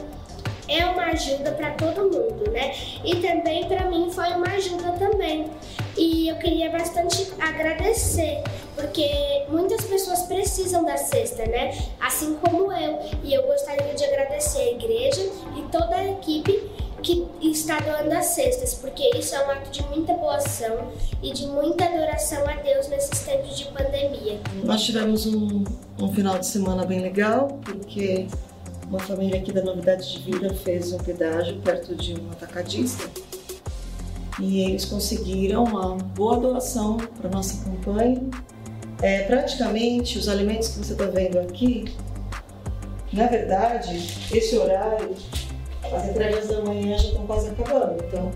[0.69, 2.73] é uma ajuda para todo mundo, né?
[3.05, 5.51] E também para mim foi uma ajuda também.
[5.97, 8.43] E eu queria bastante agradecer,
[8.75, 11.77] porque muitas pessoas precisam da cesta, né?
[12.01, 13.01] Assim como eu.
[13.25, 16.71] E eu gostaria de agradecer a igreja e toda a equipe
[17.01, 21.33] que está doando as cestas, porque isso é um ato de muita boa ação e
[21.33, 24.41] de muita adoração a Deus nesses tempos de pandemia.
[24.65, 25.65] Nós tivemos um,
[25.99, 28.27] um final de semana bem legal, porque
[28.89, 33.09] uma família aqui da Novidade de Vida fez um pedágio perto de um atacadista
[34.41, 38.23] e eles conseguiram uma boa doação para nossa campanha.
[39.03, 41.85] É, praticamente os alimentos que você está vendo aqui,
[43.13, 43.97] na verdade,
[44.33, 45.15] esse horário
[45.85, 48.05] as entregas da manhã já estão quase acabando.
[48.05, 48.31] Então,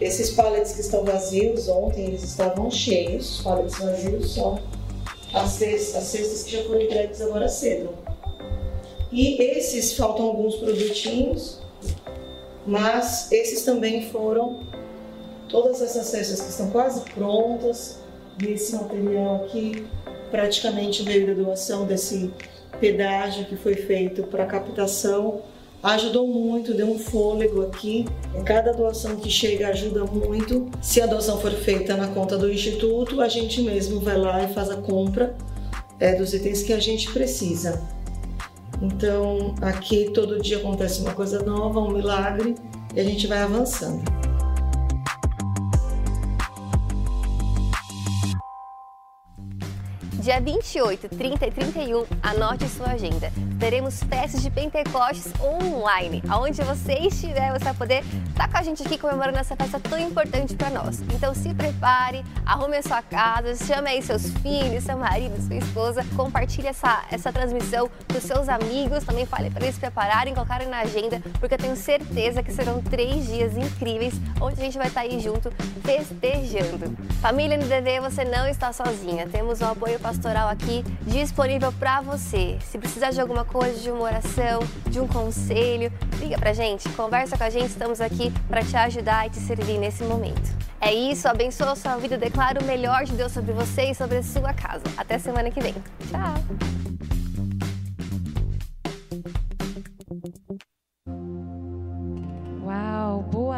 [0.00, 4.58] esses pallets que estão vazios, ontem eles estavam cheios, pallets vazios só.
[5.32, 7.90] As cestas, as cestas que já foram entregues agora cedo.
[9.10, 11.60] E esses faltam alguns produtinhos,
[12.66, 14.60] mas esses também foram
[15.48, 17.98] todas essas cestas que estão quase prontas,
[18.36, 19.86] desse material aqui,
[20.30, 22.32] praticamente veio da doação desse
[22.80, 25.42] pedágio que foi feito para captação
[25.84, 28.06] ajudou muito, deu um fôlego aqui.
[28.44, 30.70] Cada doação que chega ajuda muito.
[30.80, 34.52] Se a doação for feita na conta do instituto, a gente mesmo vai lá e
[34.54, 35.36] faz a compra
[36.00, 37.82] é, dos itens que a gente precisa.
[38.80, 42.54] Então, aqui todo dia acontece uma coisa nova, um milagre,
[42.94, 44.23] e a gente vai avançando.
[50.24, 53.30] Dia 28, 30 e 31, anote sua agenda.
[53.60, 56.22] Teremos festas de Pentecostes online.
[56.30, 59.98] Aonde você estiver, você vai poder estar com a gente aqui comemorando essa festa tão
[59.98, 61.02] importante para nós.
[61.12, 66.02] Então se prepare, arrume a sua casa, chame aí seus filhos, seu marido, sua esposa,
[66.16, 71.20] compartilhe essa, essa transmissão com seus amigos, também fale para eles prepararem, colocarem na agenda,
[71.38, 75.20] porque eu tenho certeza que serão três dias incríveis, onde a gente vai estar aí
[75.20, 75.52] junto
[75.82, 76.96] festejando.
[77.20, 79.26] Família NDV, você não está sozinha.
[79.26, 80.13] Temos um apoio pastoral
[80.50, 82.58] aqui disponível para você.
[82.62, 87.36] Se precisar de alguma coisa, de uma oração, de um conselho, liga pra gente, conversa
[87.36, 90.54] com a gente, estamos aqui para te ajudar e te servir nesse momento.
[90.80, 94.18] É isso, abençoa a sua vida, declara o melhor de Deus sobre você e sobre
[94.18, 94.84] a sua casa.
[94.96, 95.74] Até semana que vem.
[96.10, 96.34] Tchau!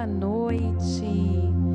[0.06, 1.65] Noite.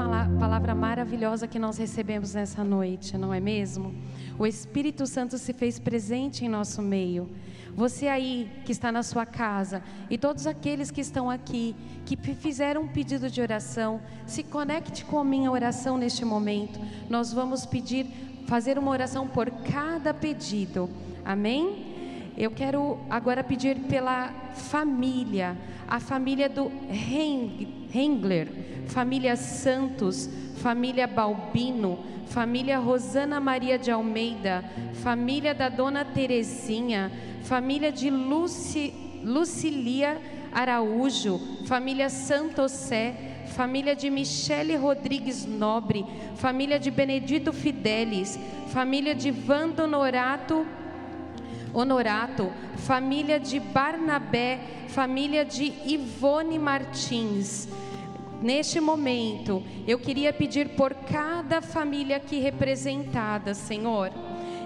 [0.00, 3.94] Palavra maravilhosa que nós recebemos nessa noite, não é mesmo?
[4.38, 7.28] O Espírito Santo se fez presente em nosso meio.
[7.74, 12.34] Você aí que está na sua casa e todos aqueles que estão aqui, que fi-
[12.34, 16.80] fizeram um pedido de oração, se conecte com a minha oração neste momento.
[17.10, 18.06] Nós vamos pedir,
[18.46, 20.88] fazer uma oração por cada pedido.
[21.22, 22.32] Amém?
[22.38, 26.72] Eu quero agora pedir pela família, a família do
[27.92, 28.48] Hengler,
[28.86, 34.64] família Santos, família Balbino, família Rosana Maria de Almeida,
[35.02, 37.10] família da Dona Terezinha,
[37.42, 38.94] família de Luci,
[39.24, 40.20] Lucilia
[40.52, 43.14] Araújo, família Santosé,
[43.54, 46.04] família de Michele Rodrigues Nobre,
[46.36, 48.38] família de Benedito Fidelis,
[48.68, 50.66] família de Vando Honorato,
[51.72, 57.68] Honorato, família de Barnabé, família de Ivone Martins.
[58.42, 64.10] Neste momento, eu queria pedir por cada família aqui representada, Senhor.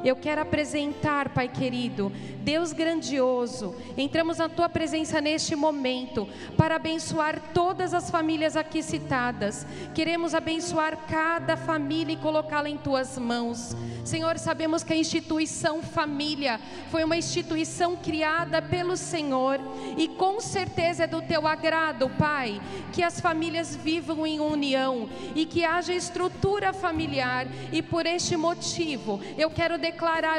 [0.05, 6.29] Eu quero apresentar, Pai querido, Deus grandioso, entramos na tua presença neste momento
[6.59, 9.67] para abençoar todas as famílias aqui citadas.
[9.95, 13.75] Queremos abençoar cada família e colocá-la em tuas mãos.
[14.05, 16.61] Senhor, sabemos que a instituição família
[16.91, 19.59] foi uma instituição criada pelo Senhor
[19.97, 22.61] e com certeza é do teu agrado, Pai,
[22.93, 29.21] que as famílias vivam em união e que haja estrutura familiar e por este motivo
[29.39, 29.94] eu quero declarar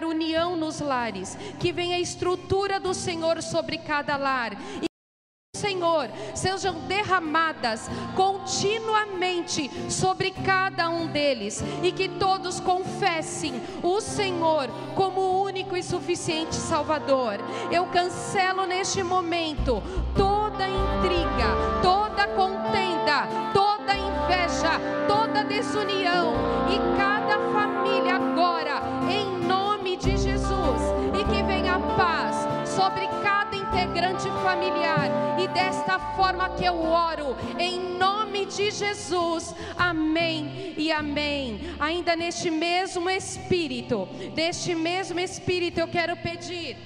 [0.05, 4.53] união nos lares, que venha a estrutura do Senhor sobre cada lar.
[4.81, 4.85] E
[5.55, 15.21] Senhor, sejam derramadas continuamente sobre cada um deles e que todos confessem o Senhor como
[15.21, 17.39] o único e suficiente Salvador.
[17.71, 19.81] Eu cancelo neste momento
[20.15, 26.33] toda intriga, toda contenda, toda inveja, toda desunião
[26.69, 27.74] e cada família
[32.85, 35.09] sobre cada integrante familiar.
[35.39, 39.55] E desta forma que eu oro, em nome de Jesus.
[39.75, 41.59] Amém e amém.
[41.79, 46.77] Ainda neste mesmo espírito, deste mesmo espírito, eu quero pedir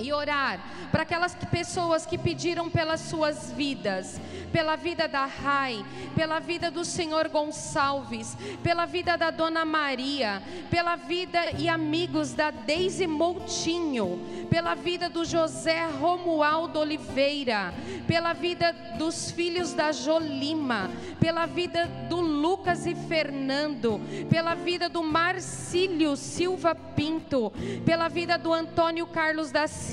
[0.00, 0.60] e orar
[0.90, 4.20] para aquelas pessoas que pediram pelas suas vidas,
[4.52, 5.84] pela vida da Rai,
[6.16, 12.50] pela vida do Senhor Gonçalves, pela vida da Dona Maria, pela vida e amigos da
[12.50, 17.72] Deise Moutinho, pela vida do José Romualdo Oliveira,
[18.06, 20.90] pela vida dos filhos da Jolima,
[21.20, 27.52] pela vida do Lucas e Fernando, pela vida do Marcílio Silva Pinto,
[27.84, 29.89] pela vida do Antônio Carlos da Silva,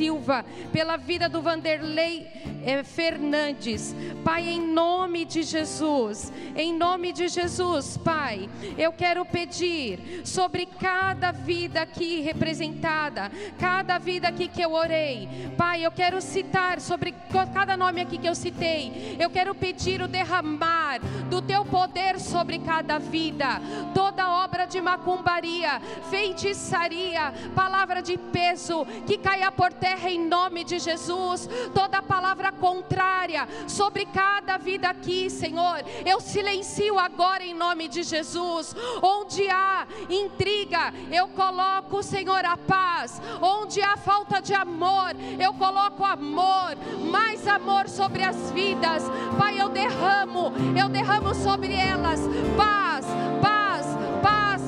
[0.71, 2.27] pela vida do Vanderlei
[2.63, 3.95] eh, Fernandes.
[4.23, 8.47] Pai, em nome de Jesus, em nome de Jesus, Pai,
[8.77, 15.27] eu quero pedir sobre cada vida aqui representada, cada vida aqui que eu orei.
[15.57, 17.15] Pai, eu quero citar sobre
[17.53, 19.17] cada nome aqui que eu citei.
[19.19, 20.99] Eu quero pedir o derramar
[21.29, 23.59] do teu poder sobre cada vida.
[23.95, 25.79] Toda obra de macumbaria,
[26.09, 31.49] feitiçaria, palavra de peso que caia por terra em nome de Jesus.
[31.73, 38.75] Toda palavra contrária sobre cada vida aqui, Senhor, eu silencio agora em nome de Jesus.
[39.01, 43.21] Onde há intriga, eu coloco, Senhor, a paz.
[43.41, 46.75] Onde há falta de amor, eu coloco amor,
[47.11, 49.03] mais amor sobre as vidas.
[49.37, 52.21] Pai, eu derramo, eu derramo sobre elas
[52.55, 53.05] paz,
[53.41, 53.56] paz,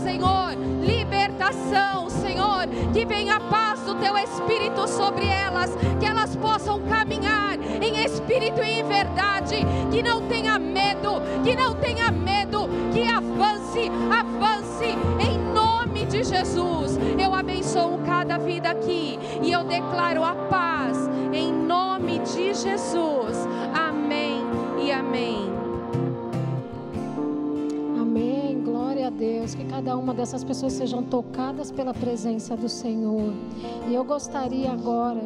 [0.04, 6.82] Senhor, libertação, Senhor, que venha a paz do teu espírito sobre elas, que elas possam
[6.84, 9.58] caminhar em espírito e em verdade,
[9.92, 16.98] que não tenha medo, que não tenha medo, que avance, avance em nome de Jesus.
[17.18, 23.48] Eu abençoo cada vida aqui e eu declaro a paz em nome de Jesus.
[23.74, 24.42] Amém
[24.82, 25.69] e amém.
[28.10, 28.64] Amém.
[28.64, 29.54] Glória a Deus.
[29.54, 33.36] Que cada uma dessas pessoas sejam tocadas pela presença do Senhor.
[33.88, 35.22] E eu gostaria agora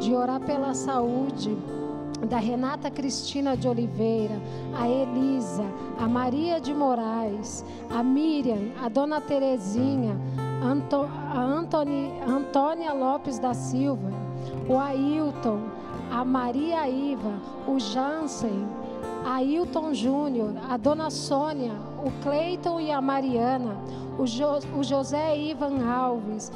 [0.00, 1.54] de orar pela saúde
[2.26, 4.40] da Renata Cristina de Oliveira,
[4.74, 5.66] a Elisa,
[5.98, 10.18] a Maria de Moraes, a Miriam, a Dona Terezinha,
[10.62, 14.10] a Antoni, Antônia Lopes da Silva,
[14.66, 15.60] o Ailton,
[16.10, 17.34] a Maria Iva,
[17.68, 18.66] o Jansen,
[19.24, 21.72] Ailton Júnior, a Dona Sônia,
[22.04, 23.76] o Cleiton e a Mariana,
[24.18, 26.52] o, jo, o José Ivan Alves,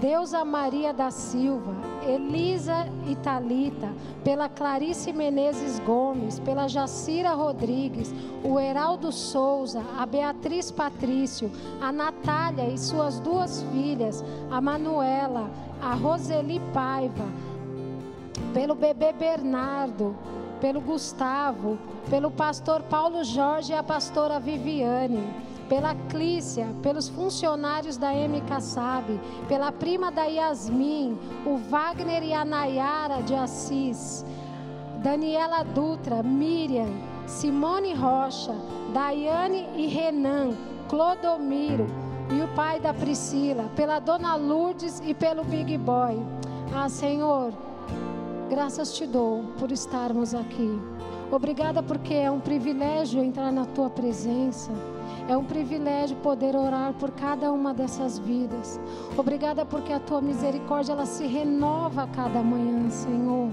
[0.00, 1.74] Deusa Maria da Silva,
[2.06, 3.92] Elisa Italita,
[4.24, 8.12] pela Clarice Menezes Gomes, pela Jacira Rodrigues,
[8.42, 11.50] o Heraldo Souza, a Beatriz Patrício,
[11.80, 15.50] a Natália e suas duas filhas, a Manuela,
[15.82, 17.26] a Roseli Paiva,
[18.54, 20.16] pelo bebê Bernardo,
[20.60, 21.78] pelo Gustavo,
[22.08, 29.20] pelo pastor Paulo Jorge e a pastora Viviane pela Clícia, pelos funcionários da MK Sabe,
[29.46, 31.16] pela prima da Yasmin,
[31.46, 34.26] o Wagner e a Nayara de Assis,
[35.00, 36.88] Daniela Dutra, Miriam,
[37.24, 38.52] Simone Rocha,
[38.92, 40.56] Daiane e Renan,
[40.88, 41.86] Clodomiro
[42.36, 46.20] e o pai da Priscila, pela dona Lourdes e pelo Big Boy.
[46.74, 47.52] Ah, Senhor,
[48.50, 50.68] graças te dou por estarmos aqui.
[51.30, 54.72] Obrigada porque é um privilégio entrar na tua presença.
[55.28, 58.80] É um privilégio poder orar por cada uma dessas vidas.
[59.16, 63.50] Obrigada porque a tua misericórdia ela se renova a cada manhã, Senhor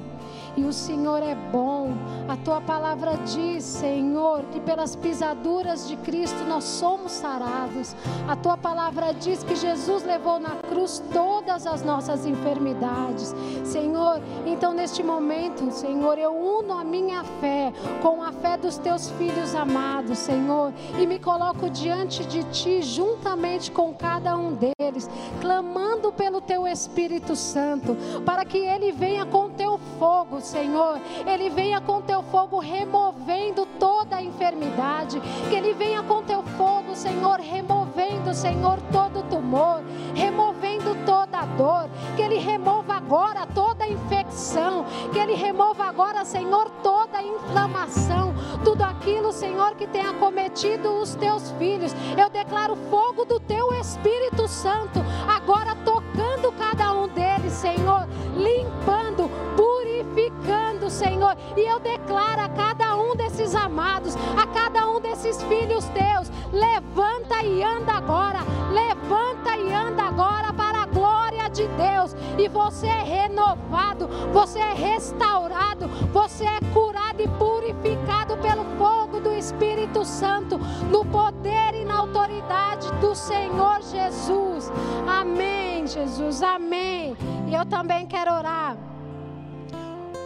[0.57, 1.93] e o Senhor é bom.
[2.27, 7.95] A tua palavra diz, Senhor, que pelas pisaduras de Cristo nós somos sarados.
[8.27, 13.35] A tua palavra diz que Jesus levou na cruz todas as nossas enfermidades.
[13.63, 17.71] Senhor, então neste momento, Senhor, eu uno a minha fé
[18.01, 23.71] com a fé dos teus filhos amados, Senhor, e me coloco diante de ti juntamente
[23.71, 25.09] com cada um deles,
[25.39, 31.82] clamando pelo teu Espírito Santo, para que ele venha com teu fogo, Senhor, Ele venha
[31.82, 35.19] com teu fogo removendo toda a enfermidade,
[35.49, 39.84] que Ele venha com teu fogo, Senhor, removendo, Senhor, todo tumor,
[40.15, 47.22] removendo toda dor, que Ele remova agora toda infecção, que Ele remova agora, Senhor, toda
[47.22, 48.34] inflamação,
[48.64, 51.94] tudo aquilo, Senhor, que tem acometido os teus filhos.
[52.18, 60.91] Eu declaro fogo do teu Espírito Santo, agora tocando cada um deles, Senhor, limpando, purificando,
[60.91, 61.35] Senhor.
[61.55, 67.43] E eu declaro a cada um desses amados, a cada um desses filhos teus, levanta
[67.43, 72.15] e anda agora, levanta e anda agora para glória de Deus.
[72.38, 79.32] E você é renovado, você é restaurado, você é curado e purificado pelo fogo do
[79.34, 80.57] Espírito Santo,
[80.91, 84.72] no poder e na autoridade do Senhor Jesus.
[85.07, 86.41] Amém, Jesus.
[86.41, 87.15] Amém.
[87.48, 88.76] E eu também quero orar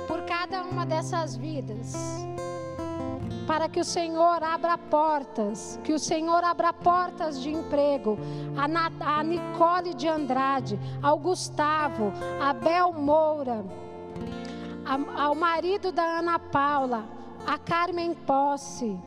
[0.08, 1.94] por cada uma dessas vidas.
[3.52, 8.18] Para que o Senhor abra portas, que o Senhor abra portas de emprego.
[8.56, 13.66] A, a Nicole de Andrade, ao Gustavo, a Bel Moura,
[14.86, 17.04] a, ao marido da Ana Paula,
[17.46, 18.98] a Carmen Posse,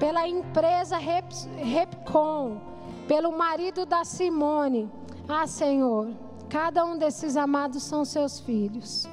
[0.00, 2.60] pela empresa Rep, Repcom,
[3.06, 4.90] pelo marido da Simone.
[5.28, 6.08] Ah, Senhor,
[6.48, 9.08] cada um desses amados são seus filhos.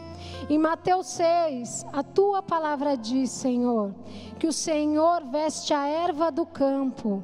[0.50, 3.94] Em Mateus 6, a tua palavra diz, Senhor,
[4.38, 7.24] que o Senhor veste a erva do campo,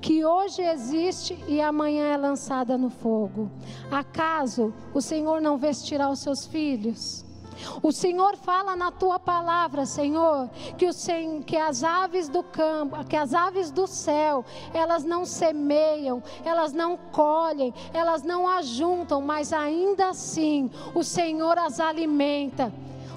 [0.00, 3.50] que hoje existe e amanhã é lançada no fogo.
[3.90, 7.25] Acaso o Senhor não vestirá os seus filhos?
[7.82, 13.16] O Senhor fala na tua palavra, Senhor, que, o, que as aves do campo, que
[13.16, 20.08] as aves do céu, elas não semeiam, elas não colhem, elas não ajuntam, mas ainda
[20.08, 22.72] assim o Senhor as alimenta.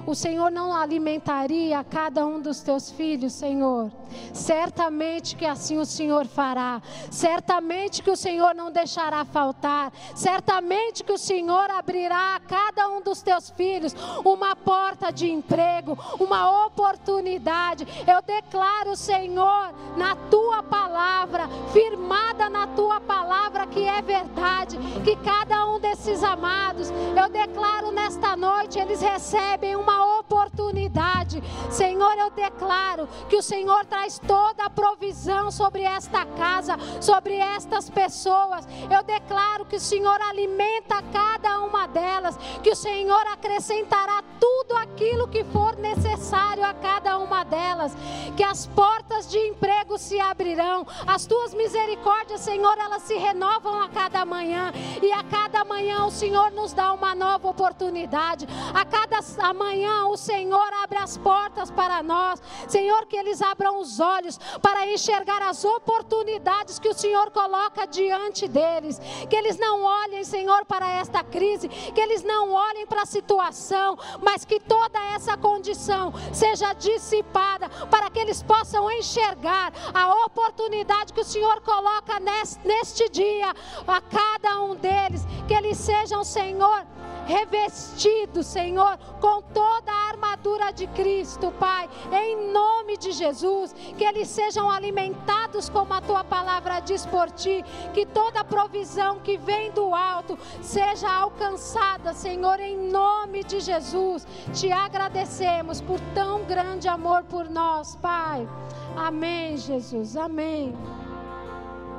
[0.06, 3.92] O Senhor não alimentaria cada um dos teus filhos, Senhor.
[4.32, 6.82] Certamente que assim o Senhor fará.
[7.10, 9.92] Certamente que o Senhor não deixará faltar.
[10.14, 13.94] Certamente que o Senhor abrirá a cada um dos teus filhos
[14.24, 17.86] uma porta de emprego, uma oportunidade.
[18.06, 25.66] Eu declaro, Senhor, na tua palavra, firmada na tua palavra que é verdade, que cada
[25.66, 31.42] um desses amados, eu declaro nesta noite, eles recebem uma uma oportunidade.
[31.70, 37.90] Senhor, eu declaro que o Senhor traz toda a provisão sobre esta casa, sobre estas
[37.90, 38.66] pessoas.
[38.90, 45.28] Eu declaro que o Senhor alimenta cada uma delas, que o Senhor acrescentará tudo aquilo
[45.28, 47.92] que for necessário a cada uma delas,
[48.36, 53.88] que as portas de emprego se abrirão, as tuas misericórdias, Senhor, elas se renovam a
[53.88, 54.72] cada manhã,
[55.02, 59.20] e a cada manhã o Senhor nos dá uma nova oportunidade, a cada
[59.54, 62.42] manhã manhã o Senhor abre as portas para nós.
[62.68, 68.46] Senhor, que eles abram os olhos para enxergar as oportunidades que o Senhor coloca diante
[68.46, 69.00] deles.
[69.28, 73.96] Que eles não olhem, Senhor, para esta crise, que eles não olhem para a situação,
[74.22, 81.20] mas que toda essa condição seja dissipada para que eles possam enxergar a oportunidade que
[81.20, 82.20] o Senhor coloca
[82.64, 83.54] neste dia
[83.86, 85.24] a cada um deles.
[85.48, 86.84] Que eles sejam, Senhor,
[87.30, 94.28] revestidos, Senhor, com toda a armadura de Cristo, Pai, em nome de Jesus, que eles
[94.28, 99.94] sejam alimentados como a tua palavra diz por ti, que toda provisão que vem do
[99.94, 104.26] alto seja alcançada, Senhor, em nome de Jesus.
[104.52, 108.48] Te agradecemos por tão grande amor por nós, Pai.
[108.96, 110.16] Amém, Jesus.
[110.16, 110.74] Amém.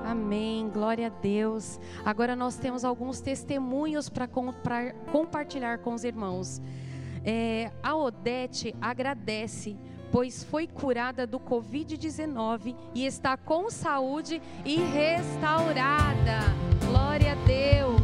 [0.06, 1.80] Amém, glória a Deus.
[2.03, 4.28] Agora nós temos alguns testemunhos para
[5.11, 6.61] compartilhar com os irmãos.
[7.23, 9.78] É, a Odete agradece,
[10.11, 16.40] pois foi curada do Covid-19 e está com saúde e restaurada.
[16.86, 18.02] Glória a Deus.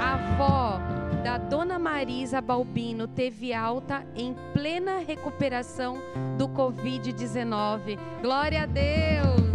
[0.00, 0.80] A avó
[1.22, 5.98] da dona Marisa Balbino teve alta em plena recuperação
[6.38, 7.98] do Covid-19.
[8.22, 9.50] Glória a Deus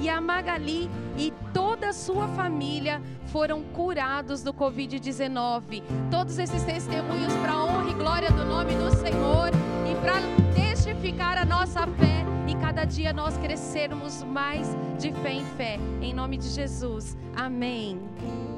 [0.00, 5.82] e a Magali e toda a sua família foram curados do Covid-19.
[6.10, 9.50] Todos esses testemunhos para honra e glória do nome do Senhor
[9.90, 10.20] e para
[10.54, 14.68] testificar a nossa fé e cada dia nós crescermos mais
[14.98, 15.78] de fé em fé.
[16.00, 17.16] Em nome de Jesus.
[17.36, 18.57] Amém.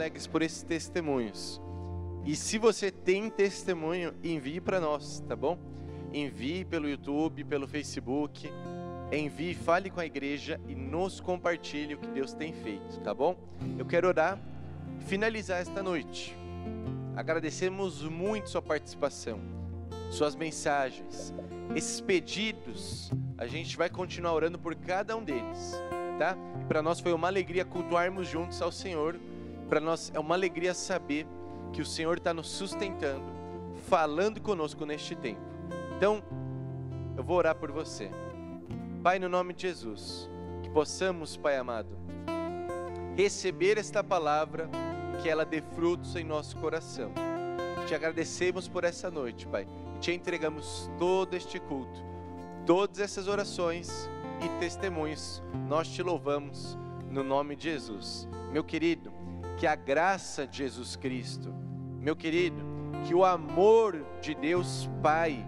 [0.00, 1.60] Alegres por esses testemunhos.
[2.24, 5.58] E se você tem testemunho, envie para nós, tá bom?
[6.12, 8.50] Envie pelo YouTube, pelo Facebook.
[9.12, 13.36] Envie, fale com a igreja e nos compartilhe o que Deus tem feito, tá bom?
[13.78, 14.38] Eu quero orar,
[15.00, 16.34] finalizar esta noite.
[17.14, 19.38] Agradecemos muito sua participação,
[20.10, 21.34] suas mensagens,
[21.74, 23.10] esses pedidos.
[23.36, 25.74] A gente vai continuar orando por cada um deles,
[26.18, 26.36] tá?
[26.68, 29.18] Para nós foi uma alegria cultuarmos juntos ao Senhor
[29.70, 31.28] para nós é uma alegria saber
[31.72, 33.24] que o Senhor está nos sustentando,
[33.88, 35.40] falando conosco neste tempo.
[35.96, 36.20] Então,
[37.16, 38.10] eu vou orar por você.
[39.00, 40.28] Pai, no nome de Jesus,
[40.60, 41.96] que possamos, Pai amado,
[43.16, 44.68] receber esta palavra,
[45.22, 47.12] que ela dê frutos em nosso coração.
[47.86, 49.68] Te agradecemos por essa noite, Pai,
[50.00, 52.04] te entregamos todo este culto,
[52.66, 54.10] todas essas orações
[54.44, 55.40] e testemunhos.
[55.68, 56.76] Nós te louvamos
[57.08, 58.28] no nome de Jesus.
[58.50, 59.19] Meu querido,
[59.60, 61.52] que a graça de Jesus Cristo,
[62.00, 62.56] meu querido,
[63.06, 65.46] que o amor de Deus Pai,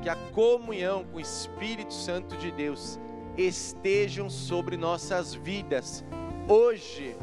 [0.00, 2.98] que a comunhão com o Espírito Santo de Deus
[3.36, 6.02] estejam sobre nossas vidas,
[6.48, 7.14] hoje,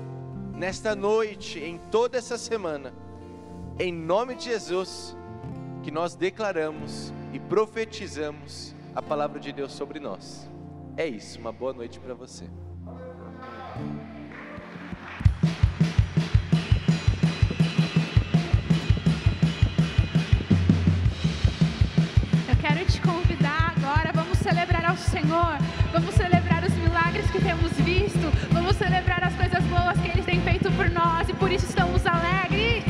[0.53, 2.93] nesta noite, em toda essa semana,
[3.80, 5.18] em nome de Jesus,
[5.81, 10.47] que nós declaramos e profetizamos a palavra de Deus sobre nós.
[10.95, 12.45] É isso, uma boa noite para você.
[25.22, 25.58] Senhor,
[25.91, 30.40] vamos celebrar os milagres que temos visto, vamos celebrar as coisas boas que Ele tem
[30.40, 32.86] feito por nós e por isso estamos alegres.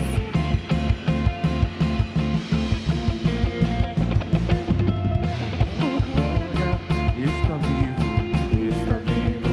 [7.18, 9.50] Está vivo, está vivo,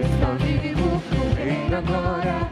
[0.00, 1.02] está vivo,
[1.38, 2.45] ainda agora.